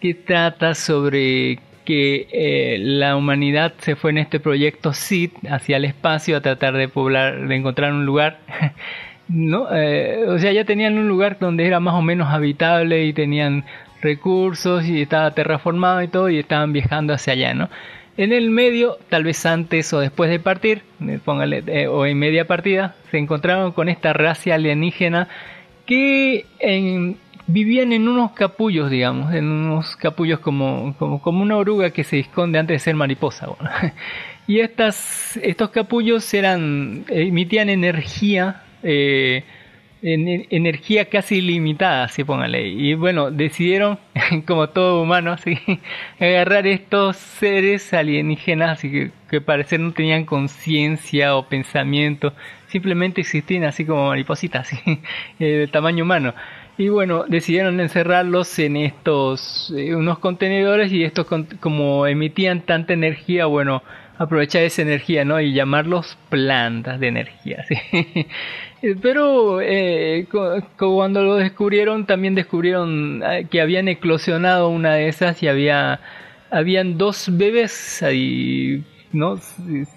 [0.00, 5.84] que trata sobre que eh, la humanidad se fue en este proyecto SID hacia el
[5.84, 8.38] espacio a tratar de poblar, de encontrar un lugar.
[9.28, 9.68] ¿no?
[9.72, 13.64] Eh, o sea, ya tenían un lugar donde era más o menos habitable y tenían
[14.02, 17.68] recursos y estaba terraformado y todo y estaban viajando hacia allá, ¿no?
[18.16, 22.46] En el medio, tal vez antes o después de partir, eh, póngale, o en media
[22.46, 25.28] partida, se encontraron con esta raza alienígena
[25.84, 26.46] que
[27.46, 32.58] vivían en unos capullos, digamos, en unos capullos como, como, una oruga que se esconde
[32.58, 33.48] antes de ser mariposa.
[34.48, 39.44] Y estas, estos capullos eran, emitían energía, eh,
[40.02, 42.68] energía casi ilimitada, así póngale.
[42.68, 43.98] Y bueno, decidieron,
[44.46, 45.36] como todo humano,
[46.20, 52.32] agarrar estos seres alienígenas, que, que parecer no tenían conciencia o pensamiento,
[52.68, 54.98] simplemente existían así como maripositas, eh,
[55.38, 56.34] de tamaño humano.
[56.78, 61.26] Y bueno, decidieron encerrarlos en estos, eh, unos contenedores y estos
[61.58, 63.82] como emitían tanta energía, bueno,
[64.18, 65.40] aprovechar esa energía, ¿no?
[65.40, 68.26] Y llamarlos plantas de energía, ¿sí?
[68.80, 70.26] Pero eh,
[70.76, 76.00] cuando lo descubrieron, también descubrieron eh, que habían eclosionado una de esas y había,
[76.50, 78.04] habían dos bebés
[79.12, 79.38] ¿no?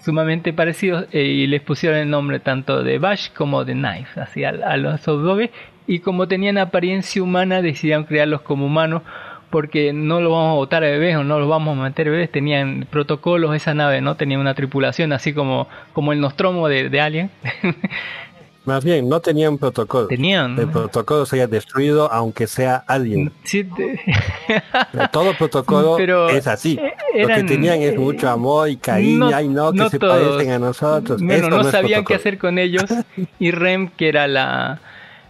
[0.02, 4.76] Sumamente parecidos y les pusieron el nombre tanto de Bash como de Knife, así a,
[4.76, 5.50] los dos bebés
[5.86, 9.02] y como tenían apariencia humana decidieron crearlos como humanos
[9.50, 12.12] porque no los vamos a botar a bebés o no los vamos a meter a
[12.12, 14.14] bebés, tenían protocolos esa nave, ¿no?
[14.14, 17.30] Tenía una tripulación así como, como el Nostromo de Alien.
[18.64, 20.06] Más bien, no tenían protocolo.
[20.06, 20.58] Tenían.
[20.58, 23.32] El protocolo se haya destruido aunque sea alguien.
[23.44, 23.66] Sí,
[25.12, 26.78] Todo protocolo es así.
[27.14, 29.30] Lo que tenían es mucho amor y cariño.
[29.34, 31.22] Ay, no, que se parecen a nosotros.
[31.22, 32.84] Bueno, no, sabían qué hacer con ellos.
[33.38, 34.80] Y Rem, que era la,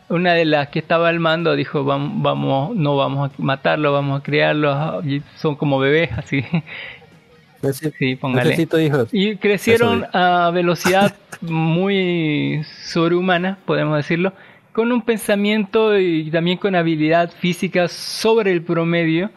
[0.08, 4.20] una de las que estaba al mando dijo vamos, vamos no vamos a matarlo vamos
[4.20, 5.02] a criarlo
[5.36, 6.44] son como bebés así
[7.72, 8.66] sí, póngale.
[8.84, 9.08] Hijos.
[9.12, 14.32] y crecieron a velocidad muy sobrehumana podemos decirlo
[14.72, 19.30] con un pensamiento y también con habilidad física sobre el promedio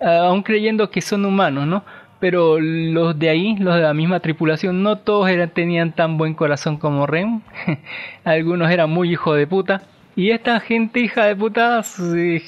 [0.00, 1.84] aún creyendo que son humanos no
[2.24, 6.32] pero los de ahí, los de la misma tripulación, no todos eran, tenían tan buen
[6.32, 7.42] corazón como Ren.
[8.24, 9.82] Algunos eran muy hijos de puta.
[10.16, 11.82] Y esta gente hija de puta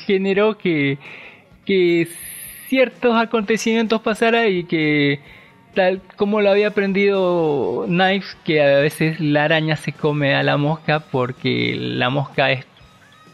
[0.07, 0.97] generó que,
[1.67, 2.09] que
[2.69, 5.21] ciertos acontecimientos pasaran y que
[5.75, 10.57] tal como lo había aprendido Knife, que a veces la araña se come a la
[10.57, 12.67] mosca porque la mosca es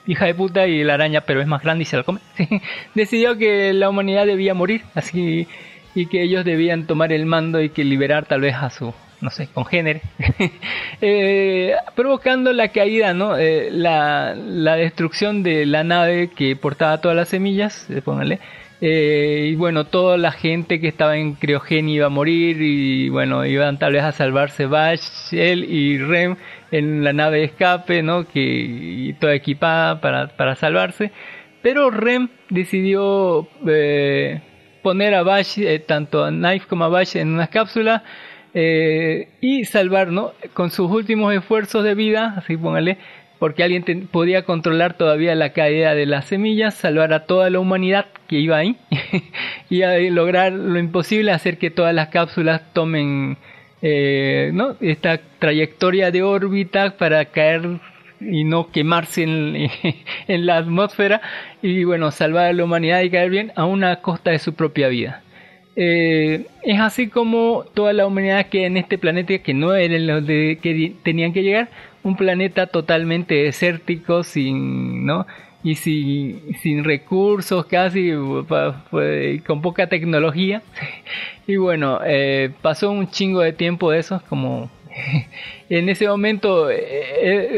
[0.06, 2.20] hija de puta y la araña pero es más grande y se la come.
[2.94, 5.46] Decidió que la humanidad debía morir así
[5.94, 8.92] y que ellos debían tomar el mando y que liberar tal vez a su
[9.22, 10.02] no sé, congénere,
[11.00, 13.38] eh, provocando la caída, ¿no?
[13.38, 18.40] Eh, la, la, destrucción de la nave que portaba todas las semillas, eh, póngale,
[18.84, 23.46] eh, y bueno, toda la gente que estaba en criogenia iba a morir y bueno,
[23.46, 26.34] iban tal vez a salvarse Bash, él y Rem
[26.72, 28.26] en la nave de escape, ¿no?
[28.26, 31.12] Que y toda equipada para, para salvarse.
[31.62, 34.40] Pero Rem decidió eh,
[34.82, 38.02] poner a Bash, eh, tanto a Knife como a Bash en una cápsula
[38.54, 40.32] y salvar, ¿no?
[40.52, 42.98] Con sus últimos esfuerzos de vida, así póngale,
[43.42, 48.06] porque alguien podía controlar todavía la caída de las semillas, salvar a toda la humanidad
[48.28, 48.76] que iba ahí
[49.68, 53.36] y lograr lo imposible, hacer que todas las cápsulas tomen
[53.82, 54.76] eh, ¿no?
[54.80, 57.80] esta trayectoria de órbita para caer
[58.20, 59.24] y no quemarse
[60.28, 61.20] en, la atmósfera
[61.62, 64.86] y bueno, salvar a la humanidad y caer bien a una costa de su propia
[64.86, 65.20] vida.
[65.74, 70.24] Eh, es así como toda la humanidad que en este planeta que no era los
[70.26, 71.70] que tenían que llegar,
[72.04, 75.26] un planeta totalmente desértico, sin, ¿no?
[75.64, 78.10] Y sin, sin recursos casi,
[79.46, 80.62] con poca tecnología.
[81.46, 84.70] Y bueno, eh, pasó un chingo de tiempo de esos, como
[85.68, 86.78] en ese momento eh,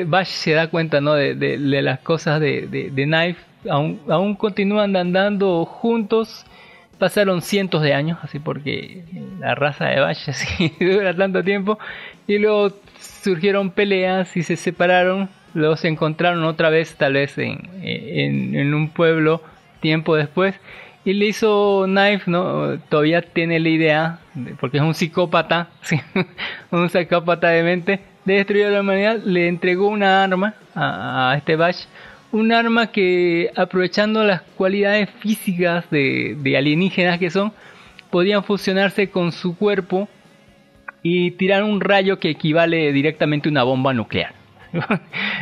[0.00, 1.12] eh, Bash se da cuenta ¿no?
[1.14, 6.46] de, de- las cosas de, de, de Knife, aún, aún continúan andando juntos,
[6.98, 9.04] pasaron cientos de años, así porque
[9.38, 11.78] la raza de Bash así dura tanto tiempo,
[12.26, 12.72] y luego
[13.24, 15.28] surgieron peleas y se separaron,
[15.76, 19.42] se encontraron otra vez tal vez en, en, un pueblo
[19.80, 20.54] tiempo después,
[21.04, 22.78] y le hizo Knife, ¿no?
[22.88, 25.68] Todavía tiene la idea, de- porque es un psicópata,
[26.70, 31.56] un psicópata de mente, de destruir la humanidad, le entregó una arma a, a este
[31.56, 31.84] Bash,
[32.32, 37.52] un arma que aprovechando las cualidades físicas de, de alienígenas que son,
[38.10, 40.08] podían fusionarse con su cuerpo
[41.04, 44.32] y tirar un rayo que equivale directamente a una bomba nuclear.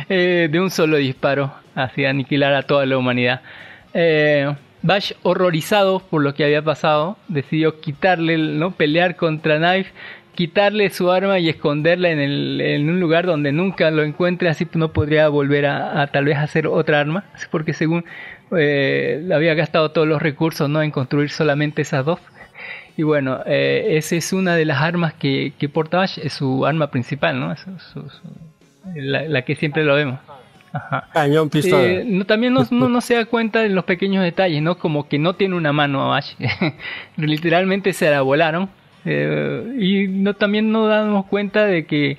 [0.09, 3.41] Eh, de un solo disparo, así aniquilar a toda la humanidad.
[3.93, 8.71] Eh, Bash, horrorizado por lo que había pasado, decidió quitarle, ¿no?
[8.71, 9.91] pelear contra Knife,
[10.35, 15.29] quitarle su arma y esconderla en, un lugar donde nunca lo encuentre, así no podría
[15.29, 18.03] volver a, a tal vez hacer otra arma, porque según
[18.57, 20.83] eh, había gastado todos los recursos ¿no?
[20.83, 22.19] en construir solamente esas dos.
[22.95, 26.65] Y bueno, eh, esa es una de las armas que, que porta Bash, es su
[26.65, 27.51] arma principal, ¿no?
[27.51, 28.21] Es su- su- su-
[28.95, 30.19] la, la que siempre lo vemos.
[30.73, 31.07] Ajá.
[31.13, 31.83] Cañón pistola.
[31.83, 34.77] Eh, no, también no, no, no se da cuenta de los pequeños detalles, ¿no?
[34.77, 36.33] Como que no tiene una mano a Ash.
[37.17, 38.69] Literalmente se la volaron.
[39.05, 42.17] Eh, y no, también nos damos cuenta de que,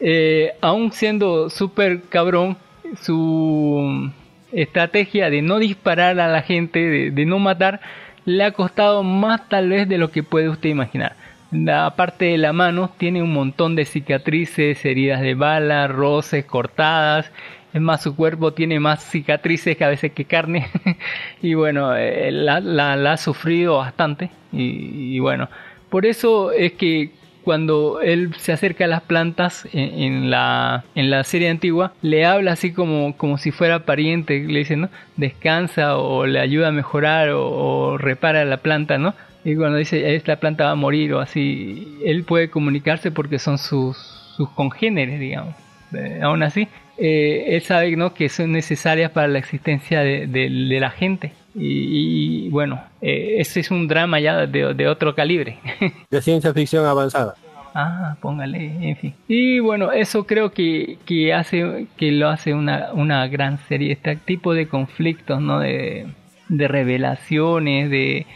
[0.00, 2.56] eh, aún siendo súper cabrón,
[3.00, 4.10] su
[4.52, 7.80] estrategia de no disparar a la gente, de, de no matar,
[8.24, 11.16] le ha costado más tal vez de lo que puede usted imaginar.
[11.50, 17.30] La parte de la mano tiene un montón de cicatrices, heridas de bala, roces, cortadas.
[17.72, 20.68] Es más, su cuerpo tiene más cicatrices que a veces que carne.
[21.42, 24.30] y bueno, eh, la, ha sufrido bastante.
[24.52, 25.48] Y bueno,
[25.90, 27.10] por eso es que
[27.44, 32.52] cuando él se acerca a las plantas en, la, en la serie antigua, le habla
[32.52, 34.88] así como, como si fuera pariente, le dice, ¿no?
[35.16, 39.14] Descansa o le ayuda a mejorar o, repara la planta, ¿no?
[39.44, 43.58] Y cuando dice, esta planta va a morir o así, él puede comunicarse porque son
[43.58, 43.96] sus,
[44.36, 45.54] sus congéneres, digamos.
[45.92, 46.66] Eh, aún así,
[46.96, 48.14] eh, él sabe ¿no?
[48.14, 51.32] que son necesarias para la existencia de la gente.
[51.54, 55.58] Y, y, bueno, eh, ese es un drama ya de, de otro calibre.
[56.10, 57.34] De ciencia ficción avanzada.
[57.76, 59.14] Ah, póngale, en fin.
[59.26, 63.92] Y bueno, eso creo que, que hace que lo hace una, una gran serie.
[63.92, 65.58] Este tipo de conflictos, ¿no?
[65.58, 66.06] De,
[66.48, 68.26] de revelaciones, de,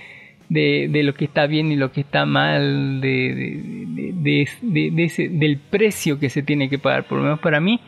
[0.48, 4.90] de, de lo que está bien y lo que está mal, de, de, de- de-
[4.90, 7.04] de ese- del precio que se tiene que pagar.
[7.04, 7.78] Por lo menos para mí,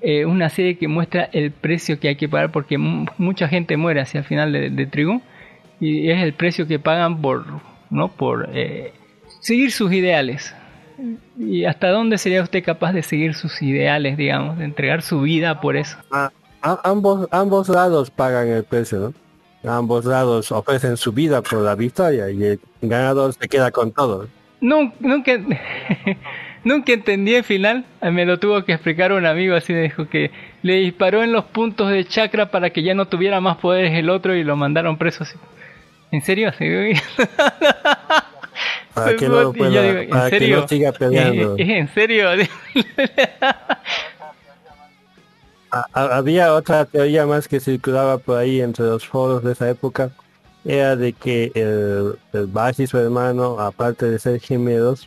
[0.00, 3.76] eh, una serie que muestra el precio que hay que pagar porque mu- mucha gente
[3.76, 5.22] muere hacia el final de, de Trigun
[5.80, 7.44] y es el precio que pagan por,
[7.90, 8.08] ¿no?
[8.08, 8.92] por eh,
[9.40, 10.54] seguir sus ideales.
[11.38, 15.60] ¿Y hasta dónde sería usted capaz de seguir sus ideales, digamos, de entregar su vida
[15.60, 15.98] por eso?
[16.10, 16.30] A-
[16.62, 19.12] a- ambos, ambos lados pagan el precio,
[19.62, 19.72] ¿no?
[19.72, 24.28] Ambos lados ofrecen su vida por la victoria y el ganador se queda con todo.
[24.60, 25.32] No, nunca,
[26.66, 27.84] nunca entendí el final.
[28.02, 30.30] Me lo tuvo que explicar un amigo así, me dijo que
[30.62, 34.10] le disparó en los puntos de chakra para que ya no tuviera más poderes el
[34.10, 35.24] otro y lo mandaron preso.
[35.24, 35.36] así.
[36.12, 36.48] ¿En serio?
[36.50, 36.64] Así,
[38.94, 40.60] Para que no, pueda- digo, ¿en para que serio?
[40.60, 41.54] no siga peleando.
[41.58, 42.28] ¿Es en serio?
[45.70, 49.68] A- a- había otra teoría más que circulaba por ahí entre los foros de esa
[49.68, 50.10] época,
[50.64, 55.06] era de que el, el Bash y su hermano, aparte de ser gemelos,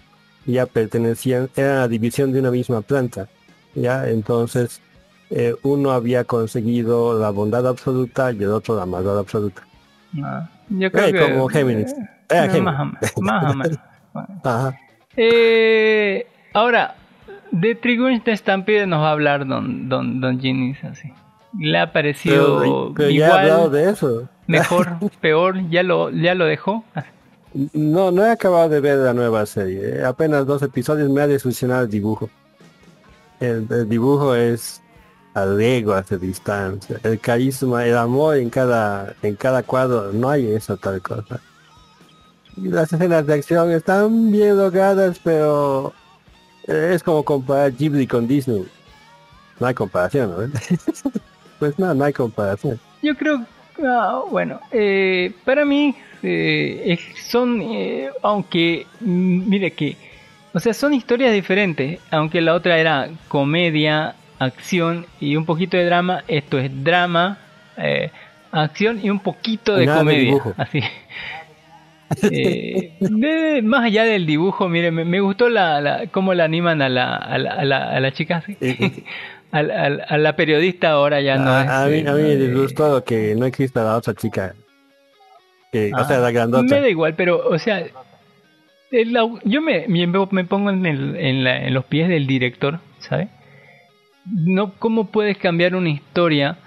[0.52, 3.28] ya pertenecían, eran la división de una misma planta,
[3.76, 4.82] ya, entonces
[5.30, 9.62] eh, uno había conseguido la bondad absoluta y el otro la maldad absoluta.
[10.14, 11.20] No, yo creo Eh, que...
[11.34, 11.94] como Géminis.
[12.30, 12.64] Era Eh, Géminis.
[12.64, 13.12] más o menos.
[13.22, 13.78] Más o menos.
[14.12, 14.42] Bueno.
[14.44, 14.80] Ajá.
[15.16, 16.96] Eh, ahora,
[17.52, 21.14] de Trigger de Stampede nos va a hablar Don, don, don Ginnis así.
[21.60, 24.28] Le ha parecido igual, de eso.
[24.48, 26.84] mejor, peor, ya lo, ya lo dejó.
[27.54, 30.04] No, no he acabado de ver la nueva serie.
[30.04, 32.30] Apenas dos episodios me ha desilusionado el dibujo.
[33.40, 34.82] El, dibujo es
[35.34, 37.00] a leguas de distancia.
[37.04, 41.40] El carisma, el amor en cada, en cada cuadro, no hay esa tal cosa.
[42.56, 45.94] Las escenas de acción están bien logradas, pero
[46.68, 48.68] es como comparar Ghibli con Disney.
[49.60, 50.38] No hay comparación, ¿no?
[51.60, 52.80] pues no, no hay comparación.
[53.02, 53.46] Yo creo,
[53.84, 59.96] ah, bueno, eh, para mí eh, son, eh, aunque, mm, mire que,
[60.54, 65.86] o sea, son historias diferentes, aunque la otra era comedia, acción y un poquito de
[65.86, 67.38] drama, esto es drama,
[68.52, 70.82] acción y un poquito de comedia, así.
[72.24, 77.16] Eh, más allá del dibujo, mire, me, gustó la, la, cómo la animan a la,
[77.16, 78.44] a la, a la, chica,
[79.52, 79.62] a,
[80.18, 81.52] la periodista ahora ya no.
[81.52, 84.56] A, mí, a mí me eh, gustó que no exista la otra chica.
[86.32, 86.76] Grandota.
[86.76, 87.86] Me da igual, pero, o sea,
[89.44, 93.28] yo me, me, pongo en, el, en, la, en los pies del director, ¿sabes?
[94.26, 96.58] No, ¿Cómo puedes cambiar una historia?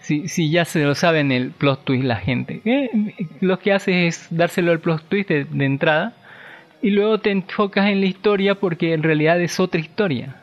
[0.00, 2.60] si, ya se lo saben el plot twist la gente.
[2.64, 2.90] Eh,
[3.40, 6.14] lo que hace es dárselo el plot twist de, entrada
[6.80, 10.36] y luego te enfocas en la historia porque en realidad es otra historia.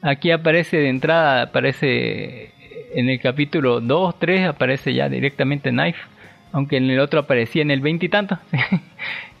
[0.00, 2.52] Aquí aparece de entrada, aparece
[2.94, 5.98] en el capítulo 2, 3, aparece ya directamente Knife,
[6.52, 8.10] aunque en el otro aparecía en el 20 y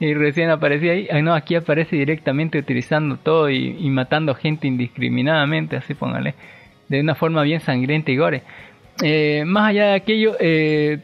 [0.00, 5.76] y recién aparecía ahí, no, aquí aparece directamente utilizando todo y, y matando gente indiscriminadamente,
[5.76, 6.34] así póngale,
[6.88, 8.42] de una forma bien sangrienta y gore.
[9.02, 11.00] Eh, más allá de aquello, eh,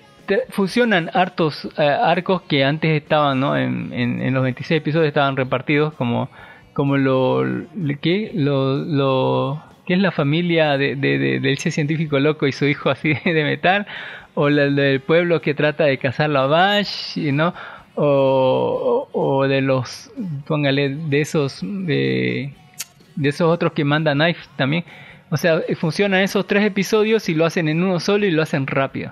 [0.51, 3.57] fusionan hartos eh, arcos que antes estaban, ¿no?
[3.57, 6.29] En, en, los 26 episodios estaban repartidos como,
[6.73, 7.45] como lo,
[8.01, 8.33] ¿qué?
[8.35, 13.15] Lo, lo, ¿qué es la familia de, de, del científico loco y su hijo así
[13.25, 13.87] de metal?
[14.35, 17.55] O la del pueblo que trata de cazarlo a Bash, ¿no?
[17.95, 20.11] O, o, de los,
[20.47, 22.53] póngale, de esos, de,
[23.15, 24.85] de esos otros que manda Knife también
[25.35, 28.69] o sea, funcionan esos tres episodios y lo hacen en uno solo y lo hacen
[28.69, 29.11] rápido.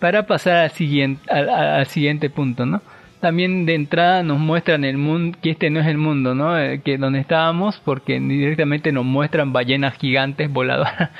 [0.00, 2.82] Para pasar al siguiente, al, siguiente punto, ¿no?
[3.20, 6.58] También de entrada nos muestran el mundo, que este no es el mundo, ¿no?
[6.58, 11.10] Eh, que donde estábamos, porque directamente nos muestran ballenas gigantes voladoras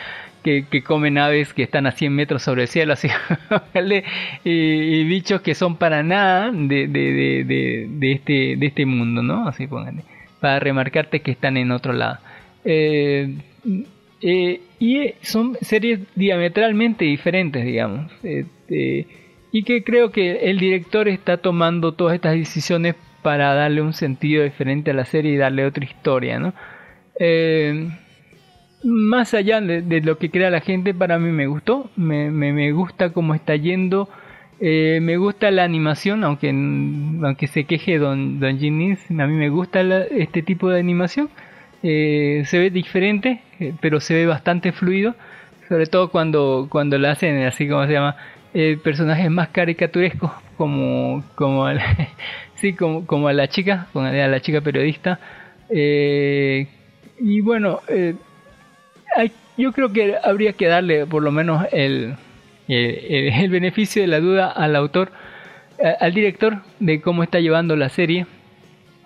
[0.43, 3.09] que, comen aves que están a 100 metros sobre el cielo, así,
[4.45, 9.49] y, bichos que son para nada de, de, de, de, este, de este mundo, ¿no?
[9.49, 10.05] Así pónganle,
[10.41, 12.19] para remarcarte que están en otro lado.
[12.65, 13.37] Eh,
[14.23, 18.13] eh, y son series diametralmente diferentes, digamos.
[18.23, 19.07] Este,
[19.53, 24.45] y que creo que el director está tomando todas estas decisiones para darle un sentido
[24.45, 26.55] diferente a la serie y darle otra historia, ¿no?
[27.19, 27.91] Eh,
[28.83, 33.13] más allá de, lo que crea la gente, para mí me gustó, me, me, gusta
[33.13, 34.09] cómo está yendo,
[34.61, 39.81] eh, me gusta la animación, aunque, aunque se queje Don, Don a mí me gusta
[40.07, 41.31] este tipo de animación.
[41.83, 45.15] Eh, se ve diferente, eh, pero se ve bastante fluido,
[45.69, 48.17] sobre todo cuando, cuando hacen así como se llama,
[48.53, 51.67] eh, personajes más caricaturescos como, como,
[52.57, 55.19] sí, como, como a la chica, a la chica periodista.
[55.71, 57.81] y bueno,
[59.57, 62.17] yo creo que habría que darle por lo menos el,
[62.69, 65.13] el beneficio de la duda al autor,
[66.01, 68.27] al director de cómo está llevando la serie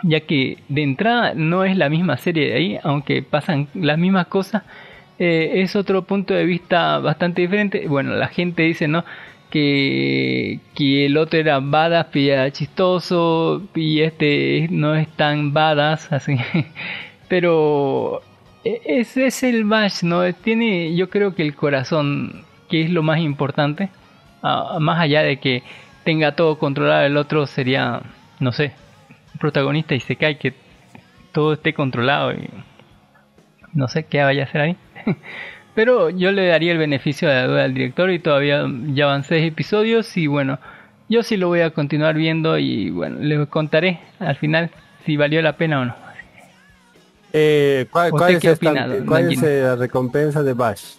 [0.04, 4.26] ya que de entrada no es la misma serie de ahí, aunque pasan las mismas
[4.26, 4.62] cosas,
[5.18, 7.86] eh, es otro punto de vista bastante diferente.
[7.88, 9.04] Bueno, la gente dice, ¿no?
[9.50, 16.36] Que, que el otro era badass, y chistoso, y este no es tan badass, así.
[17.28, 18.22] Pero
[18.64, 20.32] ese es el Bash, ¿no?
[20.32, 23.90] Tiene, yo creo que el corazón, que es lo más importante,
[24.42, 25.62] ah, más allá de que
[26.04, 28.00] tenga todo controlado, el otro sería,
[28.40, 28.72] no sé,
[29.38, 30.54] protagonista y se cae que
[31.32, 32.48] todo esté controlado y
[33.72, 34.76] no sé qué vaya a hacer ahí.
[35.74, 39.24] Pero yo le daría el beneficio de la duda al director y todavía ya van
[39.24, 40.60] seis episodios y bueno,
[41.08, 44.70] yo sí lo voy a continuar viendo y bueno, les contaré al final
[45.04, 46.03] si valió la pena o no.
[47.36, 48.12] Eh, ¿Cuál, es,
[49.06, 50.94] ¿cuál es la recompensa de Bash?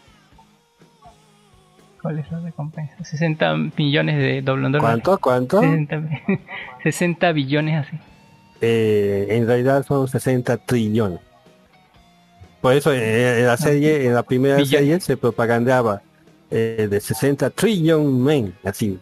[2.01, 2.93] ¿Cuál es la recompensa?
[3.01, 4.81] 60 millones de dólares.
[4.81, 5.17] ¿Cuánto?
[5.17, 5.61] ¿Cuánto?
[5.61, 6.03] 60,
[6.83, 7.97] 60 billones así.
[8.59, 11.21] Eh, en realidad son 60 trillones.
[12.59, 16.01] Por eso eh, en la serie, en la primera serie se propagandaba
[16.51, 18.99] eh, de 60 trillones men, así.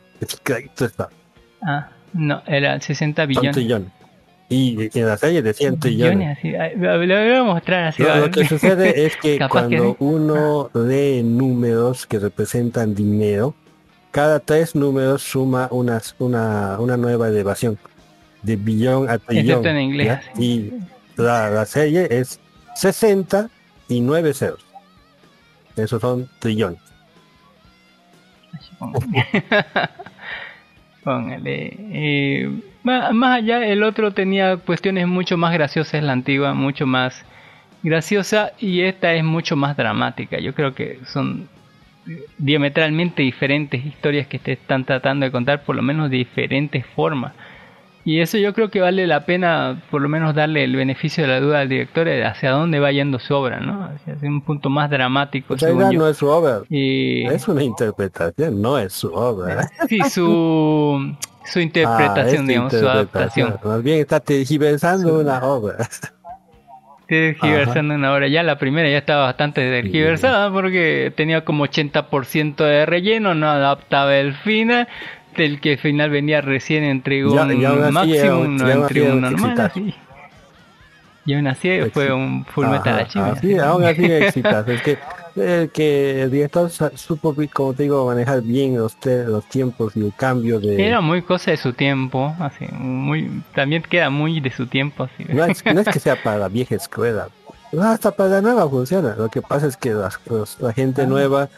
[1.63, 3.91] Ah, no, era 60 billones.
[4.49, 6.37] Y en la serie decían trillones.
[6.37, 8.03] Así, lo voy a mostrar así.
[8.03, 13.55] Lo, lo que sucede es que cuando uno lee números que representan dinero,
[14.11, 17.79] cada tres números suma una, una, una nueva elevación
[18.43, 19.65] de billón a trillón.
[19.65, 20.19] en inglés.
[20.37, 20.71] Y
[21.15, 22.39] la, la, serie es
[22.75, 23.49] 60
[23.87, 24.63] y 9 ceros.
[25.75, 26.79] Esos son trillones.
[31.03, 31.75] Póngale.
[31.91, 32.49] Eh,
[32.83, 37.25] más, allá, el otro tenía cuestiones mucho más graciosas, la antigua, mucho más
[37.81, 40.39] graciosa, y esta es mucho más dramática.
[40.39, 41.47] Yo creo que son
[42.37, 47.33] diametralmente diferentes historias que te están tratando de contar, por lo menos de diferentes formas.
[48.05, 51.29] Y eso yo creo que vale la pena por lo menos darle el beneficio de
[51.29, 53.85] la duda al director de hacia dónde va yendo su obra, ¿no?
[53.85, 55.55] Hacia un punto más dramático.
[55.55, 56.61] no es su obra.
[56.69, 59.69] Es una interpretación, no es su obra.
[59.87, 61.15] Sí, su,
[61.45, 63.55] su interpretación, ah, digamos, su adaptación.
[63.63, 65.87] Más bien está tergiversando una obra.
[67.07, 68.27] Tergiversando una obra.
[68.27, 74.15] Ya la primera ya estaba bastante tergiversada porque tenía como 80% de relleno, no adaptaba
[74.15, 74.87] el final
[75.37, 77.35] el que al final venía recién entre un
[77.91, 79.71] máximo, no entre un normal.
[81.25, 83.39] Y aún así fue un full metal achievement.
[83.39, 84.71] Sí, aún así exitoso.
[84.71, 84.97] es que
[85.35, 90.13] el que el director supo, como te digo, manejar bien los, los tiempos y el
[90.15, 90.85] cambio de...
[90.85, 95.05] Era muy cosa de su tiempo, así, muy también queda muy de su tiempo.
[95.05, 95.25] Así.
[95.29, 97.29] No, es, no es que sea para la vieja escuela,
[97.81, 99.15] hasta para la nueva funciona.
[99.17, 101.49] Lo que pasa es que la gente nueva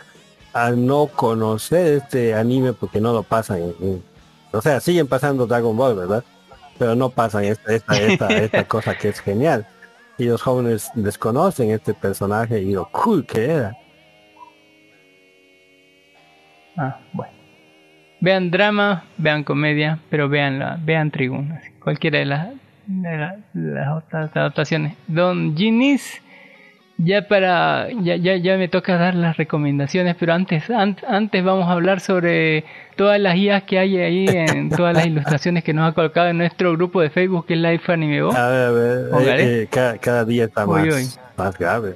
[0.56, 3.60] al no conocer este anime porque no lo pasan.
[4.54, 6.24] o sea, siguen pasando Dragon Ball, ¿verdad?
[6.80, 9.68] Pero no pasan esta, esta, esta, esta cosa que es genial.
[10.18, 13.78] Y los jóvenes desconocen este personaje y lo cool que era.
[16.78, 17.34] Ah, bueno.
[18.22, 22.48] Vean drama, vean comedia, pero vean la, vean Trigun, cualquiera de las,
[22.86, 24.96] de, las otras adaptaciones.
[25.08, 26.22] Don Ginis
[26.98, 31.74] ya para ya, ya, ya me toca dar las recomendaciones, pero antes antes vamos a
[31.74, 32.64] hablar sobre
[32.96, 36.38] todas las guías que hay ahí en todas las ilustraciones que nos ha colocado en
[36.38, 40.24] nuestro grupo de Facebook que es Life Anime A ver, a ver, eh, eh, cada,
[40.26, 41.96] día está más, más grave.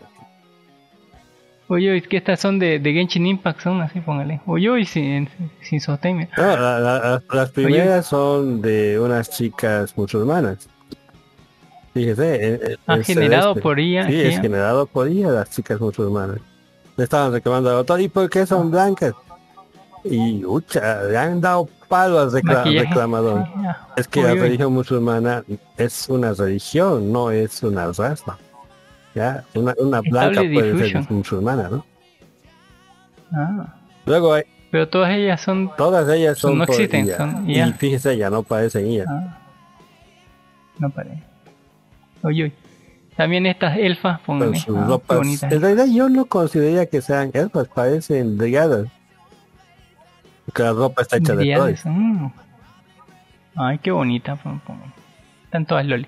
[1.69, 4.41] Oye, es que estas son de, de Genshin Impact, son así, póngale.
[4.47, 5.29] Oye, sin,
[5.61, 6.27] sin sostén.
[6.35, 10.67] las primeras son de unas chicas musulmanas.
[11.93, 12.35] Fíjese.
[12.35, 14.07] Eh, eh, ha generado por ella.
[14.07, 16.37] Sí, es generado por ella las chicas musulmanas.
[16.95, 19.13] Le estaban reclamando al autor, ¿y por qué son blancas?
[20.03, 23.45] Y, ucha, le han dado palo al reclamador.
[23.97, 25.43] Es que la religión musulmana
[25.77, 28.37] es una religión, no es una raza.
[29.15, 31.85] Ya, una, una blanca puede ser musulmana, ¿no?
[33.33, 33.75] Ah.
[34.05, 35.71] Luego hay, Pero todas ellas son...
[35.75, 39.07] Todas ellas son, no existen, son, Y fíjese, ya no parecen ellas.
[39.09, 39.37] Ah.
[40.77, 41.28] No parecen.
[42.23, 42.51] Oye,
[43.15, 44.57] También estas elfas, pónganme.
[44.75, 48.87] Ah, en realidad yo no consideraría que sean elfas, parecen brigadas.
[50.45, 51.69] Porque la ropa está hecha de todo.
[51.85, 52.31] Mm.
[53.55, 54.37] Ay, qué bonita.
[55.43, 56.07] Están todas loli.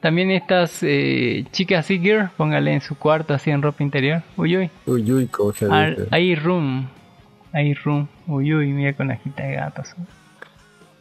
[0.00, 4.22] También estas eh, chicas Seeger, póngale en su cuarto así en ropa interior.
[4.36, 4.70] Uy, uy.
[4.86, 5.30] Uy, uy,
[6.10, 6.88] Hay room.
[7.52, 8.08] Hay room.
[8.26, 9.94] Uy, uy, mira con la jita de gatos.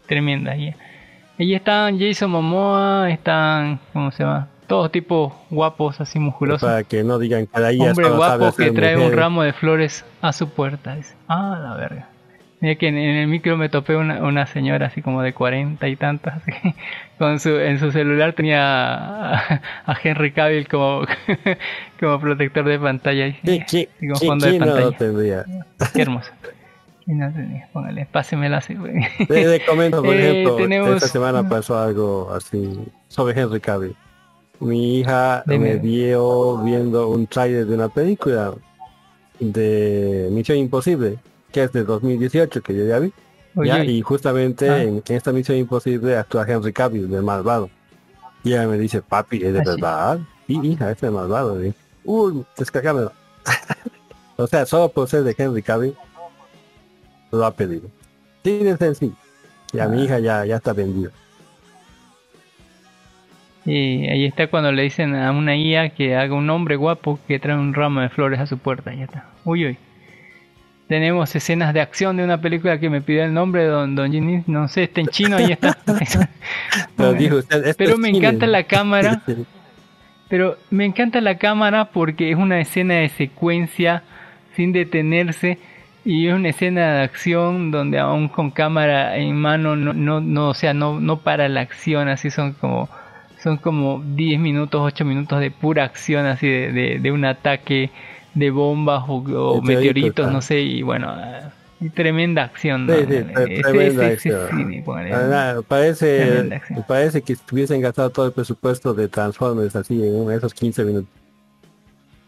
[0.08, 0.76] Tremenda ella.
[1.40, 4.50] Allí están Jason Momoa, están, ¿cómo se llama?
[4.68, 6.68] Todos tipos guapos, así musculosos.
[6.68, 10.34] Para que no digan que ahí Hombre guapo que trae un ramo de flores a
[10.34, 10.98] su puerta.
[11.30, 12.10] Ah, la verga.
[12.60, 15.96] Mira que en, el micro me topé una, una, señora así como de cuarenta y
[15.96, 16.52] tantas, así,
[17.18, 19.34] con su, en su celular tenía
[19.86, 21.06] a, Henry Cavill como,
[22.02, 23.34] como protector de pantalla.
[23.46, 25.46] ¿Qué, qué, como fondo de pantalla.
[25.94, 26.32] Qué hermoso.
[27.10, 28.76] No tenía, póngale, pásemela así.
[28.76, 32.78] Le, comento, por eh, ejemplo, esta semana pasó algo así
[33.08, 33.96] sobre Henry Cavill.
[34.60, 38.54] Mi hija me vio viendo un trailer de una película
[39.40, 41.18] de Misión Imposible,
[41.52, 43.12] que es de 2018, que yo ya vi.
[43.88, 44.84] y justamente ah.
[44.84, 47.72] en, esta Misión Imposible actúa Henry Cavill, de malvado.
[48.44, 50.20] Y ella me dice, papi, ¿es de ah, verdad?
[50.48, 51.60] Y hija, es de malvado.
[52.04, 53.12] Uy, descargámelo.
[54.38, 55.96] o sea, solo por ser de Henry Cavill,
[57.32, 57.90] lo ha pedido.
[58.44, 59.16] Sí, es sencillo.
[59.74, 61.12] Y a mi hija ya, ya está vendida.
[63.66, 67.40] Y ahí está cuando le dicen a una guía que haga un hombre guapo que
[67.40, 68.94] trae un ramo de flores a su puerta.
[68.94, 69.26] Ya está.
[69.46, 69.78] Uy, uy.
[70.88, 74.44] Tenemos escenas de acción de una película que me pidió el nombre, don, don Ginny,
[74.48, 75.78] no sé, está en chino, ahí está.
[77.78, 79.22] pero me encanta la cámara.
[80.30, 84.02] pero me encanta la cámara porque es una escena de secuencia
[84.56, 85.60] sin detenerse
[86.06, 90.50] y es una escena de acción donde aún con cámara en mano no, no, no
[90.50, 92.90] o sea, no, no para la acción, así son como
[93.42, 97.90] son como 10 minutos, 8 minutos de pura acción, así de, de, de un ataque
[98.34, 100.32] de bombas o, o Meteoritos, ah.
[100.32, 101.16] no sé, y bueno,
[101.82, 102.88] y tremenda acción.
[102.90, 104.84] Sí, sí, tremenda acción.
[105.14, 106.86] Ah, parece, Tremenda acción.
[106.88, 111.10] parece que hubiesen gastado todo el presupuesto de Transformers así en esos 15 minutos.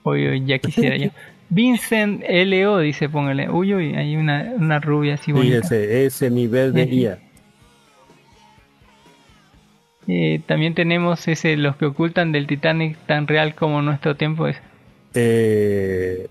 [0.04, 1.10] Uy, ya quisiera yo.
[1.52, 2.80] Vincent L.O.
[2.80, 3.50] dice, póngale.
[3.50, 5.58] Uy, uy, hay una, una rubia así bonita.
[5.58, 6.86] Fíjese, ese nivel de.
[6.86, 7.20] IA.
[10.08, 14.58] Eh, también tenemos ese, los que ocultan del Titanic tan real como nuestro tiempo es.
[15.14, 16.28] Eh,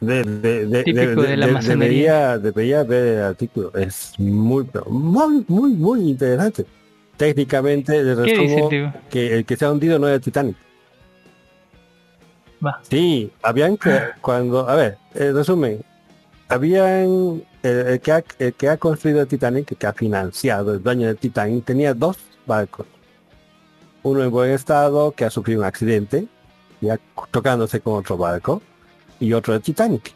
[0.00, 2.38] de, de, de, Típico de la masonería.
[2.38, 3.74] debería, debería ver el artículo.
[3.74, 6.64] Es muy, muy, muy, muy interesante.
[7.16, 10.56] Técnicamente, le ¿Qué dice que el que se ha hundido no es el Titanic.
[12.64, 12.80] Va.
[12.88, 15.84] Sí, habían que cuando, a ver, el resumen,
[16.48, 21.06] habían el, que ha, el que ha construido el Titanic, que ha financiado el dueño
[21.06, 22.16] del Titanic, tenía dos
[22.46, 22.86] barcos.
[24.02, 26.26] Uno en buen estado que ha sufrido un accidente,
[26.80, 26.98] ya
[27.30, 28.62] tocándose con otro barco,
[29.20, 30.12] y otro el Titanic,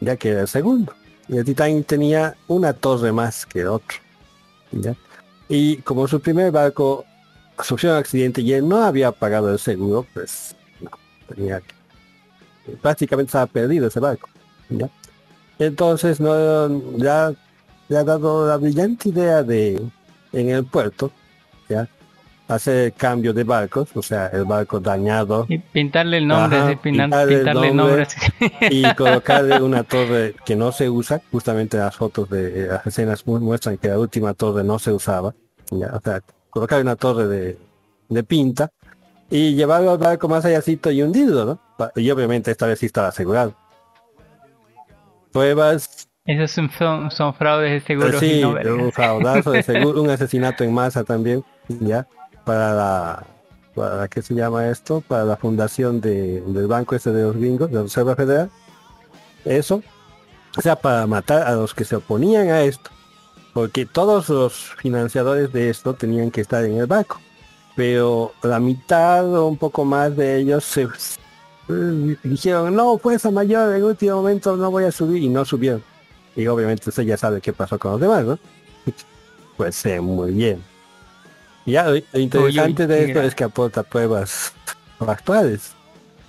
[0.00, 0.94] ya que era el segundo.
[1.28, 3.98] Y el Titanic tenía una torre más que el otro.
[5.48, 7.04] Y como su primer barco
[7.62, 10.90] sufrió un accidente y él no había pagado el seguro, pues no,
[11.28, 11.74] tenía que
[12.80, 14.28] prácticamente estaba perdido ese barco.
[14.70, 14.88] ¿ya?
[15.58, 17.32] Entonces no ya
[17.88, 19.80] le ha dado la brillante idea de
[20.32, 21.10] en el puerto
[21.68, 21.88] ya
[22.48, 26.66] hacer el cambio de barcos, o sea, el barco dañado Y pintarle el nombre, Ajá,
[26.68, 28.06] así, pinan- pintarle el pintarle el nombre.
[28.70, 33.38] y colocarle una torre que no se usa, justamente las fotos de las escenas mu-
[33.40, 35.34] muestran que la última torre no se usaba,
[35.70, 36.20] ya, o sea,
[36.50, 37.58] colocar una torre de,
[38.08, 38.70] de pinta
[39.32, 41.90] y llevarlo al barco más allácito y hundido, ¿no?
[41.96, 43.54] Y obviamente esta vez sí estaba asegurado.
[45.32, 50.10] Pruebas, Esos son, son, son fraudes de seguros y sí, un fraudazo de seguro, un
[50.10, 52.06] asesinato en masa también, ya,
[52.44, 53.26] para la,
[53.74, 55.00] para ¿qué se llama esto?
[55.00, 58.50] Para la fundación de, del banco este de los gringos, de la Reserva Federal.
[59.46, 59.82] Eso,
[60.58, 62.90] o sea, para matar a los que se oponían a esto,
[63.54, 67.18] porque todos los financiadores de esto tenían que estar en el barco,
[67.74, 73.74] pero la mitad o un poco más de ellos se eh, dijeron, no, fuerza mayor,
[73.74, 75.82] en último momento no voy a subir, y no subieron.
[76.36, 78.38] Y obviamente usted ya sabe qué pasó con los demás, ¿no?
[79.56, 80.62] Pues sí, muy bien.
[81.66, 84.52] Ya, lo interesante de esto es que aporta pruebas
[84.98, 85.74] actuales.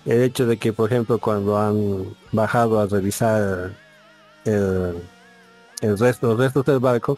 [0.06, 3.72] El hecho de que, por ejemplo, cuando han bajado a revisar
[4.45, 5.02] el,
[5.82, 7.18] el resto, los restos del barco,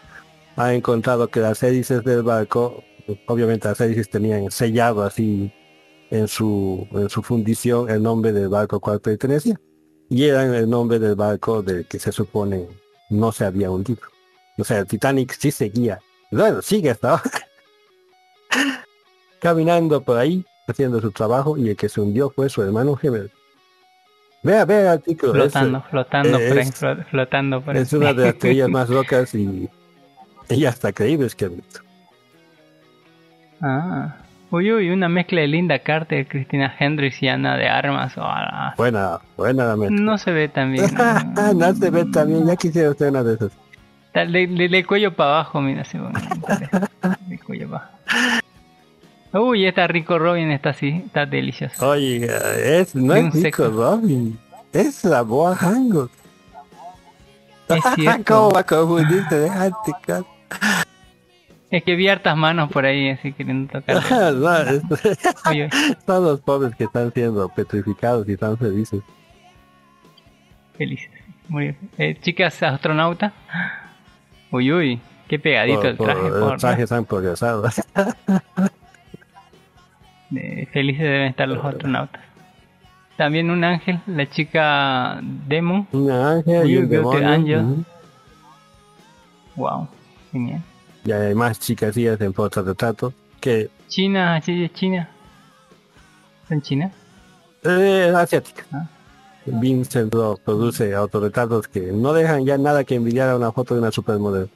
[0.56, 2.84] han encontrado que las hélices del barco,
[3.28, 5.52] obviamente las hélices tenían sellado así
[6.12, 9.60] en su, en su fundición el nombre del barco al cual pertenecía.
[10.10, 12.68] Y eran el nombre del barco del que se supone
[13.10, 14.02] no se había hundido.
[14.58, 16.00] O sea, el Titanic sí seguía.
[16.32, 17.24] Bueno, sigue hasta ahora.
[19.40, 23.30] Caminando por ahí, haciendo su trabajo, y el que se hundió fue su hermano gemelo.
[24.44, 25.34] Vea, vea el artículo.
[25.44, 27.82] es- Flotando, flotando, es- flo- flotando por ahí.
[27.82, 29.70] es una de las teorías más locas y,
[30.50, 31.80] y hasta creíbles que he visto.
[33.62, 34.16] Ah.
[34.52, 38.14] Uy, uy, una mezcla de Linda Carter, Cristina Hendricks y Ana de Armas.
[38.18, 40.00] Ah, Buena, buena la mezcla.
[40.00, 40.86] no se ve tan bien.
[40.94, 41.54] ¿no?
[41.54, 43.52] no se ve también, ya quisiera usted una de esas.
[44.14, 45.84] Dale cuello para abajo, mira,
[46.48, 46.70] dale,
[47.28, 48.46] de cuello para abajo.
[49.34, 51.90] Uy, está rico Robin, está así, está delicioso.
[51.90, 53.70] Oiga, es, no es sexo.
[53.70, 54.40] Robin,
[54.72, 56.10] es la Boa Hango.
[58.26, 59.40] ¿Cómo va a confundirte?
[59.40, 59.92] Déjate.
[61.76, 63.98] Es que vi hartas manos por ahí, así queriendo tocar.
[64.34, 64.50] No,
[66.06, 69.02] Son los pobres que están siendo petrificados y están felices.
[70.78, 71.10] felices.
[71.50, 71.78] Muy bien.
[71.98, 73.34] Eh, chicas astronauta.
[74.52, 76.20] Uy, uy, qué pegadito Por- el traje.
[76.22, 77.64] por- por los trajes han progresado.
[80.36, 82.22] Eh, felices deben estar los astronautas.
[83.16, 85.88] También un ángel, la chica Demon.
[85.92, 87.30] Un ángel y un demonio.
[87.30, 87.86] angel.
[89.56, 89.88] Wow,
[90.32, 90.62] genial.
[91.06, 95.10] Y hay más chicasías en portarretrato que China, sí, China.
[96.48, 96.92] ¿Son China?
[97.64, 98.66] eh, asiática.
[98.72, 98.88] Ah.
[99.46, 103.82] Vincent lo produce autorretratos que no dejan ya nada que envidiar a una foto de
[103.82, 104.50] una supermodelo.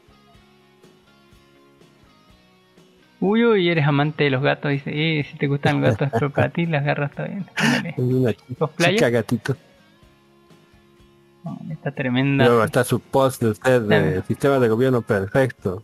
[3.19, 4.71] Uy, uy, eres amante de los gatos.
[4.71, 7.45] Dice, eh, si te gustan los gatos, pero para ti las garras está bien.
[8.27, 8.37] Es
[8.77, 9.55] chica gatito.
[11.69, 12.45] Está tremenda.
[12.45, 15.83] Luego está su post de usted de sistema de gobierno perfecto.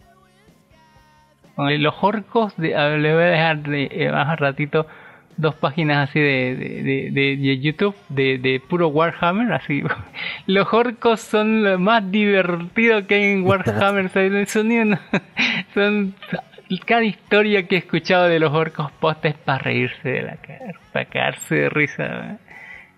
[1.57, 4.87] Los orcos, de, a ver, le voy a dejar de, eh, más ratito
[5.37, 9.51] dos páginas así de, de, de, de- de YouTube de, puro Warhammer.
[9.53, 9.83] así
[10.47, 14.09] Los orcos son lo más divertido que hay en Warhammer.
[14.09, 14.99] son, son,
[15.73, 16.15] son
[16.85, 20.73] cada historia que he escuchado de los orcos posta es para reírse de la cara,
[20.91, 22.37] para cagarse de risa.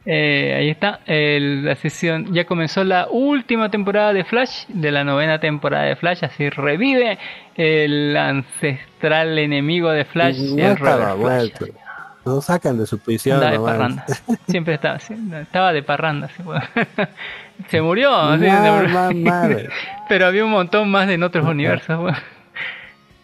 [0.09, 2.33] Eh, ahí está, el- la sesión.
[2.33, 6.23] Ya comenzó la última temporada de Flash, de la novena temporada de Flash.
[6.23, 7.19] Así revive
[7.55, 11.51] el ancestral enemigo de Flash, no el estaba Flash.
[12.25, 13.39] Lo sacan de su prisión.
[13.39, 14.05] De parranda.
[14.47, 16.29] Siempre estaba, estaba de parranda.
[16.29, 16.61] sí, bueno.
[17.69, 19.69] Se murió, sí, se
[20.09, 21.97] pero había un montón más en otros universos.
[21.99, 22.17] bueno.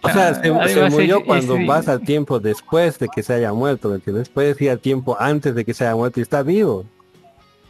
[0.06, 3.90] O sea, se, se murió cuando vas al tiempo después de que se haya muerto,
[3.90, 4.30] ¿me entiendes?
[4.30, 6.86] Puedes ir al tiempo antes de que se haya muerto y está vivo.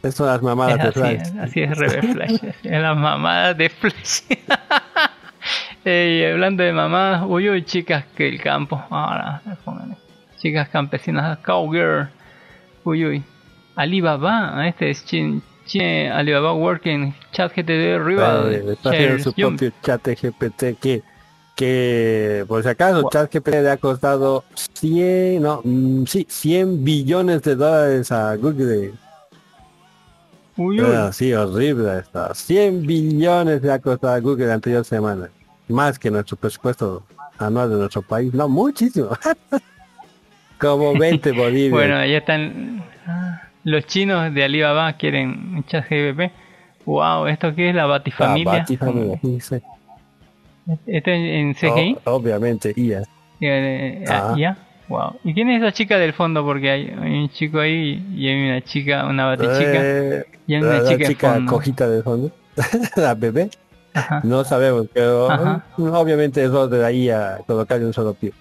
[0.02, 1.20] Esas son las mamadas Es de así, Flash.
[1.20, 4.20] es, así es Rebel Flash, así es las mamadas de Flash.
[5.84, 9.96] y hablando de mamadas, uy uy chicas que el campo, ahora pónganle.
[10.38, 12.08] chicas campesinas, cowgirl,
[12.84, 13.22] uy uy,
[13.76, 19.72] Alibaba, este es Chin, Chin Alibaba Working, Chat GTD Rival, Eh, está haciendo su propio
[19.82, 21.02] chat GPT que,
[21.54, 27.42] que por si acaso, chat GPT le ha costado 100, no, mm, sí, 100 billones
[27.42, 28.92] de dólares a Google.
[30.56, 32.34] Uy uy, sí, horrible está.
[32.34, 35.28] 100 billones le ha costado a Google la anterior semana.
[35.68, 37.02] Más que nuestro presupuesto
[37.38, 38.32] anual de nuestro país.
[38.34, 39.10] No, muchísimo.
[40.58, 41.70] Como 20 Bolivia.
[41.70, 46.30] bueno, ahí están ah, los chinos de Alibaba quieren Chat GBP.
[46.84, 47.74] Wow, ¿esto qué es?
[47.74, 48.60] La Batifamilia.
[48.60, 49.56] Batifamilia, sí, sí.
[50.86, 51.98] ¿Esto en, CGI?
[52.04, 53.02] O- obviamente, IA.
[53.40, 54.56] Eh, ah, Ah.
[54.88, 55.18] Wow.
[55.24, 56.44] ¿Y quién es esa chica del fondo?
[56.44, 59.80] Porque hay, un chico ahí y hay una chica, una batichica.
[59.82, 61.52] Eh, y hay la, una la chica fondo.
[61.52, 62.30] cojita de fondo.
[62.96, 63.48] la bebé.
[63.94, 64.20] Ajá.
[64.24, 65.64] No sabemos, pero Ajá.
[65.78, 68.32] eh, obviamente es lo de la IA colocarle un solo pie.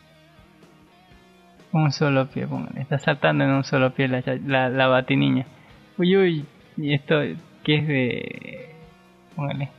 [1.71, 2.81] Un solo pie, póngale.
[2.81, 5.45] Está saltando en un solo pie la, la, la batiniña.
[5.97, 6.45] Uy, uy.
[6.75, 7.21] ¿Y esto
[7.63, 8.75] qué es de...?
[9.35, 9.69] Póngale.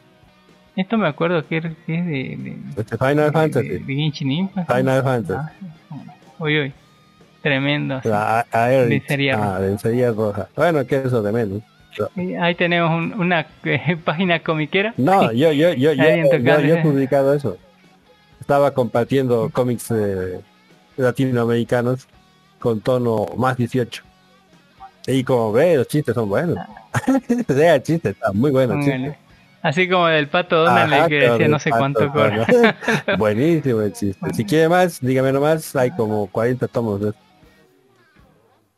[0.77, 1.73] Esto me acuerdo que, es- de...
[1.87, 3.69] de, Este Final de, Fantasy.
[3.69, 4.73] de, Genshin Impact.
[4.73, 5.49] Final Fantasy.
[5.91, 5.97] Ah.
[6.39, 6.73] Uy, uy.
[7.43, 8.01] Tremendo.
[8.05, 8.89] La A- Aerith.
[8.91, 10.49] Lencería Ah, lencería roja.
[10.57, 11.63] Bueno, que eso de menos.
[12.17, 14.95] Y Ahí tenemos un- una eh, página comiquera.
[14.97, 17.57] No, yo, yo, yo, yo, yo, yo he publicado eso.
[18.41, 20.41] Estaba compartiendo cómics eh,
[20.97, 22.09] latinoamericanos
[22.59, 24.03] con tono más 18.
[25.07, 26.57] Y como ve, los chistes son buenos.
[27.47, 29.19] sea el chiste, está muy bueno el chiste.
[29.65, 32.47] Así como el pato Donald Ajá, que decía no sé cuánto cobra.
[33.19, 34.35] Buenísimo el chiste.
[34.35, 37.01] Si quiere más, dígame nomás, hay como 40 tomos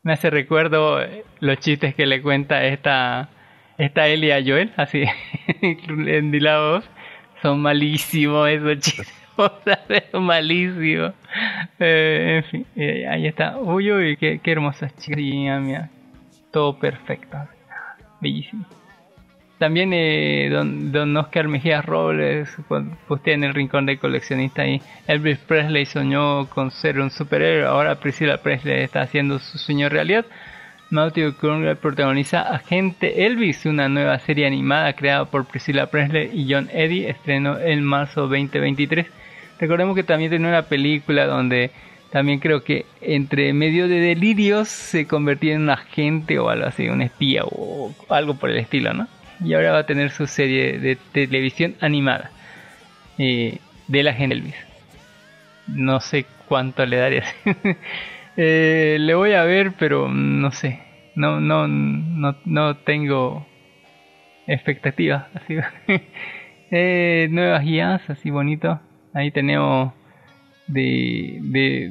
[0.05, 1.01] Me hace recuerdo
[1.41, 3.29] los chistes que le cuenta esta
[3.79, 5.03] esta Ellie a Joel, así
[5.61, 6.85] en Dilados.
[7.43, 9.13] Son malísimos esos chistes.
[9.37, 11.15] o sea, son malísimos.
[11.81, 13.59] Eh, en fin, eh, ahí está.
[13.59, 15.19] Uy, uy, qué, qué hermosas chicas.
[15.19, 15.91] Sí, mía.
[16.53, 17.37] Todo perfecto.
[18.21, 18.65] Bellísimo.
[19.59, 22.55] También eh, don, don Oscar Mejías Robles
[23.09, 24.83] postea en el rincón del coleccionista ahí.
[25.07, 27.67] Elvis Presley soñó con ser un superhéroe.
[27.67, 30.27] Ahora Priscilla Presley está haciendo su sueño realidad.
[30.91, 36.69] Matthew Conrad protagoniza Agente Elvis, una nueva serie animada creada por Priscilla Presley y John
[36.71, 37.07] Eddy.
[37.07, 39.07] Estrenó en marzo 2023.
[39.59, 41.71] Recordemos que también tiene una película donde
[42.11, 46.89] también creo que entre medio de delirios se convertía en un agente o algo así,
[46.89, 49.09] un espía o algo por el estilo, ¿no?
[49.45, 52.31] Y ahora va a tener su serie de televisión animada
[53.19, 53.59] eh,
[53.89, 54.55] de la Agente Elvis.
[55.69, 57.25] No sé cuánto le daría.
[58.39, 60.81] Eh, le voy a ver, pero no sé.
[61.15, 63.47] No, no, no, no tengo
[64.47, 65.25] expectativas.
[65.35, 65.57] Así.
[66.71, 68.79] eh, nuevas guías, así bonito.
[69.15, 69.95] Ahí tenemos
[70.67, 71.91] de, de,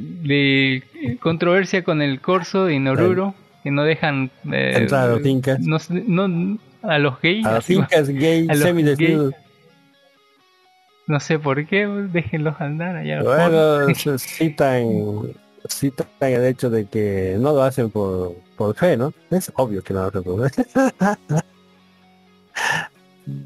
[1.01, 5.59] de controversia con el corso de Inoruro, que no dejan eh, Entrar a los incas.
[5.59, 7.45] no- a los gays.
[7.45, 9.33] A las gay, a los semidesnudos.
[11.07, 13.21] no sé por qué, déjenlos andar allá.
[13.23, 14.87] Bueno, se citan,
[15.69, 19.13] citan el hecho de que no lo hacen por, por fe, ¿no?
[19.31, 20.63] Es obvio que no lo hacen por fe.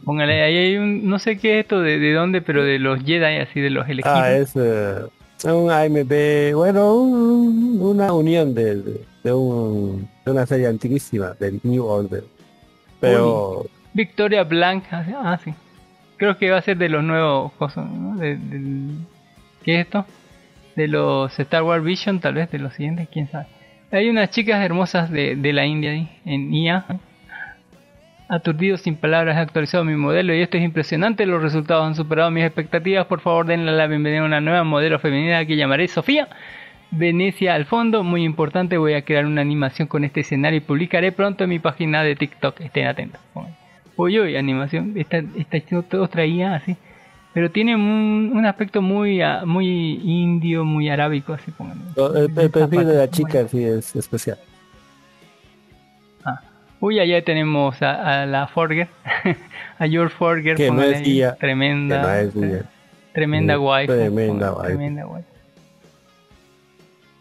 [0.04, 3.00] Póngale, ahí hay un, no sé qué es esto de, de dónde, pero de los
[3.04, 4.18] Jedi, así de los elegidos.
[4.18, 5.06] ah, es eh,
[5.46, 11.62] un AMB, bueno, un- una unión de, de, de un, de una serie antiguísima, del
[11.64, 12.24] New Order.
[13.00, 15.54] Pero Victoria Blanca, ah, sí.
[16.18, 18.18] Creo que va a ser de los nuevos cosas, ¿no?
[18.18, 18.98] De- del-
[19.64, 20.06] ¿Qué es esto?
[20.76, 23.48] De los Star Wars Vision, tal vez de los siguientes, quién sabe.
[23.92, 26.86] Hay unas chicas hermosas de, de la India ahí, en IA.
[28.32, 31.26] Aturdido sin palabras, he actualizado mi modelo y esto es impresionante.
[31.26, 33.08] Los resultados han superado mis expectativas.
[33.08, 36.28] Por favor, denle la bienvenida a una nueva modelo femenina que llamaré Sofía.
[36.92, 38.78] Venecia al fondo, muy importante.
[38.78, 42.16] Voy a crear una animación con este escenario y publicaré pronto en mi página de
[42.16, 42.60] TikTok.
[42.62, 43.22] Estén atentos.
[43.96, 44.94] Uy, uy, animación.
[44.96, 46.76] Esta, esta otra IA así.
[47.34, 49.68] Pero tiene un, un aspecto muy ah, muy
[50.04, 51.74] indio, muy arábico, así como.
[51.96, 54.38] El, el perfil de la chica sí es especial.
[56.26, 56.42] Ah.
[56.80, 58.88] Uy, allá tenemos a, a la Forger,
[59.80, 62.66] a George Forger, Que no es guía, tremenda, que no es
[63.14, 64.68] tremenda wife, tremenda wife.
[64.68, 65.39] tremenda wife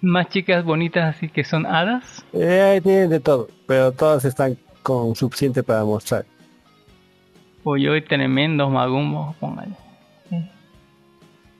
[0.00, 2.24] más chicas bonitas así que son hadas?
[2.32, 6.24] Eh, tienen de todo, pero todas están con suficiente para mostrar.
[7.64, 9.72] Uy, hoy tremendos magumbos, póngale.
[10.30, 10.36] Sí.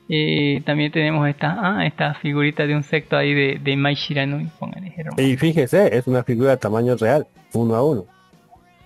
[0.09, 4.47] Eh, también tenemos esta, ah, esta figurita de un secto ahí de, de Mai Shiranui,
[4.57, 4.93] póngale.
[4.97, 5.21] Hermano.
[5.21, 8.05] Y fíjese, es una figura de tamaño real, uno a uno.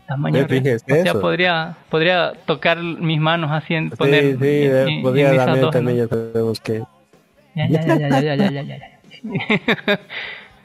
[0.07, 0.49] Tamaño real.
[0.49, 4.37] Fíjese, podría, podría tocar mis manos así en poner.
[4.37, 6.03] Sí, sí, podría en, darle también, ¿no?
[6.03, 6.83] ya sabemos que.
[7.55, 8.51] ya, ya, ya, ya, ya.
[8.51, 8.92] ya, ya.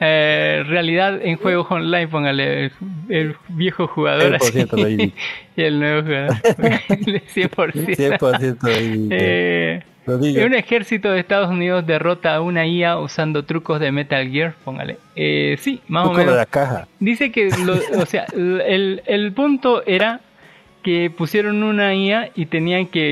[0.01, 2.71] Eh, realidad en juegos online, póngale el,
[3.09, 5.13] el viejo jugador así, 100% baby.
[5.57, 6.35] y el nuevo jugador.
[6.57, 8.17] El 100%.
[8.17, 13.91] 100% y, Eh, un ejército de Estados Unidos derrota a una IA usando trucos de
[13.91, 14.95] Metal Gear, póngale.
[15.17, 16.37] Eh, sí, más o Truco de menos.
[16.37, 16.87] la caja.
[17.01, 20.21] Dice que, lo- o sea, el, el punto era
[20.89, 23.03] que pusieron una IA y tenían que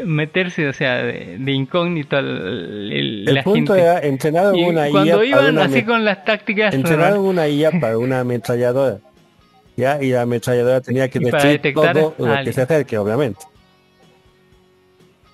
[0.00, 3.88] eh, meterse, o sea, de, de incógnito al el- El la punto gente.
[3.88, 7.46] era entrenar Y una IA cuando para iban una así con las tácticas, entrenaron una
[7.46, 8.98] IA para una ametralladora.
[9.76, 13.40] Ya, y la ametralladora tenía que Y decir detectar todo lo que se acerque, obviamente.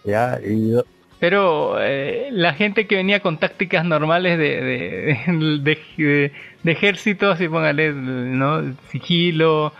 [0.05, 0.75] Ya, y
[1.21, 5.19] pero eh, la gente que venía con tácticas normales de, de,
[5.63, 6.33] de, de-
[6.65, 8.63] de ejército, así póngale, ¿no?
[8.91, 9.73] Sigilo,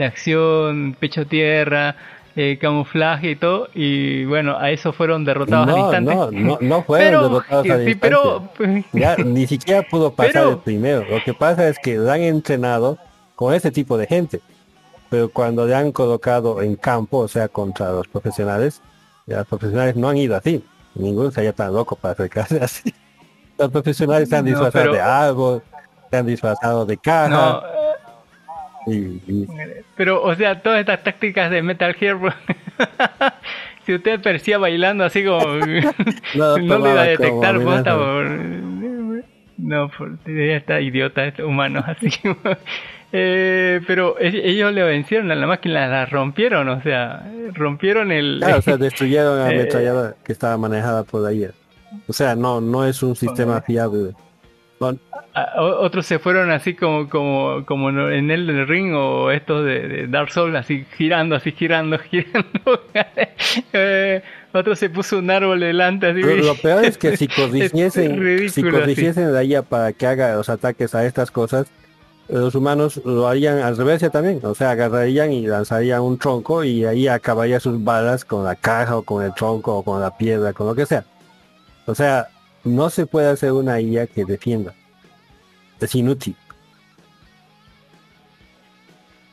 [0.00, 1.94] de acción, pecho tierra,
[2.36, 6.14] eh, camuflaje y todo, y bueno, a eso fueron derrotados al no, instante.
[6.14, 7.98] no, no, no fueron Pero, derrotados al sí, instante.
[8.00, 11.04] pero, Ya, ni siquiera pudo pasar Pero- el primero.
[11.08, 12.98] Lo que pasa es que lo han entrenado
[13.36, 14.40] con ese tipo de gente.
[15.10, 18.80] Pero cuando le han colocado en campo, o sea, contra los profesionales,
[19.26, 20.64] los profesionales no han ido así.
[20.94, 22.94] Ninguno sería tan loco para acercarse así.
[23.58, 25.62] Los profesionales se han No, pero- de árbol,
[26.10, 27.28] se han disfrazado de caja.
[27.28, 27.79] no,
[29.96, 32.32] Pero, o sea, todas estas tácticas de Metal Gear, bro,
[33.86, 35.40] si usted parecía bailando así como...
[36.34, 38.30] no, No, le iba a detectar como por...
[39.58, 42.08] No, por, ya está idiota, este humano, así
[43.12, 48.38] eh, pero e- ellos le vencieron a la máquina, la rompieron, o sea, rompieron el...
[48.40, 51.52] Claro, o sea, destruyeron la Eh, ametralladora que estaba manejada por ayer.
[52.06, 54.12] O sea, no, no es un sistema fiable.
[54.80, 54.98] Bueno,
[55.34, 59.86] a- o- otros se fueron así como como como en el ring o estos de,
[59.86, 62.82] de Dark Souls así girando así girando girando
[63.74, 64.22] Eh,
[64.54, 68.62] otro se puso un árbol delante así Lo, lo peor es que si corrigiesen, si
[68.62, 71.66] corrigiesen la IA para que haga los ataques a estas cosas,
[72.30, 74.40] los humanos lo harían al revés también.
[74.44, 78.96] O sea, agarrarían y lanzarían un tronco y ahí acabaría sus balas con la caja
[78.96, 81.04] o con el tronco o con la piedra, con lo que sea.
[81.86, 82.28] O sea,
[82.64, 84.74] no se puede hacer una IA que defienda.
[85.80, 86.36] Es inútil.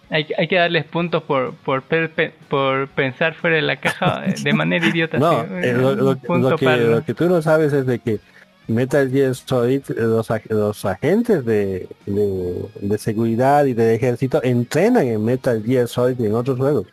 [0.09, 4.53] hay, hay que darles puntos por por, per- por pensar fuera de la caja de
[4.53, 5.47] manera idiota No, sí.
[5.63, 6.17] eh, lo, lo-
[6.55, 8.19] que, lo que tú no sabes es de que
[8.67, 15.23] Metal Gear Solid, los, los agentes de, de, de seguridad y del ejército entrenan en
[15.23, 16.85] Metal Gear Solid y en otros juegos.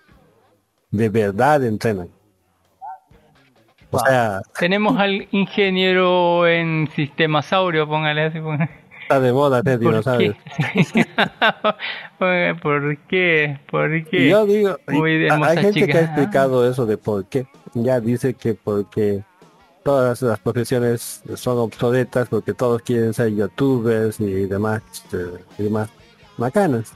[0.93, 2.09] De verdad entrenan.
[3.97, 8.71] O sea, tenemos al ingeniero en sistema saurio póngale así póngale.
[9.03, 10.37] está de moda ¿Por qué?
[12.63, 13.59] ¿Por qué?
[13.71, 14.19] ¿Por qué?
[14.19, 17.47] Y yo digo, Muy hay gente que ha explicado eso de por qué.
[17.75, 19.23] Ya dice que porque
[19.83, 25.19] todas las profesiones son obsoletas, porque todos quieren ser youtubers y demás, este,
[25.59, 25.91] y demás
[26.39, 26.93] macanas.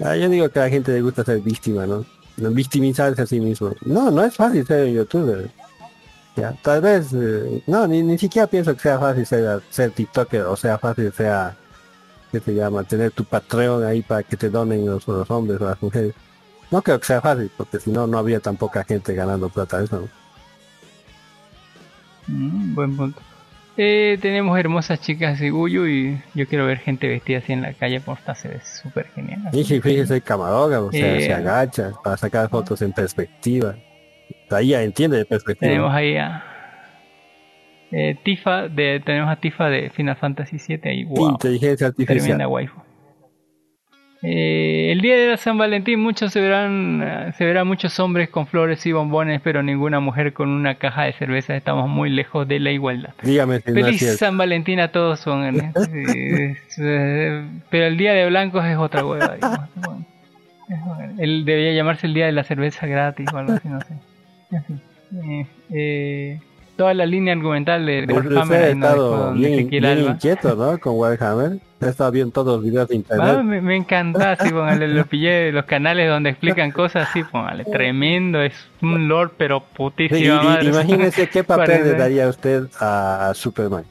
[0.00, 2.04] Ah, yo digo que a la gente le gusta ser víctima, ¿no?
[2.36, 3.72] Victimizarse a sí mismo.
[3.84, 5.50] No, no es fácil ser un youtuber.
[6.34, 10.42] Ya, tal vez, eh, no, ni, ni siquiera pienso que sea fácil ser, ser TikToker,
[10.42, 11.54] o sea fácil sea,
[12.30, 12.84] ¿qué se llama?
[12.84, 16.14] Tener tu Patreon ahí para que te donen los, los hombres o las mujeres.
[16.70, 19.82] No creo que sea fácil, porque si no, no habría tan poca gente ganando plata
[19.82, 20.00] eso.
[20.00, 20.08] ¿no?
[22.28, 23.20] Mm, buen punto.
[23.76, 27.72] Eh, tenemos hermosas chicas de Guyu y yo quiero ver gente vestida así en la
[27.72, 29.40] calle posta, se ve súper genial.
[29.52, 31.22] Y si fíjese el camarógrafo, o sea, Eh.
[31.26, 33.74] se agacha para sacar fotos en perspectiva.
[34.50, 35.70] Ahí ya entiende de perspectiva.
[35.70, 36.44] Tenemos ahí a
[37.90, 42.18] eh, Tifa, de, tenemos a Tifa de Final Fantasy VII wow, Inteligencia artificial.
[42.18, 42.80] tremenda waifu.
[44.24, 48.86] Eh, el día de San Valentín muchos se verán, se verán muchos hombres con flores
[48.86, 51.56] y bombones, pero ninguna mujer con una caja de cerveza.
[51.56, 53.10] Estamos muy lejos de la igualdad.
[53.22, 54.18] Dígame si Feliz.
[54.18, 55.72] San Valentín a todos son, eh,
[56.78, 59.34] eh, pero el día de blancos es otra hueva.
[59.34, 59.68] digamos.
[61.18, 63.94] Él debería llamarse el día de la cerveza gratis o algo así, no sé.
[64.52, 64.80] En fin.
[65.14, 66.40] Eh, eh,
[66.76, 70.78] toda la línea argumental de, de Warhammer ha estado bien, bien inquieto, ¿no?
[70.78, 71.58] Con Warhammer.
[71.80, 73.34] He estado viendo todos los videos de internet.
[73.38, 77.24] Ah, me, me encanta, así, póngale, lo pillé de los canales donde explican cosas así,
[77.24, 80.68] póngale, tremendo, es un lord, pero Sí, putísima y- madre.
[80.68, 83.84] imagínese qué papel le daría usted a Superman.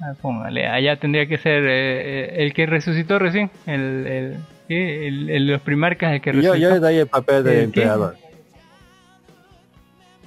[0.00, 4.36] Ah, póngale, allá tendría que ser eh, eh, el que resucitó recién, el, el,
[4.68, 6.56] el, el- los primarcas, el que Yo, resucitó.
[6.58, 7.80] yo le daría el papel de ¿El qué?
[7.82, 8.16] emperador.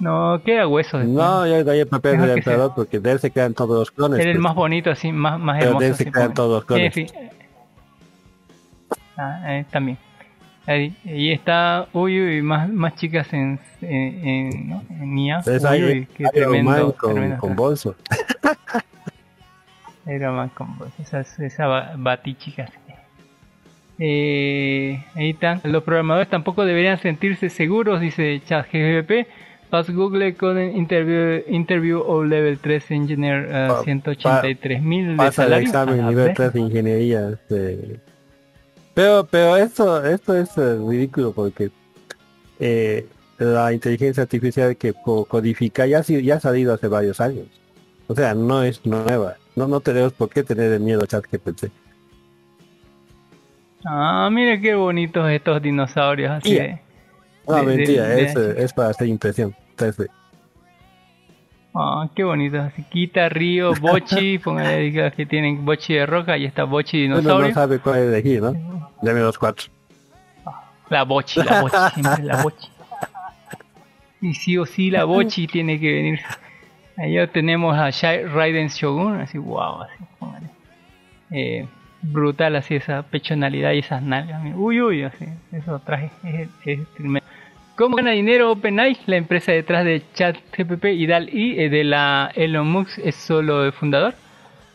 [0.00, 0.98] No, queda hueso.
[0.98, 1.14] después.
[1.16, 2.52] No, yo daría el papel Mejor del que sea.
[2.54, 4.18] emperador porque de él se quedan todos los clones.
[4.18, 4.42] Era el pues.
[4.42, 5.84] más bonito, así, más, más Pero hermoso.
[5.84, 6.94] de él se quedan todos los clones.
[6.94, 7.06] Fin.
[9.16, 9.98] Ah, eh, también.
[10.66, 14.82] Ahí, y está, uy, uy, más, más chicas en, en, en, ¿no?
[14.90, 15.38] en IA.
[15.40, 17.38] Es Uy, qué tremendo, con, tremendo.
[17.38, 17.94] con bolso.
[20.06, 22.64] Iron Man con voz, esa, esa ba- batichica.
[22.64, 22.74] así.
[23.98, 25.60] Eh, ahí están.
[25.64, 29.26] Los programadores tampoco deberían sentirse seguros, dice ChatGPT.
[29.70, 35.44] Pas Google con interview, interview o level 3 engineer uh, Pa- 183 mil de Pasa
[35.44, 35.66] el salario.
[35.68, 36.34] examen A nivel ver.
[36.36, 37.28] 3 de ingeniería.
[37.30, 38.00] este.
[38.94, 41.70] Pero, pero esto, esto es eh, ridículo porque
[42.58, 43.06] eh,
[43.38, 47.46] la inteligencia artificial que co- codifica ya, ya ha salido hace varios años.
[48.08, 49.36] O sea, no es nueva.
[49.54, 51.66] No, no tenemos por qué tener el miedo a ChatGPT.
[53.84, 56.80] Ah, mire qué bonitos estos dinosaurios así de-
[57.50, 59.54] No, De- de- mentira, de- es, es para hacer impresión.
[59.76, 60.08] 3D.
[61.74, 62.60] Ah, qué bonitos.
[62.60, 67.48] Así, Quita, Río, Bochi, póngale que- tienen Bochi de roca y está Bochi Uno dinosaurio.
[67.48, 68.90] no sabe cuál elegir, ¿no?
[69.02, 69.66] Dame los cuatro.
[70.88, 72.68] La Bochi, la Bochi, siempre la Bochi.
[74.20, 76.20] Y sí o sí la Bochi tiene que venir.
[76.98, 80.46] Allá tenemos a Shai- Raiden Shogun, así, wow, así, póngale.
[81.30, 81.66] Eh,
[82.02, 84.42] brutal así esa pechonalidad y esas nalgas.
[84.56, 87.26] Uy, uy, así, esos trajes es, es tremendo.
[87.80, 88.98] ¿Cómo gana dinero OpenAI?
[89.06, 93.72] La empresa detrás de ChatGPT y DAL-E eh, de la Elon Musk es solo el
[93.72, 94.12] fundador.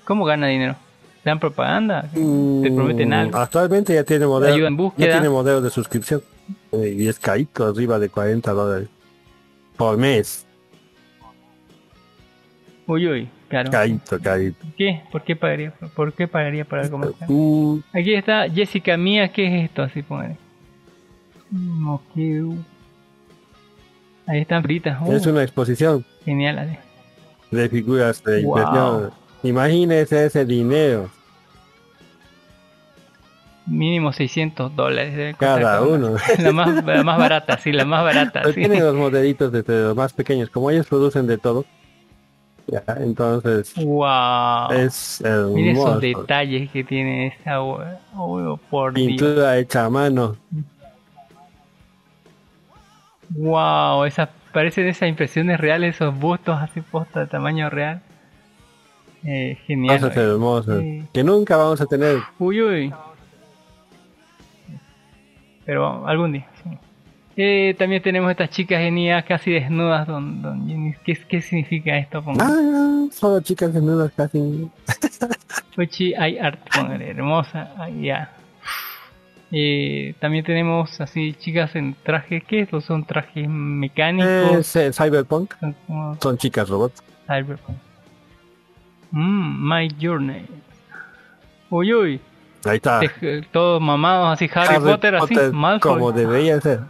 [0.06, 0.76] ¿Cómo gana dinero?
[1.24, 2.02] ¿Dan propaganda?
[2.12, 3.38] ¿Te prometen Mm, algo?
[3.38, 6.24] Actualmente ya tiene Ayuda modelo, ya tiene modelo de suscripción.
[6.72, 8.90] Eh, y es carito, arriba de 40 dólares.
[9.78, 10.44] Por mes.
[12.88, 13.70] Uy, uy, claro.
[13.70, 14.66] Carito, carito.
[14.76, 15.04] ¿Qué?
[15.12, 15.74] ¿Por qué pagaría?
[15.96, 17.12] ¿Por qué pagaría para algo más?
[17.20, 17.32] caro?
[17.32, 19.84] Mm, Aquí está Jessica Mía, ¿qué es esto?
[19.84, 20.38] Así póngale.
[21.52, 22.66] Mm, ok.
[24.28, 24.98] Ahí están fritas.
[25.02, 26.60] Uh, es una exposición Genial.
[26.60, 26.78] así.
[27.52, 28.58] de figuras de Wow.
[28.58, 29.12] impresión.
[29.44, 31.10] Imagínese ese dinero.
[33.68, 35.36] Mínimo 600 dólares.
[35.40, 36.16] Cada uno.
[36.40, 38.44] La más, la más barata, sí, la más barata.
[38.46, 38.54] Sí.
[38.54, 40.50] tienen los modelitos desde los más pequeños.
[40.50, 41.66] Como ellos producen de todo.
[42.68, 44.72] Ya, entonces Wow.
[44.72, 45.24] es
[45.54, 47.60] Mira esos detalles que tiene esa.
[47.62, 49.08] hue- Oh, por Dios.
[49.08, 50.36] Pintura hecha a mano.
[53.38, 58.02] Wow, esas parecen esas impresiones reales, esos bustos así posta de tamaño real.
[59.24, 60.00] Eh, genial.
[60.00, 60.80] Cosas hermosas.
[60.80, 61.04] Sí.
[61.14, 62.20] Que nunca vamos a tener.
[62.40, 62.94] Uy, uy.
[65.66, 66.48] Pero algún día.
[66.64, 66.70] sí.
[67.38, 70.08] Eh, también tenemos estas chicas en IA casi desnudas.
[70.08, 70.94] Don, don Jenny.
[71.04, 72.22] ¿Qué, ¿Qué significa esto?
[72.24, 74.70] Ponga- Ah, solo chicas desnudas casi.
[75.78, 76.60] Uchi, hay art,
[77.02, 77.70] hermosa.
[78.00, 78.32] ya.
[79.58, 82.44] Eh, también tenemos así chicas en trajes.
[82.44, 84.52] ¿Qué estos son trajes mecánicos?
[84.52, 85.54] Es eh, Cyberpunk.
[85.58, 87.02] Son como Son chicas robots.
[87.26, 87.78] Cyberpunk.
[89.12, 90.46] Mm, My Journey.
[91.70, 92.22] Uy, uy.
[92.66, 93.00] Ahí está.
[93.02, 95.36] Este, todos mamados así, Harry, Potter, así.
[95.80, 96.82] Como debería ser.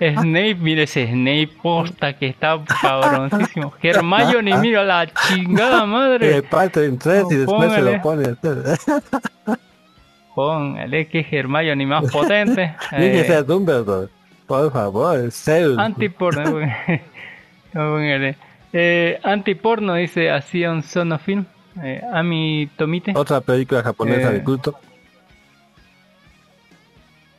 [0.00, 3.72] Snape, mire ese Snape posta que está cabroncísimo.
[3.82, 6.42] Hermione, mira la chingada madre.
[6.42, 8.34] parte en tres y después se lo pone.
[10.30, 10.34] a.
[10.34, 12.74] Póngale que es Hermione más potente.
[12.90, 14.08] Que Eh, ser Dumbledore.
[14.46, 15.78] Por favor, Zeus.
[15.78, 16.60] antiporno.
[18.72, 21.44] Eh, antiporno dice así un Son of Film.
[21.82, 23.12] Eh, Ami Tomite.
[23.16, 24.34] Otra película japonesa Eh.
[24.34, 24.74] de culto.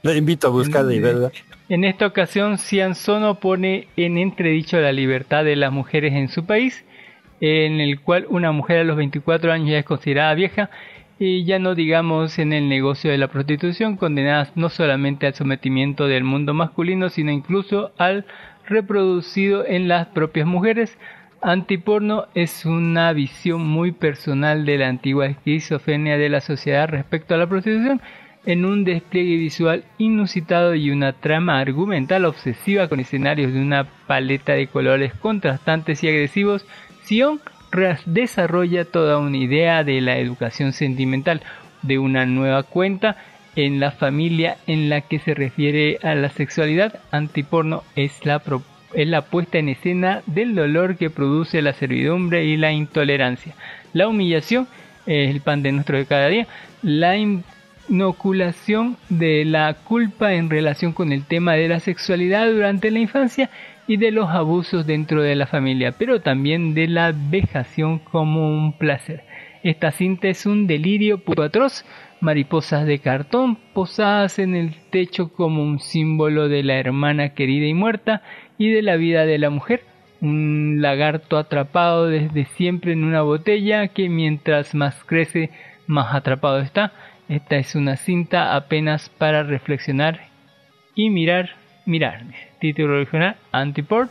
[0.03, 1.31] Le invito a buscarla y Eh, verla.
[1.69, 6.45] En esta ocasión, Cian Sono pone en entredicho la libertad de las mujeres en su
[6.45, 6.83] país,
[7.39, 10.69] en el cual una mujer a los 24 años ya es considerada vieja,
[11.23, 16.07] y ya no digamos en el negocio de la prostitución, condenadas no solamente al sometimiento
[16.07, 18.25] del mundo masculino, sino incluso al
[18.65, 20.97] reproducido en las propias mujeres.
[21.39, 27.37] Antiporno es una visión muy personal de la antigua esquizofrenia de la sociedad respecto a
[27.37, 28.01] la prostitución,
[28.47, 34.53] en un despliegue visual inusitado y una trama argumental obsesiva con escenarios de una paleta
[34.53, 36.65] de colores contrastantes y agresivos,
[37.03, 37.39] Sion
[38.05, 41.41] desarrolla toda una idea de la educación sentimental,
[41.81, 43.17] de una nueva cuenta
[43.55, 46.99] en la familia en la que se refiere a la sexualidad.
[47.11, 48.41] Antiporno es la
[48.93, 53.53] es la puesta en escena del dolor que produce la servidumbre y la intolerancia.
[53.93, 54.67] La humillación
[55.05, 56.47] es el pan de nuestro de cada día.
[56.81, 62.99] La inoculación de la culpa en relación con el tema de la sexualidad durante la
[62.99, 63.49] infancia
[63.91, 68.77] y de los abusos dentro de la familia, pero también de la vejación como un
[68.77, 69.25] placer.
[69.63, 71.83] Esta cinta es un delirio puro atroz,
[72.21, 77.73] mariposas de cartón posadas en el techo como un símbolo de la hermana querida y
[77.73, 78.21] muerta
[78.57, 79.81] y de la vida de la mujer,
[80.21, 85.49] un lagarto atrapado desde siempre en una botella que mientras más crece
[85.85, 86.93] más atrapado está.
[87.27, 90.29] Esta es una cinta apenas para reflexionar
[90.95, 92.50] y mirar, mirar.
[92.61, 94.09] Título original Antiport,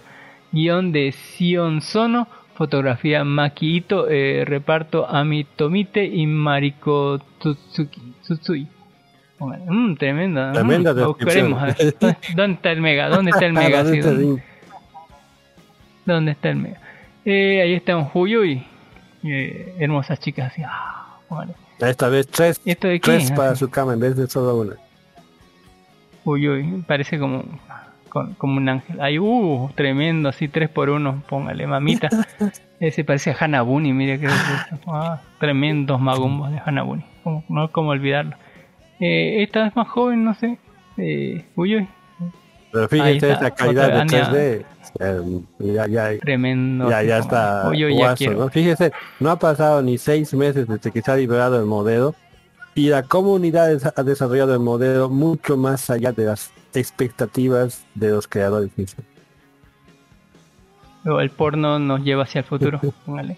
[0.53, 8.67] guion de Sion Sono, fotografía Maki Ito, eh, reparto Ami Tomite y Mariko Tsutsuki, Tsutsui.
[9.39, 10.53] Mm, tremenda.
[10.53, 11.97] Tremenda buscaremos, a ver.
[12.37, 13.09] ¿Dónde está el mega?
[13.09, 13.83] ¿Dónde está el mega?
[13.85, 14.43] ¿Dónde Sí, está ¿dónde, el-
[16.05, 16.81] dónde está el mega?
[17.25, 18.63] Eh, ahí está un Huyui.
[19.23, 20.63] Eh, hermosas chicas así.
[20.67, 21.55] Ah, vale.
[21.79, 23.13] Esta vez tres, ¿Esto de qué?
[23.19, 24.75] tres para su cama en vez de solo una.
[26.25, 27.43] Huyui, parece como,
[28.11, 29.01] con- como un ángel.
[29.01, 32.09] Ay, uh, tremendo, así tres por uno, póngale, mamita.
[32.81, 34.29] Ese parece a Hanabuni, mire que
[34.87, 37.05] ah, tremendos magumbos de Hanabuni.
[37.25, 38.37] Como, no como olvidarlo.
[39.01, 40.59] Eh, esta es más joven, no sé.
[40.97, 41.87] Eh, Uyuy,
[42.73, 44.65] Pero Ahí fíjate esta calidad de otra, 3D.
[45.01, 46.91] eh, ya, ya, tremendo.
[46.91, 48.39] ya, ya está guaso, quiero.
[48.39, 48.49] ¿no?
[48.49, 52.15] Fíjese, no ha pasado ni seis meses desde que se ha liberado el modelo
[52.75, 58.27] y la comunidad ha desarrollado el modelo mucho más allá de las expectativas de los
[58.29, 59.05] creadores mismos.
[61.05, 62.81] El porno nos lleva hacia el futuro.
[63.07, 63.37] póngale.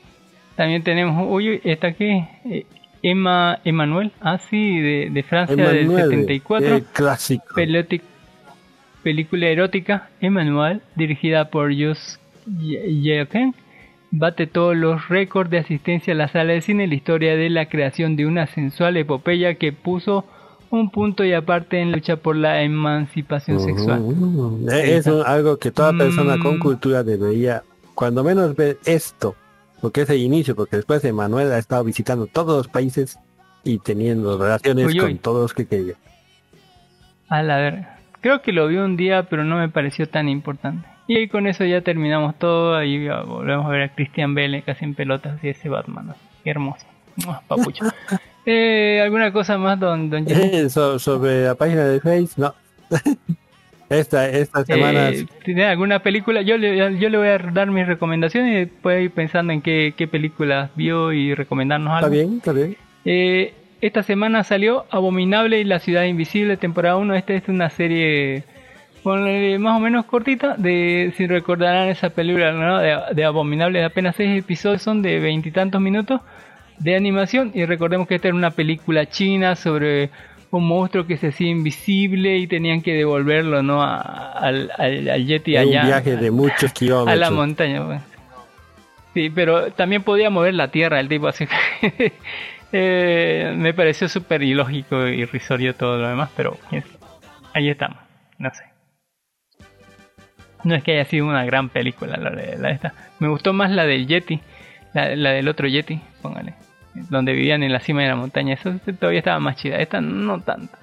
[0.56, 2.66] También tenemos, uy, esta aquí, eh,
[3.02, 6.76] Emma Emanuel, ah sí, de, de Francia del Emmanuel, 74.
[6.76, 7.44] eh, clásico.
[7.54, 8.02] Peloti-
[9.02, 13.54] película erótica, Emmanuel, dirigida por Jus Yeoken,
[14.10, 17.66] bate todos los récords de asistencia a la sala de cine, la historia de la
[17.66, 20.24] creación de una sensual epopeya que puso
[20.72, 24.02] un punto y aparte en la lucha por la emancipación sexual.
[24.72, 26.60] Eh, Es un- algo que toda persona con Mm.
[26.60, 27.62] cultura debería,
[27.94, 29.36] cuando menos ver esto,
[29.80, 33.18] porque es el inicio, porque después Emanuel ha estado visitando todos los países
[33.64, 34.98] y teniendo relaciones Uy, uy.
[35.00, 35.94] con todos los que quería.
[37.28, 37.84] A la ver,
[38.20, 40.88] creo que lo vi un día, pero no me pareció tan importante.
[41.06, 42.76] Y ahí con eso ya terminamos todo.
[42.76, 46.14] Ahí ya volvemos a ver a Christian Bale casi en pelotas y ese Batman.
[46.44, 46.86] hermoso.
[47.46, 47.84] Papucho.
[48.44, 50.68] eh, ¿Alguna cosa más, don, don Jimmy?
[50.70, 52.54] So- sobre la página de Face, no.
[53.88, 56.42] esta, esta semana Eh, ¿Tiene alguna película?
[56.42, 59.94] Yo le, yo le voy a dar mis recomendaciones y después ir pensando en qué,
[59.96, 62.06] qué películas vio y recomendarnos algo.
[62.06, 62.76] está bien, está bien.
[63.04, 67.14] Eh, esta semana salió Abominable y la Ciudad Invisible, temporada 1.
[67.16, 68.44] Esta es una serie
[69.04, 70.54] más o menos cortita.
[70.56, 72.78] de Si recordarán esa película ¿no?
[72.78, 76.20] de, de Abominable, de apenas 6 episodios, son de veintitantos minutos
[76.82, 77.50] de animación.
[77.54, 80.10] Y recordemos que esta era una película china sobre
[80.50, 83.82] un monstruo que se hacía invisible y tenían que devolverlo ¿no?
[83.82, 85.84] A- al, al, al Yeti Es un allá.
[85.86, 87.18] viaje de muchos a kilómetros.
[87.18, 87.86] la montaña.
[87.86, 88.02] pues.
[89.14, 91.46] Sí, pero también podía mover la tierra el tipo así.
[92.72, 96.56] eh, me pareció súper ilógico y irrisorio todo lo demás, pero
[97.54, 97.98] ahí estamos.
[98.38, 98.64] No sé.
[100.64, 102.94] No es que haya sido una gran película la de la de esta.
[103.18, 104.40] Me gustó más la del Yeti,
[104.94, 106.54] la, la del otro Yeti, póngale.
[106.94, 108.54] Donde vivían en la cima de la montaña.
[108.54, 109.76] Eso todavía estaba más chida.
[109.78, 110.76] Esta no tanto.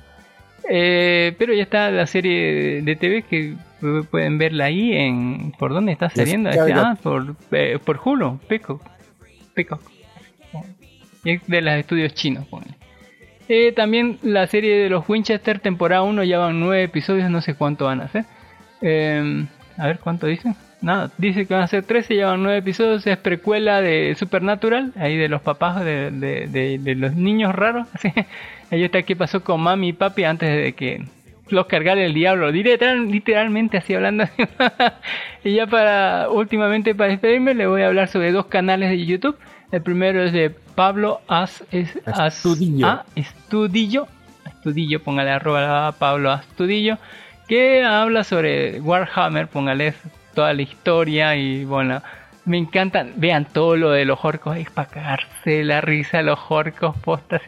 [0.70, 5.74] Eh, pero ya está la serie de TV que pu- pueden verla ahí en por
[5.74, 8.82] dónde está saliendo Este, ah por eh, por Hulu Peacock
[11.24, 12.46] Y es de los estudios chinos.
[13.48, 17.56] Eh, también la serie de los Winchester temporada 1 ya van nueve episodios no sé
[17.56, 18.26] cuánto van a hacer
[18.82, 19.46] Eh,
[19.78, 23.06] a ver cuánto dicen nada dice que van a ser 13 ya van nueve episodios
[23.06, 27.88] es precuela de Supernatural ahí de los papás de, de, de- de los niños raros.
[27.94, 28.12] Así
[28.72, 31.04] ahí está qué pasó con mami y papi antes de que
[31.50, 32.52] los cargara el diablo.
[32.52, 34.26] Literal, literalmente así hablando.
[35.44, 39.38] Y ya para últimamente para despedirme le voy a hablar sobre dos canales de YouTube.
[39.72, 43.02] El primero es de Pablo As, es, As- Astudillo.
[43.16, 44.08] Estudillo
[44.46, 46.98] Estudillo póngale arroba a Pablo Astudillo
[47.48, 49.94] que habla sobre Warhammer póngale
[50.34, 52.02] toda la historia y bueno
[52.46, 56.96] me encantan vean todo lo de los orcos es para cagarse la risa los orcos
[56.98, 57.42] postas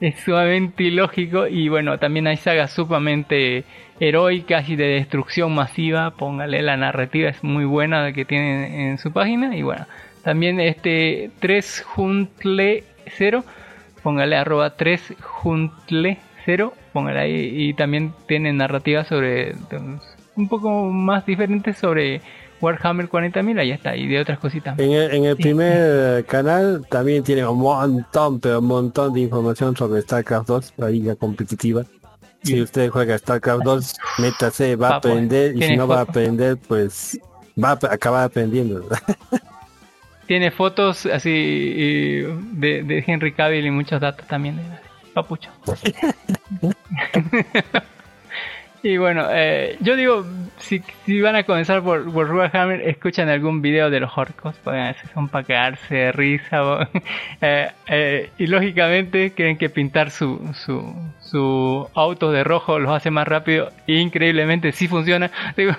[0.00, 1.46] es sumamente ilógico.
[1.46, 3.64] Y bueno también hay sagas sumamente
[4.00, 6.12] heroicas y de destrucción masiva.
[6.12, 9.56] Póngale la narrativa es muy buena que tienen en su página.
[9.56, 9.86] Y bueno
[10.24, 13.44] también este 3 juntle 0
[14.02, 17.68] póngale arroba 3 juntle 0 póngale ahí.
[17.68, 19.54] Y también tiene narrativa sobre
[20.36, 22.20] un poco más diferentes sobre
[22.60, 24.78] Warhammer 40.000, ahí está, y de otras cositas.
[24.78, 25.42] En el, en el Sí.
[25.42, 30.90] primer canal también tiene un montón, pero un montón de información sobre StarCraft 2, la
[30.90, 31.84] liga competitiva.
[32.42, 35.98] Si usted juega StarCraft 2, métase, va a Va, pues, aprender, y si no va
[35.98, 37.18] a aprender, pues
[37.62, 38.86] va a acabar aprendiendo.
[40.26, 44.62] Tiene fotos así de, de Henry Cavill y muchos datos también de
[45.12, 45.50] Papucho.
[48.82, 50.24] y bueno, eh, yo digo,
[50.58, 54.94] si, si van a comenzar por, por Warhammer, escuchan algún video de los orcos, porque
[55.12, 56.88] son para quedarse de risa.
[57.40, 60.94] eh, eh, y lógicamente creen que pintar su, su,
[61.30, 63.70] su auto de rojo los hace más rápido.
[63.86, 65.30] Increíblemente sí funciona.
[65.56, 65.72] Digo,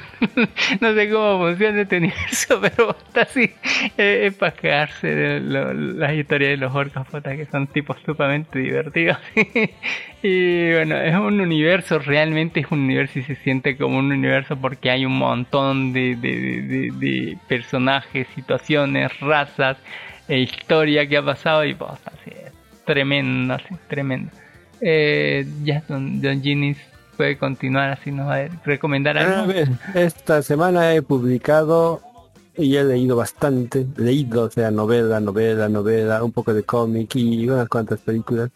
[0.80, 3.52] no sé cómo funciona este universo, pero está así.
[3.98, 6.72] Eh, es para quedarse de lo- las historias de los
[7.12, 9.18] puta, que son tipos sumamente divertidos.
[10.24, 14.56] y bueno, es un universo, realmente es un universo y se siente como un universo
[14.56, 19.78] porque hay un montón de, de, de- de- de personajes, situaciones, razas
[20.28, 22.52] e historia que ha pasado y pues, así es
[22.86, 24.32] tremendo, así, tremendo.
[24.82, 26.78] Eh, ya Don, Don Ginis
[27.18, 29.54] puede continuar así, nos va a recomendar A algo.
[29.54, 32.02] ver, esta semana he publicado
[32.58, 37.48] y he leído bastante, leído, o sea, novela, novela, novela, un poco de cómic y
[37.48, 38.50] unas cuantas películas.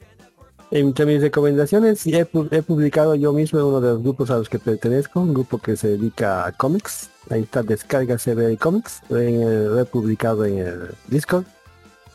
[0.72, 4.49] Entre mis recomendaciones he, he publicado yo mismo en uno de los grupos a los
[4.49, 7.10] que pertenezco, un grupo que se dedica a cómics.
[7.30, 11.43] Ahí está Descarga CBR Comics, en el- lo he publicado en el Discord.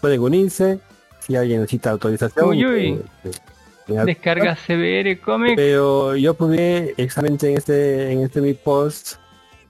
[0.01, 0.81] Pueden unirse
[1.21, 2.49] si alguien necesita autorización.
[2.49, 2.89] Uy, uy.
[3.25, 3.31] eh,
[4.07, 5.55] Descarga CBR Comics.
[5.57, 9.17] pero yo publiqué exactamente en este, en este mi post,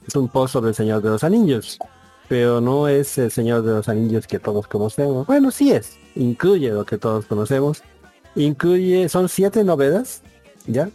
[0.06, 1.78] es un post sobre el Señor de los Anillos,
[2.28, 5.26] pero no es el Señor de los Anillos que todos conocemos.
[5.26, 7.82] Bueno, sí es, incluye lo que todos conocemos,
[8.36, 10.22] incluye, son siete novelas,
[10.66, 10.88] ya,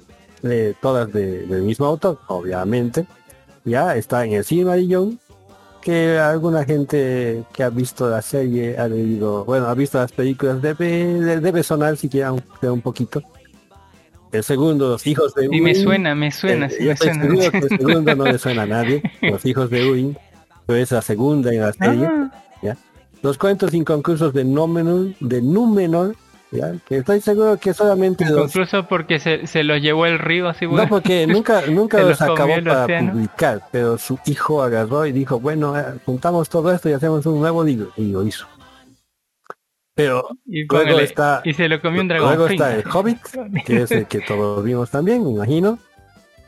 [0.43, 3.07] Eh, todas de- del mismo autor, obviamente,
[3.63, 5.19] ya está en el Silmarillion,
[5.85, 10.59] que alguna gente que ha visto la serie ha leído, bueno, ha visto las películas,
[10.59, 10.85] debe,
[11.39, 13.21] debe sonar siquiera un, un poquito.
[14.31, 15.83] El segundo, los hijos de Sí, me Uin.
[15.83, 17.21] suena, me suena, sí me suena.
[17.51, 19.03] que el segundo no le suena a nadie.
[19.21, 20.17] Los hijos de Uin.
[20.65, 22.07] Pero es la segunda en la serie.
[22.07, 22.75] Ah,
[23.21, 26.15] Los cuentos inconclusos de Númenor, de Númenor,
[26.55, 26.73] ¿ya?
[26.87, 28.47] que estoy seguro que solamente los...
[28.49, 30.87] Incluso porque se, se los llevó el río así No, bueno.
[30.89, 33.11] porque nunca, nunca los acabó para océano.
[33.13, 37.39] publicar, pero su hijo agarró y dijo, bueno, eh, juntamos todo esto y hacemos un
[37.39, 37.91] nuevo libro.
[37.97, 38.45] Y lo hizo.
[39.95, 42.29] Pero y, luego está- y se lo comió un dragón.
[42.35, 43.19] luego está el Hobbit,
[43.65, 45.79] que es el que todos vimos también, me imagino.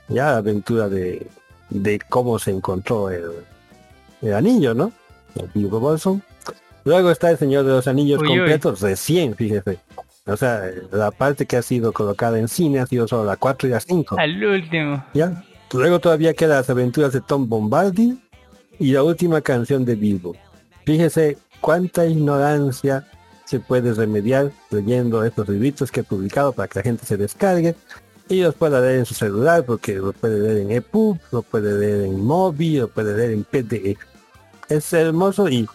[0.09, 1.27] Ya la aventura de,
[1.69, 3.23] de cómo se encontró el,
[4.21, 4.91] el anillo, ¿no?
[5.35, 5.49] El.
[6.83, 8.37] Luego está el Señor de los Anillos Uy, uy.
[8.37, 9.79] completos, recién, fíjese.
[10.27, 13.69] O sea, la parte que ha sido colocada en cine ha sido solo la 4
[13.69, 14.17] y la 5.
[14.19, 15.03] Al último.
[15.13, 15.43] ¿ya?
[15.73, 18.19] Luego todavía quedan las aventuras de Tom Bombardi
[18.79, 20.35] y la última canción de Bilbo.
[20.85, 23.05] Fíjese cuánta ignorancia
[23.45, 27.75] se puede remediar leyendo estos libritos que he publicado para que la gente se descargue
[28.29, 31.79] y los pueda leer en su celular porque lo puede leer en EPUB, lo puede
[31.79, 33.99] leer en móvil, lo puede leer en PDF.
[34.67, 35.67] Es hermoso y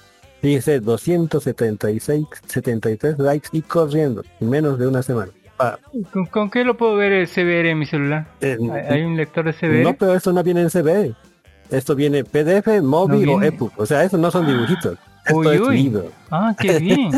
[0.43, 5.33] fíjese 276, 73 likes y corriendo en menos de una semana.
[5.59, 5.79] Ah,
[6.13, 8.27] ¿Con, con qué lo puedo ver el CBR en mi celular?
[8.41, 8.59] eh,
[8.91, 9.83] ¿Hay, un lector de CBR?
[9.85, 11.15] no, pero esto no viene en CBE.
[11.71, 13.43] Esto viene PDF, móvil No o.
[13.43, 13.71] EPUB.
[13.79, 14.99] O sea, eso no son dibujitos.
[15.25, 15.83] Esto Uy, es uy.
[15.85, 16.11] libro.
[16.31, 17.13] Ah, qué bien.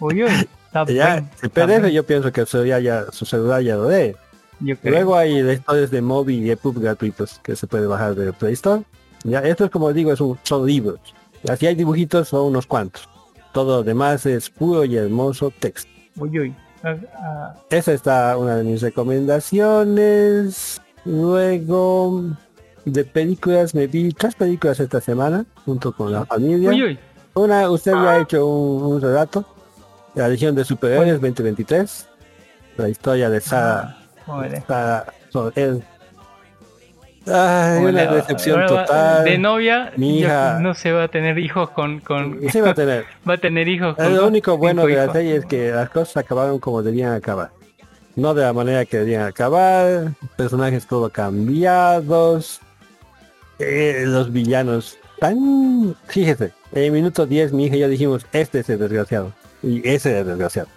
[0.00, 0.30] Uy, uy.
[0.88, 4.14] Ya, el PDF yo pienso que su, ya, ya- su celular ya lo lee.
[4.60, 4.92] Yo creo.
[4.92, 8.82] Luego hay lectores de móvil y EPUB gratuitos que se puede bajar de Play Store.
[9.24, 11.00] Ya, esto es como digo, es un, son libros.
[11.48, 13.08] Así hay dibujitos, son unos cuantos.
[13.52, 15.90] Todo lo demás es puro y hermoso texto.
[16.16, 16.54] Uy, uy.
[16.82, 20.80] Ah, ah, Esa está una de mis recomendaciones.
[21.04, 22.24] Luego
[22.84, 26.70] de películas, me vi tres películas esta semana junto con la familia.
[26.70, 26.98] uy, uy.
[27.34, 29.44] Una, usted ya ha hecho un, un relato.
[30.14, 32.08] La Legión de Superhéroes 2023.
[32.78, 33.98] La historia de Sara.
[34.66, 35.82] Sara Sorel.
[37.26, 39.24] Ay, una decepción total.
[39.24, 42.00] De novia, Mi yo- hija- no se va a tener hijos con...
[42.00, 43.04] con Sí va a tener.
[43.28, 44.14] va a tener hijos con...
[44.14, 47.50] Lo único bueno de la serie es que las cosas acabaron como debían acabar.
[48.14, 52.60] No de la manera que debían acabar, personajes todo cambiados,
[53.58, 55.94] eh, los villanos tan...
[56.06, 59.32] Fíjese, en el minuto 10 mi hija y yo dijimos, este es el desgraciado.
[59.62, 60.68] Y ese es el desgraciado.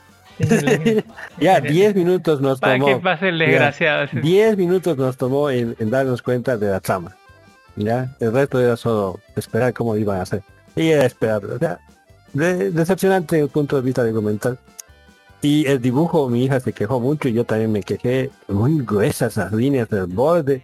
[1.40, 3.02] Ya 10 minutos nos Para que tomó.
[3.02, 4.08] pase el ya, desgraciado.
[4.08, 4.20] sí.
[4.22, 7.16] 10 minutos nos tomó en, en darnos cuenta de la trama.
[7.76, 10.42] Ya, el resto era solo esperar cómo iban a hacer.
[10.76, 11.54] Y era esperable.
[11.54, 11.80] O sea,
[12.34, 14.58] de- decepcionante desde el punto de vista documental.
[15.42, 18.30] Y el dibujo, mi hija se quejó mucho y yo también me quejé.
[18.50, 20.62] Muy gruesas las líneas del borde.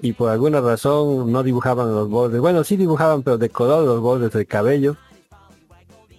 [0.00, 2.40] y por alguna razón no dibujaban los bordes.
[2.40, 4.96] Bueno, sí dibujaban, pero de color los bordes del cabello.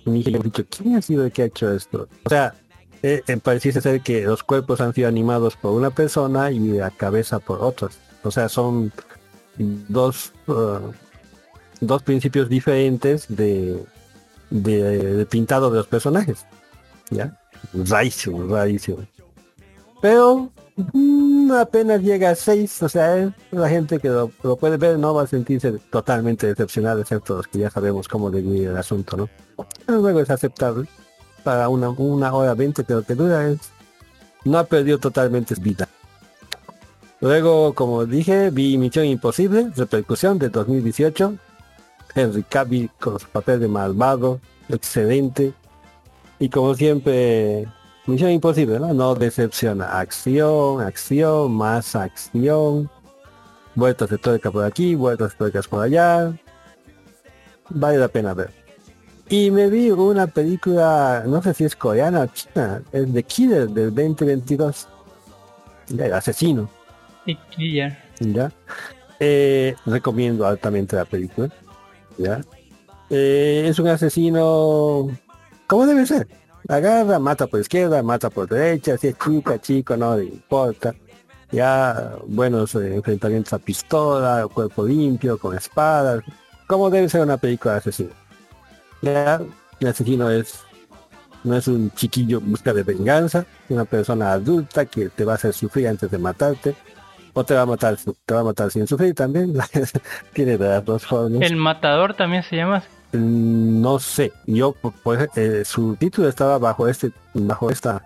[0.06, 2.08] Y me dije, dicho, ¿quién ha sido el que ha hecho esto?
[2.26, 2.54] O sea,
[3.02, 7.40] eh, pareciese ser que los cuerpos han sido animados por una persona y la cabeza
[7.40, 7.98] por otros.
[8.24, 8.92] O sea, son
[9.58, 10.92] dos, uh,
[11.80, 13.84] dos principios diferentes de,
[14.50, 16.46] de, pintado de los personajes.
[17.10, 17.38] ¿Ya?
[17.74, 19.00] Rarísimo, rarísimo.
[20.02, 20.50] Pero
[20.94, 25.14] mm, apenas llega a 6, o sea, eh, la gente que lo, puede ver no
[25.14, 29.30] va a sentirse totalmente decepcionada, excepto los que ya sabemos cómo dividir el asunto, ¿no?
[29.86, 30.88] Pero luego es aceptable.
[31.68, 33.60] Una, hora 20 pero que dura es...
[34.46, 35.88] No ha perdido totalmente vida.
[37.20, 41.36] Luego, como dije, vi Misión Imposible, repercusión de 2018.
[42.16, 44.40] Henry Cavill con su papel de malvado,
[44.70, 45.54] excelente.
[46.40, 47.68] Y como siempre,
[48.06, 48.94] Misión Imposible, ¿no?
[48.94, 50.00] No decepciona.
[50.00, 52.90] Acción, acción, más acción.
[53.76, 56.34] Vueltas de tuerca por aquí, vueltas de tuercas por allá.
[57.70, 58.59] Vale la pena ver.
[59.30, 63.70] Y me vi una película, no sé si es coreana o china, es The Killer
[63.70, 64.88] del 2022.
[65.90, 66.68] Ya, el asesino.
[67.52, 67.96] Killer.
[68.20, 68.52] ¿Ya?
[69.20, 71.50] Eh, recomiendo altamente la película.
[72.18, 72.42] ¿Ya?
[73.12, 75.10] Eh, es un asesino
[75.68, 76.28] como debe ser.
[76.68, 80.96] Agarra, mata por izquierda, mata por derecha, si es chica, chico, no le importa.
[81.52, 86.24] Ya buenos eh, enfrentamientos a pistola, cuerpo limpio, con espadas.
[86.66, 88.19] Como debe ser una película de asesino.
[89.02, 89.42] Ya,
[89.80, 90.64] el asesino es
[91.44, 95.34] no es un chiquillo en busca de venganza, es una persona adulta que te va
[95.34, 96.76] a hacer sufrir antes de matarte.
[97.34, 97.96] O te va a matar,
[98.26, 99.54] te va a matar sin sufrir también.
[100.34, 101.42] Tiene de las dos formas.
[101.42, 102.84] El matador también se llama.
[103.14, 108.02] Mm, No sé, yo pues eh, su título estaba bajo este, bajo esta.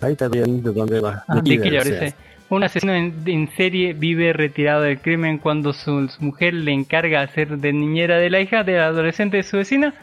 [0.00, 1.24] Ahí bien de dónde va.
[1.28, 2.14] Ah, The The
[2.52, 7.22] Un asesino en, en serie vive retirado del crimen cuando su, su mujer le encarga
[7.22, 9.94] hacer de niñera de la hija de la adolescente de su vecina.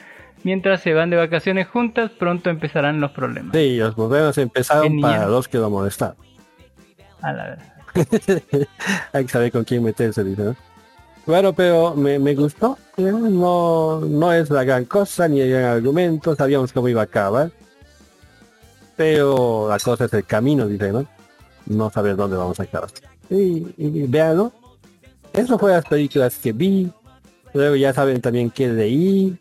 [0.43, 3.51] Mientras se van de vacaciones juntas, pronto empezarán los problemas.
[3.55, 6.15] Sí, los problemas empezaron para los que lo molestaron.
[7.21, 7.65] A la verdad.
[9.13, 10.55] Hay que saber con quién meterse, dice, ¿no?
[11.27, 12.80] Bueno, pero me, me gustó.
[12.97, 16.35] No, no es la gran cosa, ni el gran argumento.
[16.35, 17.51] Sabíamos cómo iba a acabar.
[18.95, 21.19] Pero la cosa es el camino, dice, ¿no?
[21.70, 22.90] No saber dónde vamos a acabar.
[23.30, 24.10] Y, y.
[25.34, 26.91] Eso fue las películas que vi.
[27.54, 29.40] Luego ya saben también que leí.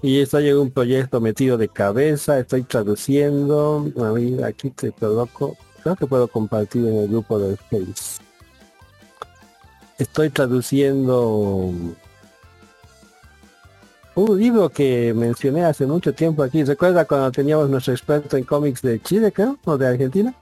[0.00, 2.38] Y estoy en un proyecto metido de cabeza.
[2.38, 3.86] Estoy traduciendo.
[4.44, 5.56] Aquí te coloco.
[5.82, 8.22] Creo que puedo compartir en el grupo de Face.
[9.98, 11.72] Estoy traduciendo
[14.14, 16.64] un libro que mencioné hace mucho tiempo aquí.
[16.64, 19.58] ¿Recuerda cuando teníamos nuestro experto en cómics de Chile, creo?
[19.64, 20.34] ¿O de Argentina?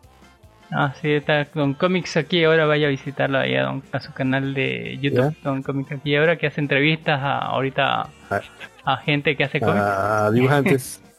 [0.73, 2.45] Ah, sí, está con cómics aquí.
[2.45, 6.15] Ahora vaya a visitarlo ahí a, don- a su canal de YouTube, Don Comics aquí.
[6.15, 8.41] Ahora que hace entrevistas a, ahorita Ah.
[8.85, 9.81] a gente que hace cómics.
[9.81, 11.01] a dibujantes.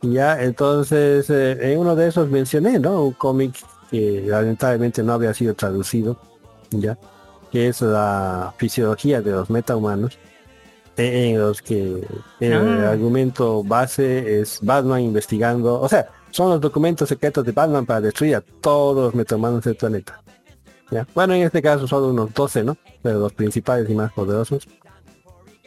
[0.00, 3.02] Ya, entonces, eh, en uno de esos mencioné, ¿no?
[3.06, 3.56] Un cómic
[3.90, 6.16] que lamentablemente no había sido traducido,
[6.70, 6.96] ya,
[7.50, 10.16] que es la fisiología de los metahumanos,
[10.96, 12.00] en los que
[12.38, 12.90] el Ah.
[12.90, 18.36] argumento base es Batman investigando, o sea, son los documentos secretos de Batman para destruir
[18.36, 20.20] a todos los metahumanos del planeta.
[20.90, 21.06] ¿ya?
[21.14, 22.76] Bueno, en este caso solo unos 12, ¿no?
[23.02, 24.66] Pero los principales y más poderosos.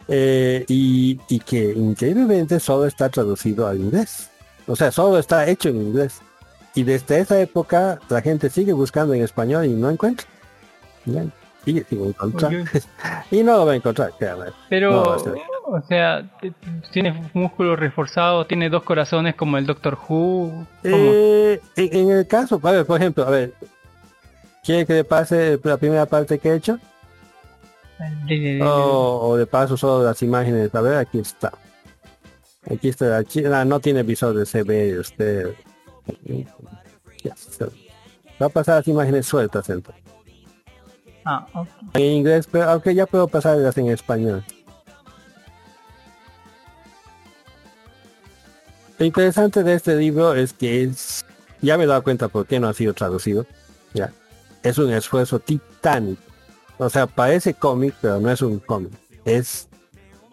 [0.08, 4.30] Eh, y, y que increíblemente solo está traducido al inglés.
[4.68, 6.22] O sea, solo está hecho en inglés.
[6.76, 10.28] Y desde esa época la gente sigue buscando en español y no encuentra.
[11.06, 11.26] Ya,
[11.66, 12.52] Sigue sin encontrar.
[13.32, 14.14] Y no lo va a encontrar.
[14.70, 15.18] Pero, No.
[15.74, 16.30] O sea,
[16.92, 20.68] tiene músculos reforzados, tiene dos corazones como el Doctor Who.
[20.84, 23.54] Eh, en, el caso, a ver, por ejemplo, a ver,
[24.66, 26.78] ¿quiere que le pase la primera parte que he hecho?
[28.28, 30.74] De- O, o de paso solo las imágenes.
[30.76, 31.54] A ver, aquí está.
[32.70, 33.18] Aquí está.
[33.18, 35.54] Aquí, ah, no tiene visor de CB usted.
[37.24, 37.66] Ya, se-
[38.42, 40.04] Va a pasar las imágenes sueltas entonces.
[41.24, 41.68] Ah, ok.
[41.94, 44.44] En inglés, pero aunque ya puedo pasarlas en español.
[49.02, 51.26] Lo interesante de este libro es que es,
[51.60, 53.48] ya me he dado cuenta por qué no ha sido traducido.
[53.96, 54.14] Ya.
[54.62, 56.22] Es un esfuerzo titánico.
[56.78, 58.92] O sea, parece cómic, pero no es un cómic.
[59.26, 59.68] Es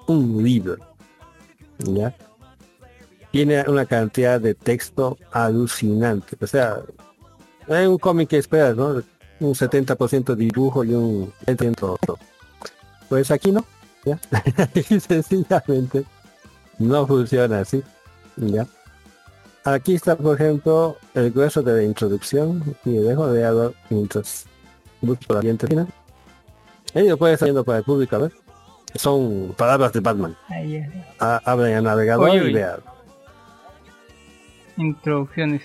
[0.07, 0.77] un libro.
[1.79, 2.15] ¿Ya?
[3.31, 6.37] Tiene una cantidad de texto alucinante.
[6.39, 6.83] O sea,
[7.69, 9.03] es un cómic que esperas, ¿no?
[9.41, 12.19] Un 70% dibujo y un 20% otro.
[13.09, 13.65] Pues aquí no.
[14.05, 14.21] ¿ya?
[15.01, 16.05] Sencillamente
[16.79, 17.83] no funciona así.
[18.39, 18.67] ¿Ya?
[19.65, 22.63] Aquí está, por ejemplo, el grueso de la introducción.
[22.85, 24.47] Y dejo de algo mientras
[25.01, 25.87] busco la siguiente final.
[26.95, 28.33] Ellos pueden estar viendo para el público, a ver.
[28.95, 30.35] Son palabras de Batman.
[30.49, 30.89] Ahí es.
[31.19, 32.81] A- abren el navegador Oye, y vean.
[34.77, 35.63] Introducciones.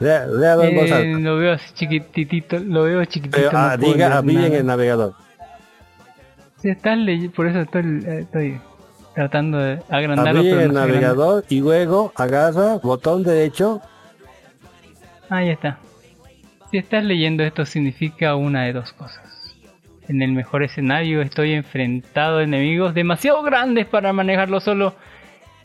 [0.00, 3.36] Lea- voz Eh, lo veo así chiquitito, lo veo chiquitito.
[3.36, 5.14] Pero, no ah, diga, abrí en el navegador.
[6.62, 8.60] Sí, estás ley- por eso estoy, eh, estoy
[9.18, 10.42] tratando de agrandarlo.
[10.42, 13.82] El navegador y luego agarra botón derecho.
[15.28, 15.80] Ahí está.
[16.70, 19.56] Si estás leyendo esto significa una de dos cosas.
[20.06, 24.94] En el mejor escenario estoy enfrentado a enemigos demasiado grandes para manejarlo solo.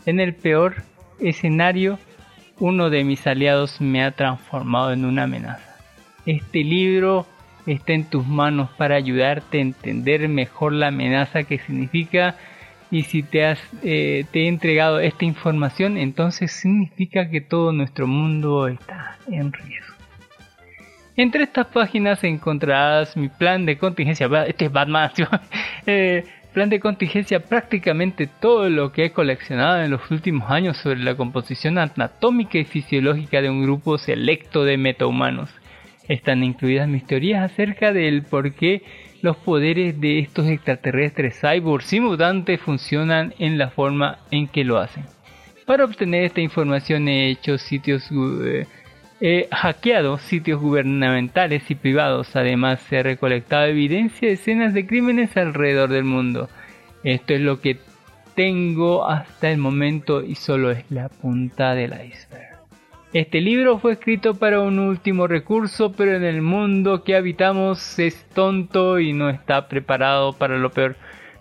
[0.08, 0.78] En el peor
[1.20, 2.00] escenario,
[2.58, 5.78] uno de mis aliados me ha transformado en una amenaza.
[6.26, 7.28] Este libro
[7.68, 12.36] está en tus manos para ayudarte a entender mejor la amenaza que significa
[12.94, 18.06] y si te, has, eh, te he entregado esta información, entonces significa que todo nuestro
[18.06, 19.96] mundo está en riesgo.
[21.18, 24.30] Entre estas páginas encontrarás mi plan de contingencia.
[24.46, 25.12] Este es Batman.
[25.16, 25.28] tío.
[25.88, 31.00] Eh, plan de contingencia prácticamente todo lo que he coleccionado en los últimos años sobre
[31.00, 35.50] la composición anatómica y fisiológica de un grupo selecto de metahumanos.
[36.08, 38.84] Están incluidas mis teorías acerca del por qué
[39.24, 44.78] los poderes de estos extraterrestres cyborgs y mutantes funcionan en la forma en que lo
[44.78, 45.06] hacen.
[45.66, 48.68] Para obtener esta información he hecho sitios eh,
[49.22, 52.36] he hackeado sitios gubernamentales y privados.
[52.36, 56.50] Además he recolectado evidencia de escenas de crímenes alrededor del mundo.
[57.06, 57.78] Esto es lo que
[58.36, 62.53] tengo hasta el momento y solo es la punta del iceberg.
[63.14, 68.26] Este libro fue escrito para un último recurso, pero en el mundo que habitamos es
[68.34, 70.96] tonto y no está preparado para lo peor.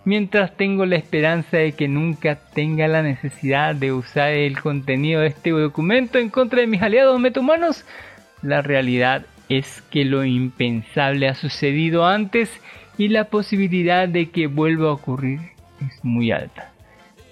[0.05, 5.29] Mientras tengo la esperanza de que nunca tenga la necesidad de usar el contenido de
[5.29, 7.85] este documento en contra de mis aliados metahumanos,
[8.43, 12.51] la realidad es que lo impensable ha sucedido antes
[12.99, 15.39] y la posibilidad de que vuelva a ocurrir
[15.83, 16.71] es muy alta.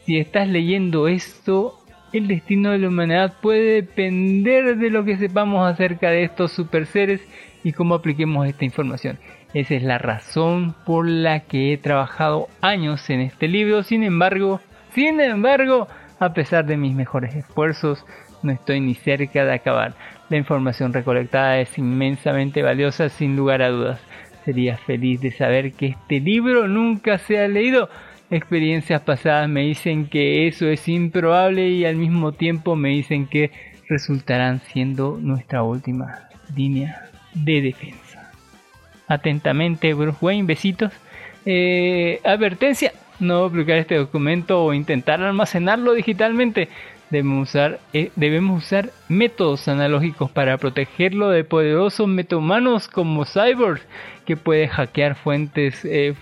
[0.07, 1.80] Si estás leyendo esto,
[2.13, 6.85] el destino de la humanidad puede depender de lo que sepamos acerca de estos super
[6.85, 7.21] seres
[7.63, 9.17] y cómo apliquemos esta información.
[9.53, 13.83] Esa es la razón por la que he trabajado años en este libro.
[13.83, 14.61] Sin embargo,
[14.93, 15.87] sin embargo,
[16.19, 18.05] a pesar de mis mejores esfuerzos,
[18.43, 19.93] no estoy ni cerca de acabar.
[20.29, 24.01] La información recolectada es inmensamente valiosa sin lugar a dudas.
[24.45, 27.89] Sería feliz de saber que este libro nunca se ha leído.
[28.31, 33.51] Experiencias pasadas me dicen que eso es improbable y al mismo tiempo me dicen que
[33.89, 38.31] resultarán siendo nuestra última línea de defensa.
[39.09, 40.93] Atentamente, Bruce Wayne, besitos.
[41.45, 46.69] Eh, advertencia, no publicar este documento o intentar almacenarlo digitalmente.
[47.09, 53.81] Debemos usar, eh, debemos usar métodos analógicos para protegerlo de poderosos metahumanos como Cyborg,
[54.25, 56.13] que puede hackear fuentes eh,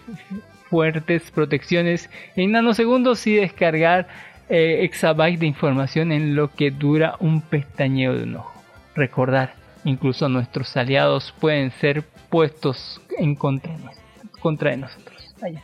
[0.70, 4.08] fuertes protecciones en nanosegundos y descargar
[4.50, 8.54] eh, exabytes de información en lo que dura un pestañeo de un ojo.
[8.96, 9.54] Recordar,
[9.86, 13.96] incluso nuestros aliados pueden ser puestos en contra de, nos-
[14.40, 15.16] contra de nosotros.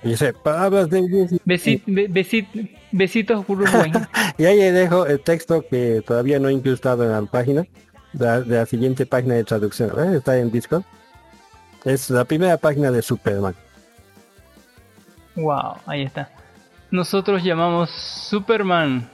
[0.03, 1.01] Dice, palabras de
[1.45, 3.45] Besit- be- besit- besitos.
[4.37, 7.65] Y ahí dejo el texto que todavía no he incrustado en la página,
[8.13, 9.91] de la, de la siguiente página de traducción.
[9.97, 10.17] ¿eh?
[10.17, 10.83] Está en Discord.
[11.83, 13.53] Es la primera página de Superman.
[15.35, 16.29] Wow, ahí está.
[16.91, 19.09] Nosotros llamamos Superman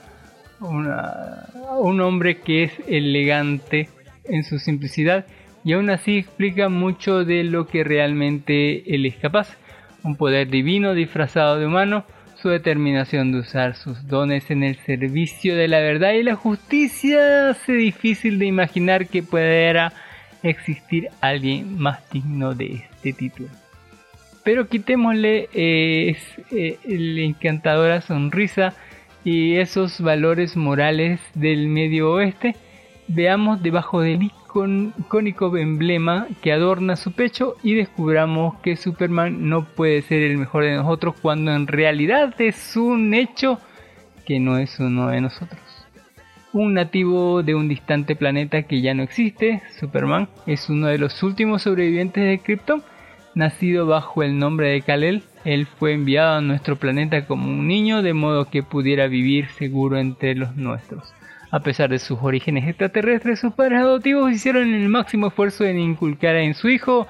[0.60, 1.46] una-
[1.80, 3.88] un hombre que es elegante
[4.24, 5.26] en su simplicidad
[5.64, 9.56] y aún así explica mucho de lo que realmente él es capaz.
[10.04, 12.04] Un poder divino disfrazado de humano,
[12.36, 17.50] su determinación de usar sus dones en el servicio de la verdad y la justicia
[17.50, 19.92] hace difícil de imaginar que pudiera
[20.42, 23.48] existir alguien más digno de este título.
[24.44, 26.16] Pero quitémosle eh,
[26.50, 28.74] eh, la encantadora sonrisa
[29.24, 32.56] y esos valores morales del medio oeste.
[33.06, 40.02] Veamos debajo del icónico emblema que adorna su pecho y descubramos que Superman no puede
[40.02, 43.60] ser el mejor de nosotros cuando en realidad es un hecho
[44.26, 45.60] que no es uno de nosotros.
[46.52, 51.22] Un nativo de un distante planeta que ya no existe, Superman, es uno de los
[51.22, 52.82] últimos sobrevivientes de Krypton
[53.34, 58.02] Nacido bajo el nombre de Kal-El, él fue enviado a nuestro planeta como un niño
[58.02, 61.14] de modo que pudiera vivir seguro entre los nuestros.
[61.50, 66.36] A pesar de sus orígenes extraterrestres, sus padres adoptivos hicieron el máximo esfuerzo en inculcar
[66.36, 67.06] en su hijo,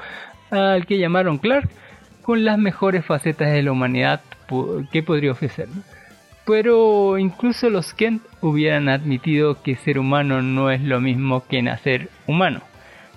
[0.50, 1.68] al que llamaron Clark,
[2.22, 4.20] con las mejores facetas de la humanidad
[4.92, 5.84] que podría ofrecernos.
[6.44, 12.08] Pero incluso los Kent hubieran admitido que ser humano no es lo mismo que nacer
[12.26, 12.62] humano.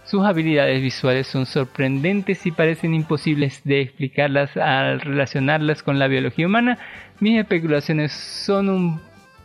[0.06, 6.46] Sus habilidades visuales son sorprendentes y parecen imposibles de explicarlas al relacionarlas con la biología
[6.46, 6.78] humana.
[7.20, 9.00] Mis especulaciones son un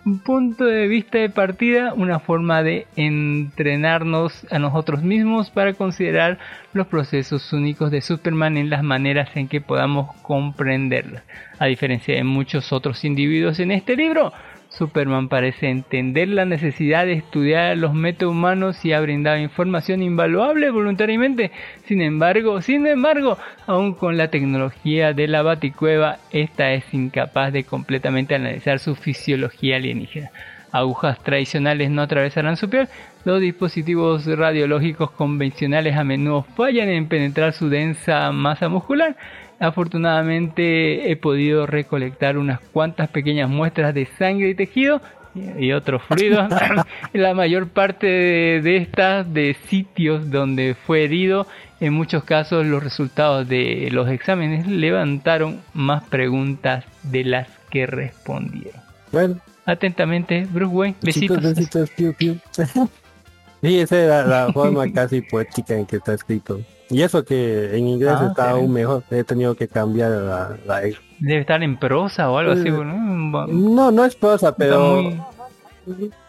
[0.05, 6.39] un punto de vista de partida, una forma de entrenarnos a nosotros mismos para considerar
[6.73, 11.23] los procesos únicos de Superman en las maneras en que podamos comprenderlas.
[11.59, 14.33] A diferencia de muchos otros individuos en este libro,
[14.71, 21.51] Superman parece entender la necesidad de estudiar los metahumanos y ha brindado información invaluable voluntariamente.
[21.87, 23.37] Sin embargo, sin embargo,
[23.67, 29.77] aun con la tecnología de la Baticueva, esta es incapaz de completamente analizar su fisiología
[29.77, 30.31] alienígena.
[30.73, 32.89] Agujas tradicionales no atravesarán su piel,
[33.25, 39.17] los dispositivos radiológicos convencionales a menudo fallan en penetrar su densa masa muscular
[39.61, 45.03] Afortunadamente he podido recolectar unas cuantas pequeñas muestras de sangre y tejido
[45.35, 46.51] y otros fluidos.
[47.13, 51.47] la mayor parte de, estas de sitios donde fue herido,
[51.79, 58.81] en muchos casos los resultados de los exámenes levantaron más preguntas de las que respondieron.
[59.13, 59.37] Bueno.
[59.67, 60.97] Atentamente, Bruce Wayne.
[61.03, 61.43] Besitos.
[61.43, 62.37] Besitos, piu, piu.
[63.63, 66.61] sí, esa es la, la forma casi poética en que está escrito.
[66.91, 69.05] Y eso que en inglés ah, está aún mejor.
[69.11, 70.81] He tenido que cambiar la, la...
[71.21, 73.47] Debe estar en prosa o algo así, ¿no?
[73.47, 75.03] No, no es prosa, pero...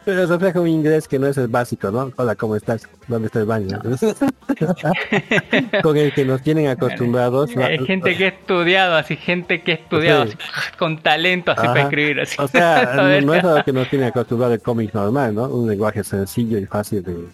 [0.05, 2.11] Pero refleja un inglés que no es el básico, ¿no?
[2.15, 2.87] Hola, ¿cómo estás?
[3.07, 3.79] ¿Dónde está el baño?
[5.83, 7.55] con el que nos tienen acostumbrados.
[7.57, 10.25] Hay gente que ha estudiado, así, gente que ha estudiado,
[10.79, 12.21] con talento así para escribir.
[12.21, 12.37] Así.
[12.39, 15.47] O sea, no, es lo que nos tiene acostumbrado el cómic normal, ¿no?
[15.49, 17.27] Un lenguaje sencillo y fácil de,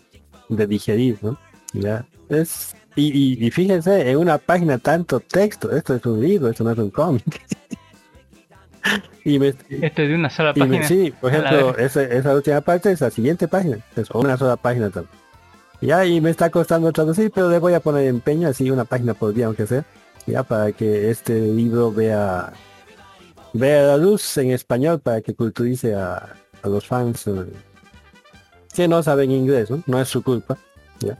[0.49, 1.37] de digerir, ¿no?
[1.73, 2.05] Ya.
[2.29, 6.77] Es y, fíjense, en una página tanto texto, esto es un libro, esto no es
[6.79, 7.23] un cómic.
[9.23, 10.87] y esto es de una sola página.
[10.87, 14.89] sí, por ejemplo, esa, esa, última parte es la siguiente página, es una sola página
[14.89, 15.15] también.
[15.79, 19.13] Ya, y me está costando traducir, pero le voy a poner empeño, así una página
[19.13, 19.85] por día, aunque sea,
[20.25, 22.51] ya, para que este libro vea,
[23.53, 27.45] vea la luz en español, para que culturice a, los fans eh,
[28.73, 29.83] que no saben inglés, ¿no?
[29.85, 30.57] No es su culpa,
[30.99, 31.15] ya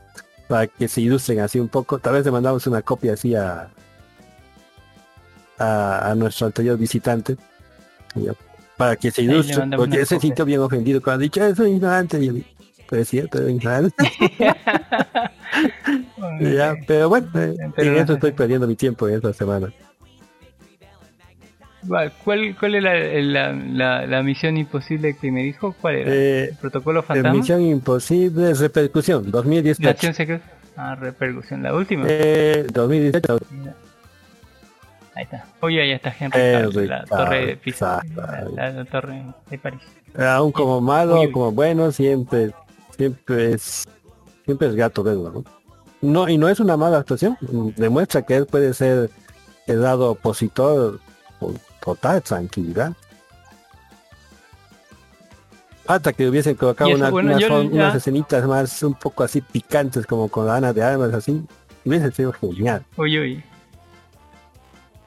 [0.48, 1.98] para que se ilustren así un poco.
[1.98, 3.68] Tal vez le mandamos una copia así a,
[5.58, 7.36] a, nuestro anterior visitante.
[8.76, 12.18] Para que se ilustre, porque se sintió bien ofendido cuando ha dicho, eso es ignorante.
[12.22, 12.46] Y
[12.88, 14.10] pues es cierto, es ignorante.
[16.86, 19.72] pero bueno, eh, en eso estoy perdiendo mi tiempo en esta semana.
[21.86, 22.12] ¿Cuál,
[22.58, 25.74] cuál es la, la, la, misión imposible que me dijo?
[25.80, 26.12] ¿Cuál era?
[26.12, 27.38] Eh, ¿El protocolo fantasma?
[27.38, 30.40] Misión imposible, repercusión, 2018.
[30.76, 32.04] Ah, repercusión, la última.
[32.08, 33.38] Eh, 2018.
[35.14, 35.44] Ahí está.
[35.60, 38.00] Oye, ahí está Henry eh, la torre de Pisa,
[38.54, 39.80] la, torre de París.
[40.16, 42.52] Aún como malo, como bueno, siempre,
[42.96, 43.88] siempre es,
[44.44, 45.44] siempre es gato verlo, ¿no?
[46.00, 47.36] No, y no es una mala actuación,
[47.76, 49.10] demuestra que él puede ser
[49.66, 51.00] el lado opositor
[51.94, 52.92] total tranquilidad.
[55.84, 60.82] Falta que hubiesen colocado unas, escenitas más un poco así picantes como con Ana de
[60.82, 61.42] Armas así.
[61.84, 62.82] Hubiese sido genial.
[62.96, 63.44] Oye, oye.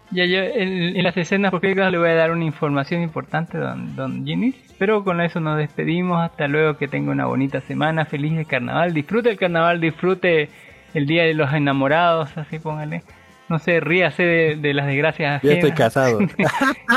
[0.10, 4.26] Ya yo en, las escenas porque le voy a dar una información importante don, don
[4.26, 4.56] Ginny.
[4.80, 6.20] Pero con eso nos despedimos.
[6.20, 8.06] Hasta luego, que tenga una bonita semana.
[8.06, 8.96] Feliz de carnaval.
[8.96, 10.50] Disfrute el carnaval, disfrute
[10.96, 13.04] el día de los enamorados, así póngale
[13.52, 15.42] no sé, ríase de, las desgracias.
[15.44, 16.20] Ya estoy casado.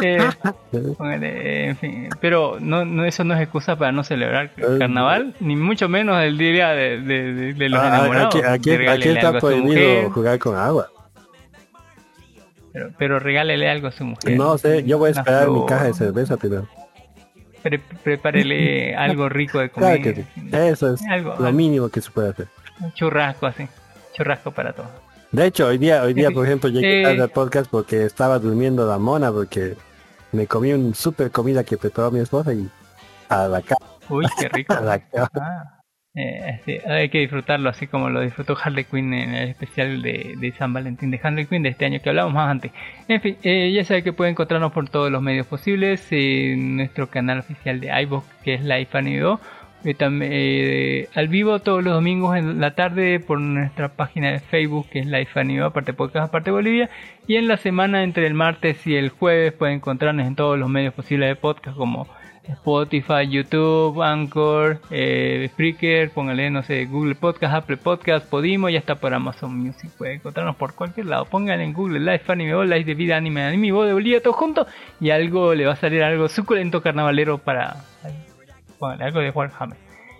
[0.02, 5.34] Eh, en fin, pero no, no, eso no es excusa para no celebrar el carnaval,
[5.38, 8.34] ni mucho menos el día de, de, los ah, enamorados.
[8.44, 10.88] Aquí, aquí, está prohibido jugar con agua.
[12.72, 14.36] Pero, pero regálele algo a su mujer.
[14.36, 16.66] No sé, yo voy a esperar mi caja de cerveza primero.
[18.02, 20.24] prepárele algo rico de comer.
[20.52, 21.00] Eso es
[21.38, 22.48] lo mínimo que se puede hacer.
[22.80, 23.68] Un churrasco así,
[24.12, 24.90] churrasco para todos.
[25.34, 28.98] De hecho, hoy día, hoy día, por ejemplo, llegué al podcast porque estaba durmiendo la
[28.98, 29.74] mona porque
[30.30, 32.68] me comí un super comida que preparó mi esposa y
[33.28, 33.84] a la cama.
[34.08, 34.74] Uy, qué rico.
[34.74, 35.80] Ah,
[36.14, 40.72] eh, hay que disfrutarlo así como lo disfrutó Harley Quinn en el especial de, San
[40.72, 42.70] Valentín de Harley Quinn de este año que hablábamos más antes.
[43.08, 47.10] En fin, eh, ya sabe que puede encontrarnos por todos los medios posibles en nuestro
[47.10, 49.40] canal oficial de iVoox que es Life Anido
[49.84, 55.00] eh, al vivo todos los domingos en la tarde por nuestra página de Facebook que
[55.00, 56.90] es Life Anime, aparte podcast, aparte Bolivia.
[57.26, 60.68] Y en la semana entre el martes y el jueves pueden encontrarnos en todos los
[60.68, 62.08] medios posibles de podcast como
[62.48, 68.96] Spotify, YouTube, Anchor, eh, Spreaker, póngale, no sé, Google Podcast, Apple Podcast, Podimo y hasta
[68.96, 69.90] por Amazon Music.
[69.96, 71.24] Pueden encontrarnos por cualquier lado.
[71.26, 74.34] Pónganle en Google Life Anime o Life de Vida Anime Anime Voz de Bolivia todo
[74.34, 74.66] junto
[75.00, 77.76] y algo le va a salir algo suculento carnavalero para
[78.80, 79.76] algo de Warhammer.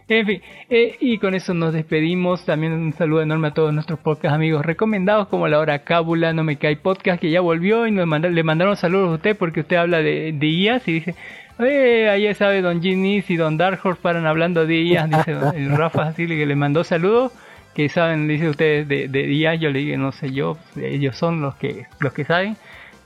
[0.07, 2.45] En fin, eh, y con eso nos despedimos.
[2.45, 6.45] También un saludo enorme a todos nuestros podcast amigos recomendados, como la hora Cábula, No
[6.45, 9.77] Me Cae Podcast, que ya volvió y nos le mandaron saludos a usted porque usted
[9.77, 11.15] habla de, de IAS y dice,
[11.59, 15.71] eh, ahí sabe Don Ginis y Don Dark Horse paran hablando de IAS, dice el
[15.77, 17.33] Rafa así que le mandó saludos.
[17.75, 21.41] Que saben, dice ustedes de, de IAS, yo le dije, no sé yo, ellos son
[21.41, 22.57] los que, los que saben.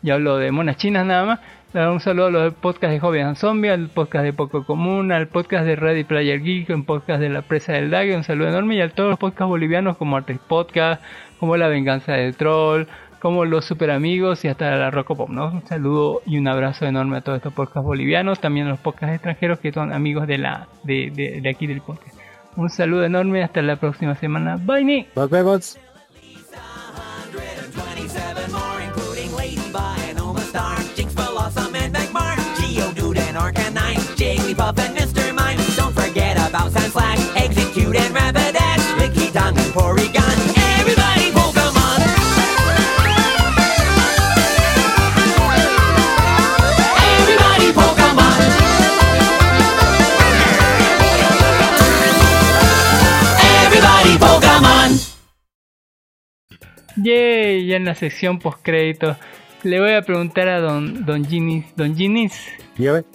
[0.03, 1.41] Yo hablo de monas chinas nada más.
[1.75, 5.67] Un saludo a los podcasts de and Zombie, al podcast de Poco Común, al podcast
[5.67, 8.81] de Ready Player Geek, un podcast de La Presa del Dague, un saludo enorme y
[8.81, 11.03] a todos los podcasts bolivianos como Artes Podcast,
[11.39, 12.87] como La Venganza del Troll,
[13.21, 15.49] como Los Super Amigos y hasta la Rocopop, ¿no?
[15.49, 19.17] Un saludo y un abrazo enorme a todos estos podcasts bolivianos, también a los podcasts
[19.17, 22.17] extranjeros que son amigos de la de, de, de aquí del podcast.
[22.57, 24.57] Un saludo enorme, hasta la próxima semana.
[24.57, 25.07] Bye, Ni.
[25.15, 25.79] Nos vemos.
[27.31, 28.58] 127
[34.69, 35.35] Jigglypuff and Mr.
[35.35, 35.59] Mime.
[35.77, 40.37] Don't forget about Sandslash, Execute and Rapidash, Licky Tongue and Porygon.
[40.79, 42.01] Everybody Pokemon!
[47.17, 48.41] Everybody Pokemon!
[53.65, 54.91] Everybody Pokemon!
[57.03, 59.17] Yay, ya en la sección post créditos
[59.63, 62.33] le voy a preguntar a don Don Ginis, Don Ginis.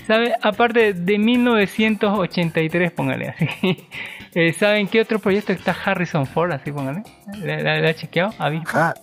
[0.07, 0.33] ¿sabe?
[0.41, 3.47] Aparte de 1983, póngale así.
[4.35, 6.51] eh, ¿Saben qué otro proyecto está Harrison Ford?
[6.51, 7.03] Así póngale.
[7.43, 8.33] ¿La, ha chequeado?
[8.39, 8.69] ¿Ha visto?
[8.73, 8.93] Ha-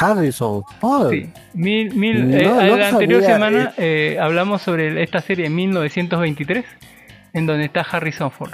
[0.00, 1.10] Harrison Ford.
[1.12, 1.30] Sí.
[1.54, 6.64] Mil, mil, No, eh, no la anterior sabía, semana eh, hablamos sobre esta serie 1923,
[7.34, 8.52] en donde está Harrison Ford.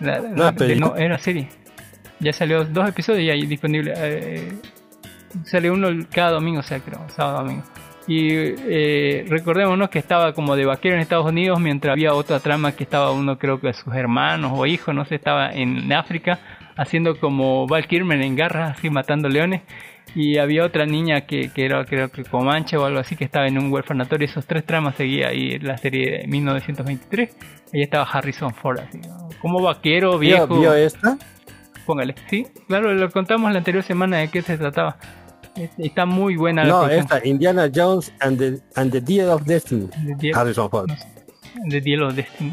[0.00, 1.48] La- la- No, de- no, era serie.
[2.20, 3.92] Ya salió dos episodios y ahí disponible.
[5.44, 7.62] Sale uno cada domingo, o sea, creo, sábado domingo.
[8.08, 12.72] Y eh, recordémonos que estaba como de vaquero en Estados Unidos, mientras había otra trama
[12.72, 16.38] que estaba uno, creo que sus hermanos o hijos, no sé, estaba en África
[16.76, 19.62] haciendo como Val Kilmer en garras, así matando leones.
[20.14, 23.48] Y había otra niña que, que era, creo que Comanche o algo así, que estaba
[23.48, 24.26] en un huerfanatorio.
[24.26, 27.36] Esos tres tramas seguía ahí la serie de 1923.
[27.74, 29.28] Ahí estaba Harrison Ford, así, ¿no?
[29.40, 30.60] como vaquero ¿Vio, viejo.
[30.60, 31.18] vio esta?
[31.86, 34.98] Póngale, sí, claro, lo contamos la anterior semana de qué se trataba.
[35.78, 39.88] Está muy buena la No, esta, Indiana Jones and the, and the Deer of Destiny.
[40.18, 40.88] The Harrison Ford.
[40.88, 41.06] no sé,
[41.64, 42.52] de Deal of Destiny.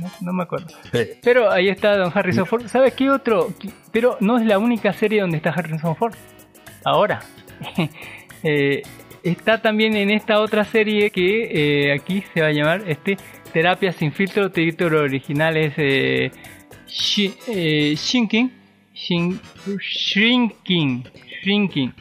[0.00, 0.66] No, no me acuerdo.
[0.92, 0.98] Sí.
[1.22, 2.66] Pero ahí está Don Harrison Ford.
[2.66, 3.52] ¿Sabes qué otro?
[3.92, 6.14] Pero no es la única serie donde está Harrison Ford.
[6.84, 7.20] Ahora.
[8.42, 8.80] Eh,
[9.22, 13.18] está también en esta otra serie que eh, aquí se va a llamar este
[13.52, 14.50] Terapia sin filtro.
[14.50, 16.30] Título original es eh,
[16.88, 17.36] Shi-
[19.04, 19.40] Shrinking.
[19.78, 21.04] Shin- Shrinking.
[21.42, 21.92] Shrinking.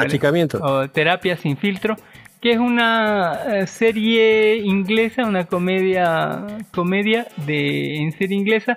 [0.00, 0.58] Achicamiento.
[0.62, 1.96] o Terapia sin filtro,
[2.40, 8.76] que es una eh, serie inglesa, una comedia comedia de en serie inglesa,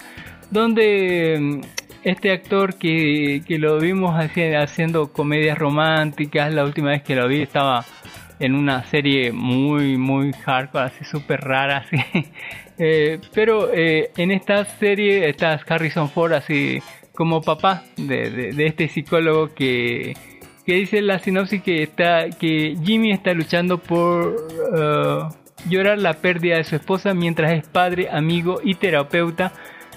[0.50, 1.61] donde mm,
[2.03, 7.27] este actor que, que lo vimos haci- haciendo comedias románticas, la última vez que lo
[7.27, 7.85] vi estaba
[8.40, 11.98] en una serie muy muy hardcore, así súper rara, así.
[12.77, 16.82] Eh, pero eh, en esta serie está Harrison Ford así
[17.14, 20.14] como papá de, de- este psicólogo que,
[20.65, 24.35] que dice la sinopsis que está que Jimmy está luchando por
[24.77, 25.19] eh,
[25.69, 29.51] llorar la pérdida de su esposa mientras es padre, amigo y terapeuta.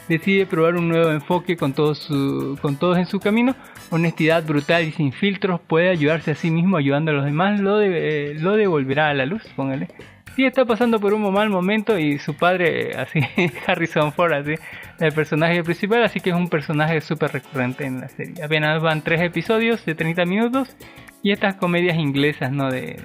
[0.07, 3.57] Decide probar un nuevo enfoque con todos, su, con todos en su camino.
[3.91, 7.59] Honestidad brutal y sin filtros puede ayudarse a sí mismo ayudando a los demás.
[7.61, 9.89] Lo, de- eh, lo devolverá a la luz, póngale.
[10.35, 13.21] Sí, está pasando por un mal momento y su padre, así,
[13.67, 14.55] Harrison Ford, así,
[14.99, 18.43] el personaje principal, así que es un personaje súper recurrente en la serie.
[18.43, 20.77] Apenas van tres episodios de 30 minutos
[21.23, 22.69] y estas comedias inglesas, ¿no?
[22.69, 23.01] De,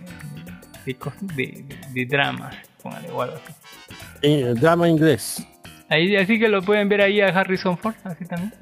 [0.86, 3.54] de, de, dramas, póngale, o algo así.
[4.24, 5.46] Eh, drama inglés.
[5.88, 8.54] Ahí, así que lo pueden ver ahí a Harrison Ford, así también.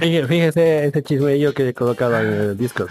[0.00, 2.90] Fíjese, fíjese ese chismeillo que he colocado en el Discord.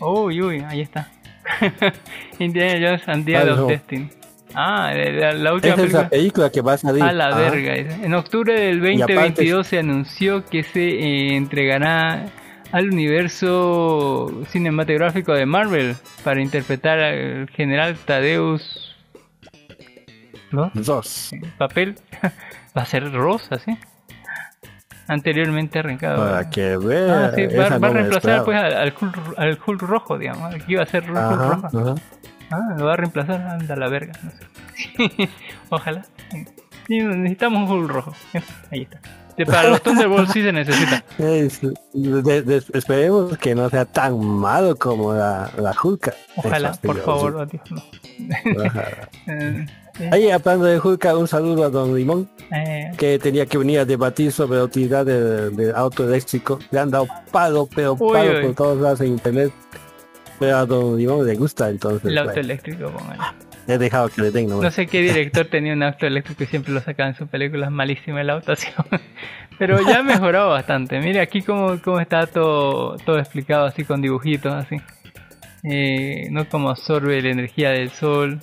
[0.00, 1.10] Uy, uy, ahí está.
[2.38, 3.68] Indiana Jones and the of.
[3.68, 4.08] Destiny.
[4.54, 6.02] Ah, la, la última es película.
[6.04, 7.02] la película que va a salir.
[7.02, 7.74] A la Ah, verga.
[8.04, 12.26] En octubre del Y aparte- 2022 se anunció que se eh, entregará
[12.70, 18.94] al universo cinematográfico de Marvel para interpretar al general Tadeus
[20.52, 20.70] ¿no?
[20.74, 21.30] Dos.
[21.58, 21.96] papel.
[22.76, 23.76] Va a ser rosa, ¿sí?
[25.06, 26.24] Anteriormente arrancado.
[26.24, 27.26] Para que vea.
[27.26, 30.54] Ah, sí, va, va no a reemplazar pues al, al Hulk, al Hulk rojo, digamos.
[30.54, 31.66] Aquí va a ser Hulk Ajá, rojo.
[31.66, 31.94] ajá.
[32.50, 34.12] Ah, lo va a reemplazar, anda la verga.
[34.22, 35.28] No sé.
[35.70, 36.04] Ojalá.
[36.86, 38.12] Sí, necesitamos un Hulk rojo.
[38.70, 39.00] Ahí está.
[39.46, 41.02] Para los Thunderbolts sí se necesita.
[41.18, 41.60] Es-
[41.92, 46.14] de- de- esperemos que no sea tan malo como la, la Hulk.
[46.36, 48.64] Ojalá, por favor, Dios, no.
[48.64, 48.84] Ajá.
[49.26, 49.66] Eh,
[50.10, 53.84] Ahí hablando de Julka, un saludo a Don Limón, Eh, que tenía que venir a
[53.84, 56.58] debatir sobre la utilidad del, del auto eléctrico.
[56.70, 58.42] Le han dado palo, pero Uy, palo uy.
[58.46, 59.52] por todos lados en internet.
[60.38, 63.22] Pero a Don Limón le gusta, entonces el auto bueno, eléctrico, póngale.
[63.68, 64.48] he dejado que le den.
[64.48, 67.70] No sé qué director tenía un auto eléctrico y siempre lo sacaba en sus películas
[67.70, 68.66] malísima la auto así.
[69.58, 70.98] Pero ya ha mejorado bastante.
[70.98, 74.76] Mire aquí cómo, cómo está todo, todo explicado así con dibujitos así.
[75.62, 78.40] Eh, no como absorbe la energía del sol.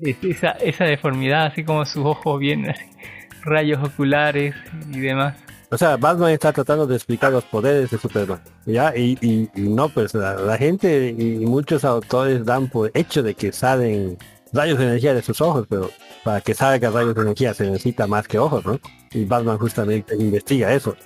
[0.00, 2.66] Es- esa, esa deformidad así como sus ojos bien
[3.44, 4.54] rayos oculares
[4.92, 5.36] y demás.
[5.70, 8.40] O sea, Batman está tratando de explicar los poderes de Superman.
[8.66, 8.96] ¿Ya?
[8.96, 13.34] Y, y- y no, pues la, la gente y muchos autores dan por hecho de
[13.34, 14.16] que salen
[14.52, 15.90] rayos de energía de sus ojos, pero
[16.24, 18.78] para que salga rayos de energía se necesita más que ojos, ¿no?
[19.12, 20.96] Y Batman justamente investiga eso.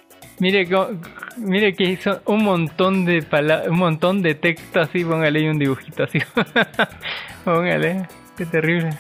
[0.41, 0.67] Mire,
[1.39, 6.05] mire que hizo un montón de pala- un montón de texto así, póngale un dibujito
[6.05, 6.19] así.
[7.45, 8.07] póngale,
[8.47, 8.97] terrible.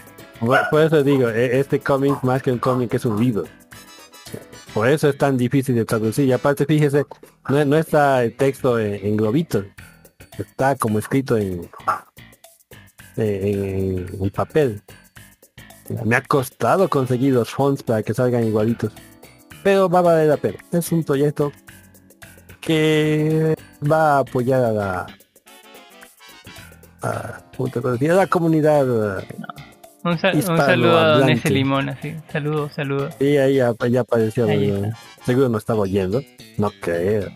[0.70, 3.44] Por eso digo, e- este cómic más que un cómic es un libro.
[4.72, 6.26] Por eso es tan difícil de traducir.
[6.26, 7.04] Y aparte, fíjese,
[7.48, 9.66] no, no está el texto en, en globitos.
[10.38, 11.68] Está como escrito en,
[13.16, 14.82] en, papel.
[16.04, 18.92] Me ha costado conseguir los fonts para que salgan igualitos.
[19.62, 20.58] Pero va a valer la pena.
[20.72, 21.52] Es un proyecto
[22.60, 23.56] que
[23.90, 25.06] va a apoyar a la
[27.60, 28.10] ¿cómo te puedo decir?
[28.10, 28.86] a la comunidad
[30.02, 32.14] Un, saludo a Don ese limón así.
[32.32, 33.10] Saludo, saludo.
[33.20, 34.46] Y ahí ya, ya apareció.
[35.26, 36.22] Seguro no estaba oyendo.
[36.56, 37.28] No creo.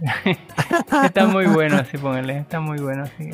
[1.04, 2.40] Está muy bueno así, póngale.
[2.40, 3.30] Está muy bueno así.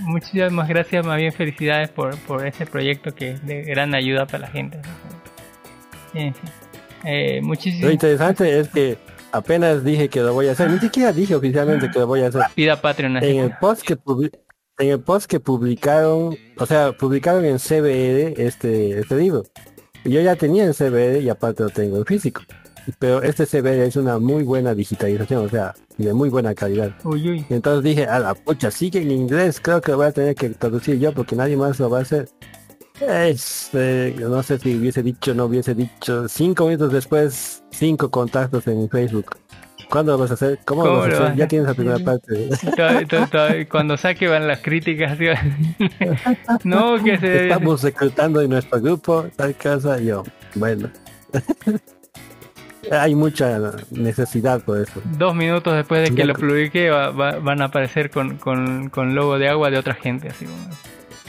[0.00, 4.40] Muchísimas gracias, más bien felicidades por, por ese proyecto que es de gran ayuda para
[4.40, 4.78] la gente.
[6.12, 6.50] En fin.
[7.04, 8.98] Eh, Lo muchísimas interesante es que
[9.32, 10.70] apenas dije que lo voy a hacer.
[10.70, 12.42] Ni siquiera dije oficialmente que lo voy a hacer.
[12.54, 13.16] Pida Patreon.
[13.16, 13.96] En el post que
[14.78, 19.44] en el post que publicaron, o sea, publicaron en CBR este, este libro.
[20.04, 22.42] Yo ya tenía el CBR y aparte lo tengo en físico.
[22.98, 26.92] Pero este CBR es una muy buena digitalización, o sea, de muy buena calidad.
[27.04, 30.34] Uy, entonces dije, a la pucha, sigue en inglés, creo que lo voy a tener
[30.34, 32.28] que traducir yo porque nadie más lo va a hacer.
[33.00, 38.66] Es, eh, no sé si hubiese dicho, no hubiese dicho, cinco minutos después, cinco contactos
[38.66, 39.36] en Facebook.
[39.92, 40.58] ¿Cuándo lo vas a hacer?
[40.64, 41.28] ¿Cómo, ¿Cómo lo vas a hacer?
[41.28, 42.48] vas Ya tienes la primera parte.
[42.74, 45.18] Todavía- todavía- todavía- cuando saque van las críticas.
[46.64, 50.22] no, que se Estamos reclutando en nuestro grupo, tal cosa, y yo,
[50.54, 50.88] bueno.
[52.90, 53.58] Hay mucha
[53.90, 55.00] necesidad por eso.
[55.18, 59.14] dos minutos después de que lo publique va- va- van a aparecer con, con, con
[59.14, 60.46] logo de agua de otra gente, así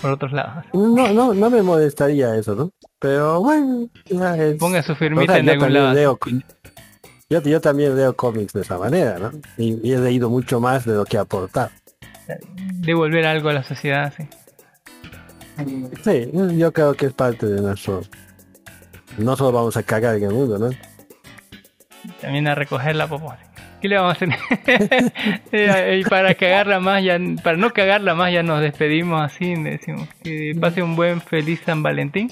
[0.01, 0.65] por otros lados.
[0.73, 2.71] No, no, no me molestaría eso, ¿no?
[2.99, 4.55] Pero bueno, ya es...
[4.57, 5.93] Ponga su O firmita sea, en algún lado.
[5.93, 6.17] leo-
[7.33, 9.31] yo, yo también leo cómics de esa manera, ¿no?
[9.57, 11.71] Y, y he leído mucho más de lo que aportar.
[12.81, 14.27] Devolver algo a la sociedad, sí.
[16.03, 18.01] Sí, yo creo que es parte de nuestro...
[19.17, 20.69] No solo vamos a cagar en el mundo, ¿no?
[22.19, 23.33] También a recoger la popó.
[23.81, 24.29] ¿Qué le vamos a hacer?
[25.51, 29.53] Eh, y para cagarla más, ya, para no cagarla más, ya nos despedimos así.
[29.55, 32.31] Decimos que pase un buen feliz San Valentín.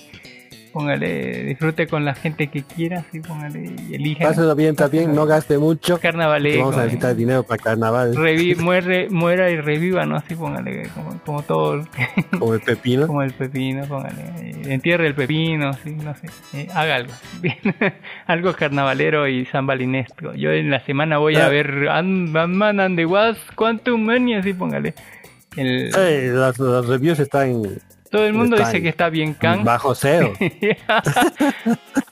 [0.74, 4.30] Póngale, disfrute con la gente que quiera, sí, póngale y elija.
[4.30, 5.96] Páselo bien también, no gaste mucho.
[5.98, 6.60] que Carnavalesco.
[6.62, 6.84] Vamos a eh.
[6.86, 10.16] necesitar dinero para carnaval, Revi- muere, muera y reviva, ¿no?
[10.16, 11.84] Así póngale, como, como todo,
[12.40, 13.06] como el pepino.
[13.08, 14.22] como el pepino, póngale.
[14.42, 16.28] eh, Entierre el pepino, sí, no sé.
[16.54, 17.14] eh, haga algo.
[18.28, 20.34] Algo carnavalero y sambalinesco.
[20.36, 21.50] Yo en la semana voy a Ah.
[21.50, 24.94] ver Ant- Batman and the Wasp, Quantum Mania, así póngale.
[25.58, 25.90] El-
[26.34, 27.62] los, los reviews están
[28.12, 29.64] todo el mundo dice que está bien can.
[29.64, 30.34] bajo cero.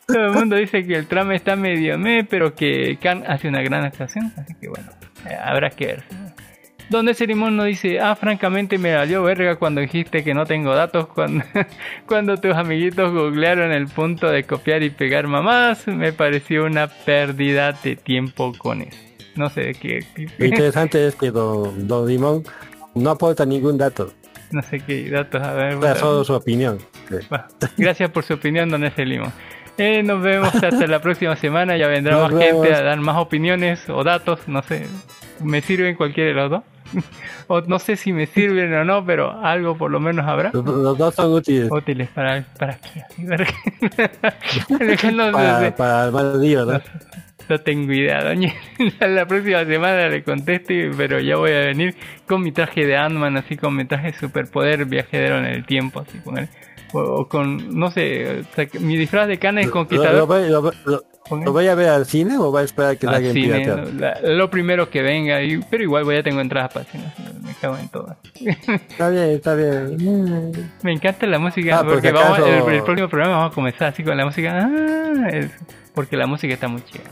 [0.08, 3.62] Todo el mundo dice que el trama está medio me, pero que Khan hace una
[3.62, 4.90] gran actuación, así que bueno,
[5.30, 6.04] eh, habrá que ver.
[6.90, 11.08] Donde Cerimón nos dice, ah, francamente me valió verga cuando dijiste que no tengo datos,
[11.08, 11.46] cuando,
[12.08, 17.74] cuando tus amiguitos googlearon el punto de copiar y pegar mamás, me pareció una pérdida
[17.74, 18.98] de tiempo con eso.
[19.36, 20.06] No sé de qué,
[20.40, 22.44] Lo interesante es que don, don Limón
[22.96, 24.12] no aporta ningún dato,
[24.52, 25.76] no sé qué datos, a ver.
[25.78, 25.96] bueno.
[25.96, 26.80] solo su opinión.
[27.30, 27.46] Bueno,
[27.78, 29.32] gracias por su opinión, don ese limón.
[29.78, 31.78] Eh, nos vemos hasta la próxima semana.
[31.78, 34.48] Ya vendrá Nos más gente a dar más opiniones o datos.
[34.48, 34.86] No sé.
[35.42, 36.64] Me sirven cualquiera de los dos.
[37.48, 40.52] o no sé si me sirven o no, pero algo por lo menos habrá.
[40.54, 43.04] Los, los dos son útiles Útiles para, para qué.
[45.32, 46.82] para, para armar lío, ¿no?
[47.50, 48.54] No tengo idea, doña.
[49.00, 51.96] La próxima semana le contesto, pero ya voy a venir
[52.28, 56.20] con mi traje de Ant-Man, así con mi traje superpoder viajero en el tiempo, así
[56.20, 56.48] con él.
[56.94, 60.28] O, o con, no sé, o sea, mi disfraz de Khan es ¿Lo, conquistador.
[60.28, 61.04] lo, lo- lo-
[61.46, 63.66] lo voy a ver al cine o va a esperar que Al salga en cine,
[64.00, 67.04] la- lo primero que venga, y, pero igual voy a tengo entradas para cine.
[67.44, 68.16] me cago en todo.
[68.44, 69.98] Está bien, está bien.
[70.82, 73.52] Me encanta la música Ah, por porque si vamos, acaso- el, el próximo programa vamos
[73.52, 74.58] a comenzar así con la música.
[74.60, 75.52] Ah, es-
[75.94, 77.04] porque la música está muy chida.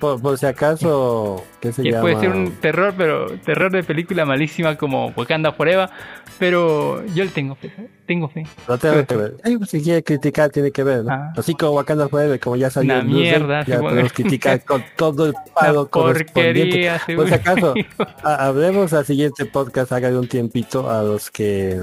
[0.00, 2.00] Por, por si acaso, ¿qué se Que llama?
[2.02, 5.90] puede ser un terror, pero terror de película malísima como Wakanda Forever.
[6.38, 7.70] Pero yo le tengo fe,
[8.06, 8.44] tengo fe.
[8.66, 9.36] No tengo que ver.
[9.44, 11.04] Ay, pues, si quiere criticar, tiene que ver.
[11.04, 11.12] ¿no?
[11.12, 11.32] Ah.
[11.36, 15.34] Así como Wakanda Forever, como ya salió Una mierda, ya podemos criticar con todo el
[15.54, 16.90] pago correspondiente.
[17.14, 17.74] Por si acaso,
[18.24, 21.78] ha- hablemos al siguiente podcast, haga de un tiempito a los que...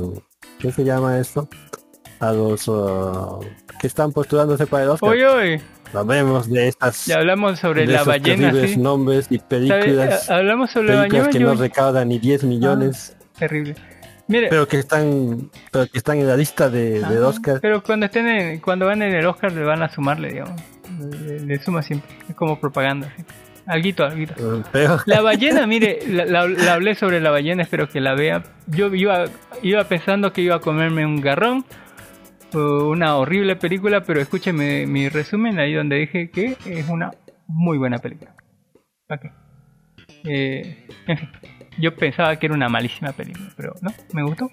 [0.57, 1.47] ¿Qué se llama esto?
[2.19, 3.39] A los uh,
[3.79, 5.11] que están postulándose para el Oscar.
[5.11, 5.61] Hoy, hoy,
[5.93, 7.05] Hablemos de estas...
[7.05, 8.77] ya hablamos sobre de la esos ballena, ¿sí?
[8.77, 11.31] nombres y películas, Hablamos sobre la películas ballena.
[11.31, 13.75] que no yo- recaudan ni 10 millones, Terrible.
[14.29, 17.27] Mire, pero que están pero que están en la lista de, de Ajá.
[17.27, 17.59] Oscar.
[17.61, 20.61] Pero cuando estén en- cuando van en el Oscar le van a sumarle, digamos.
[20.99, 22.09] Le, le suma siempre.
[22.27, 23.13] Es como propaganda.
[23.15, 23.23] ¿sí?
[23.67, 24.33] Alguito, alguito.
[24.41, 28.15] Uh, Pero La ballena, mire, la, la- la hablé sobre la ballena, espero que la
[28.15, 28.43] vea.
[28.67, 29.25] Yo iba,
[29.61, 31.63] iba pensando que iba a comerme un garrón,
[32.53, 37.11] una horrible película, pero escúcheme mi resumen ahí donde dije que es una
[37.47, 38.33] muy buena película.
[39.09, 39.25] Ok.
[40.25, 41.29] Eh, en fin,
[41.79, 44.49] yo pensaba que era una malísima película, pero no, me gustó.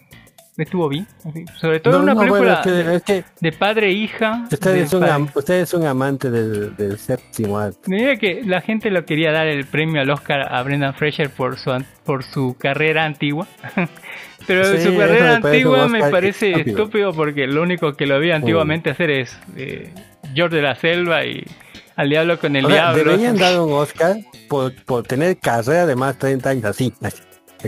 [0.56, 1.06] Estuvo bien.
[1.60, 4.44] Sobre todo No, una no, película bueno, es que, es que de padre e hija.
[4.52, 7.78] ustedes, de son padre- am- ustedes son amantes del, del séptimo arte.
[7.86, 11.58] Mira que la gente lo quería dar el premio al Oscar a Brendan Fraser por
[11.58, 11.72] su
[12.04, 13.48] por su carrera antigua.
[14.46, 16.76] Pero Sí, su carrera me un antigua me parece estúpido.
[16.78, 19.92] estúpido porque lo único que lo vi antiguamente hacer es eh,
[20.34, 21.42] George de la Selva y
[21.96, 23.10] Al Diablo con el sea, Diablo.
[23.12, 24.16] deberían dar un Oscar
[24.48, 26.92] por, por tener carrera de más de 30 años así.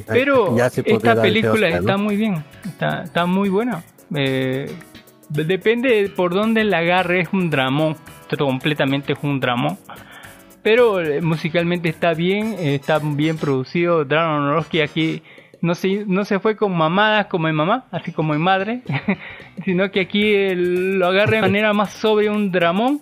[0.07, 1.79] Pero Ya esta película Oscar, ¿no?
[1.79, 3.83] está muy bien, está, está muy buena.
[4.15, 4.71] Eh,
[5.29, 7.97] depende por dónde la agarre, es un dramón,
[8.39, 9.79] completamente es un dramón.
[10.63, 14.05] Pero eh, musicalmente está bien, eh, está bien producido.
[14.05, 15.23] Darren Aronofsky aquí
[15.61, 18.83] no se, no se fue con mamadas como en mamá, así como en madre,
[19.65, 23.01] sino que aquí lo agarra de manera más sobre un dramón.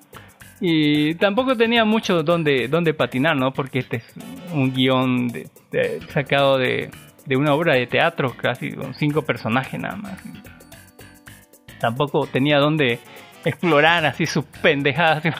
[0.66, 3.52] Y tampoco tenía mucho donde, donde patinar, ¿no?
[3.52, 4.14] Porque este es
[4.54, 5.46] un guion de-
[6.08, 6.90] sacado de,
[7.26, 10.22] de una obra de teatro, casi con cinco personajes nada más.
[11.78, 12.98] Tampoco tenía donde
[13.44, 15.22] explorar así sus pendejadas.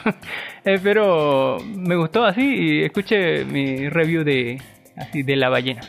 [0.66, 4.62] Eh, pero me gustó así y escuche mi review de,
[4.96, 5.82] así, de la ballena.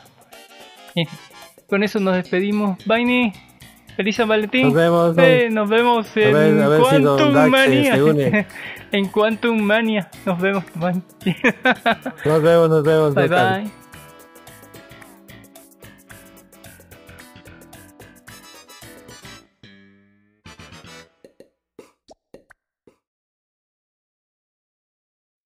[1.70, 2.78] Con eso nos despedimos.
[2.86, 3.32] Vaini,
[3.96, 4.64] feliz San Valentín.
[4.68, 7.96] Nos vemos, Eh, nos vemos en ver- a ver si Don Quantum Dax se- Mania.
[7.96, 8.48] se une.
[8.92, 10.10] en Quantum Mania.
[10.26, 10.64] Nos vemos.
[10.76, 11.02] Bye
[12.26, 13.16] Nos vemos, nos vemos.
[13.16, 13.28] bye.
[13.28, 13.72] Bye.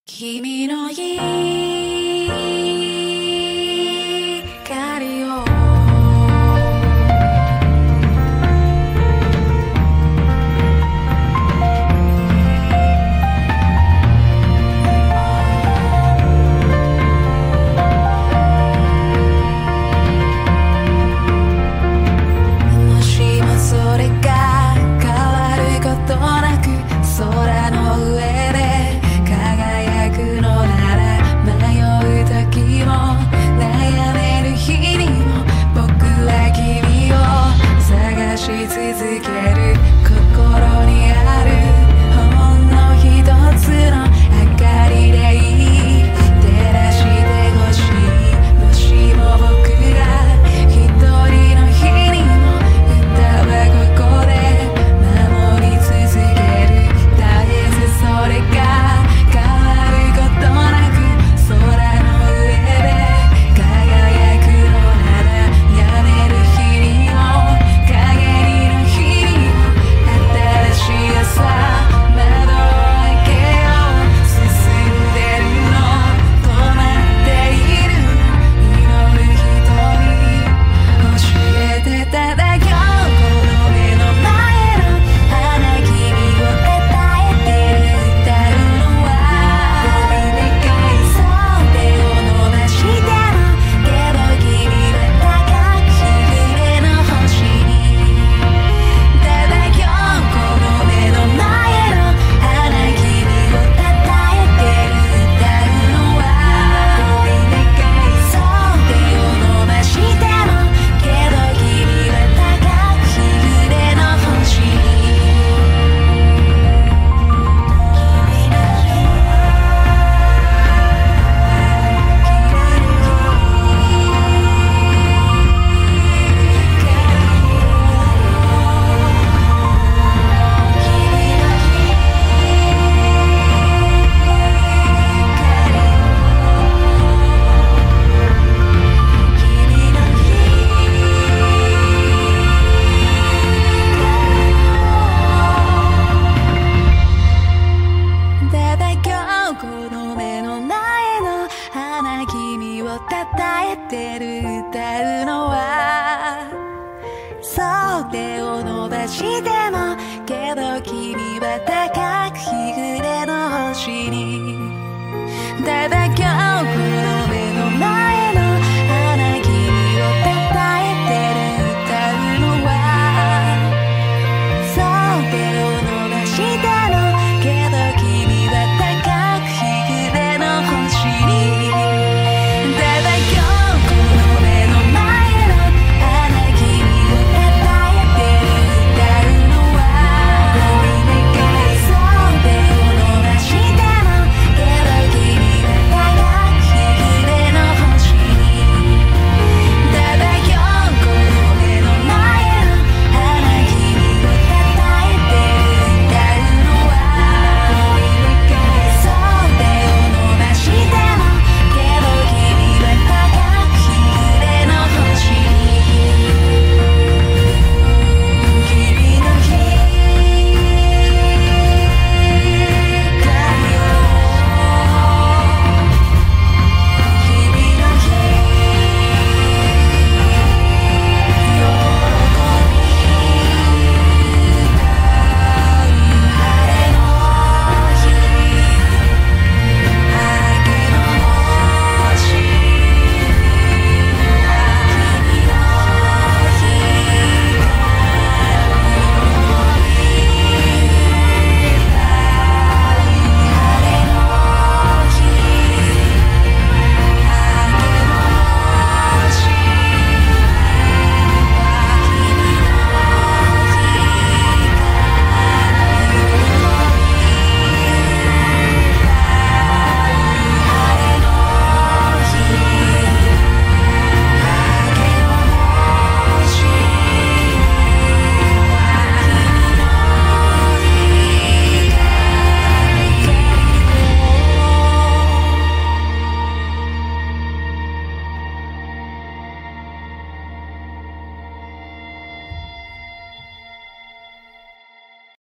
[0.06, 0.90] 君の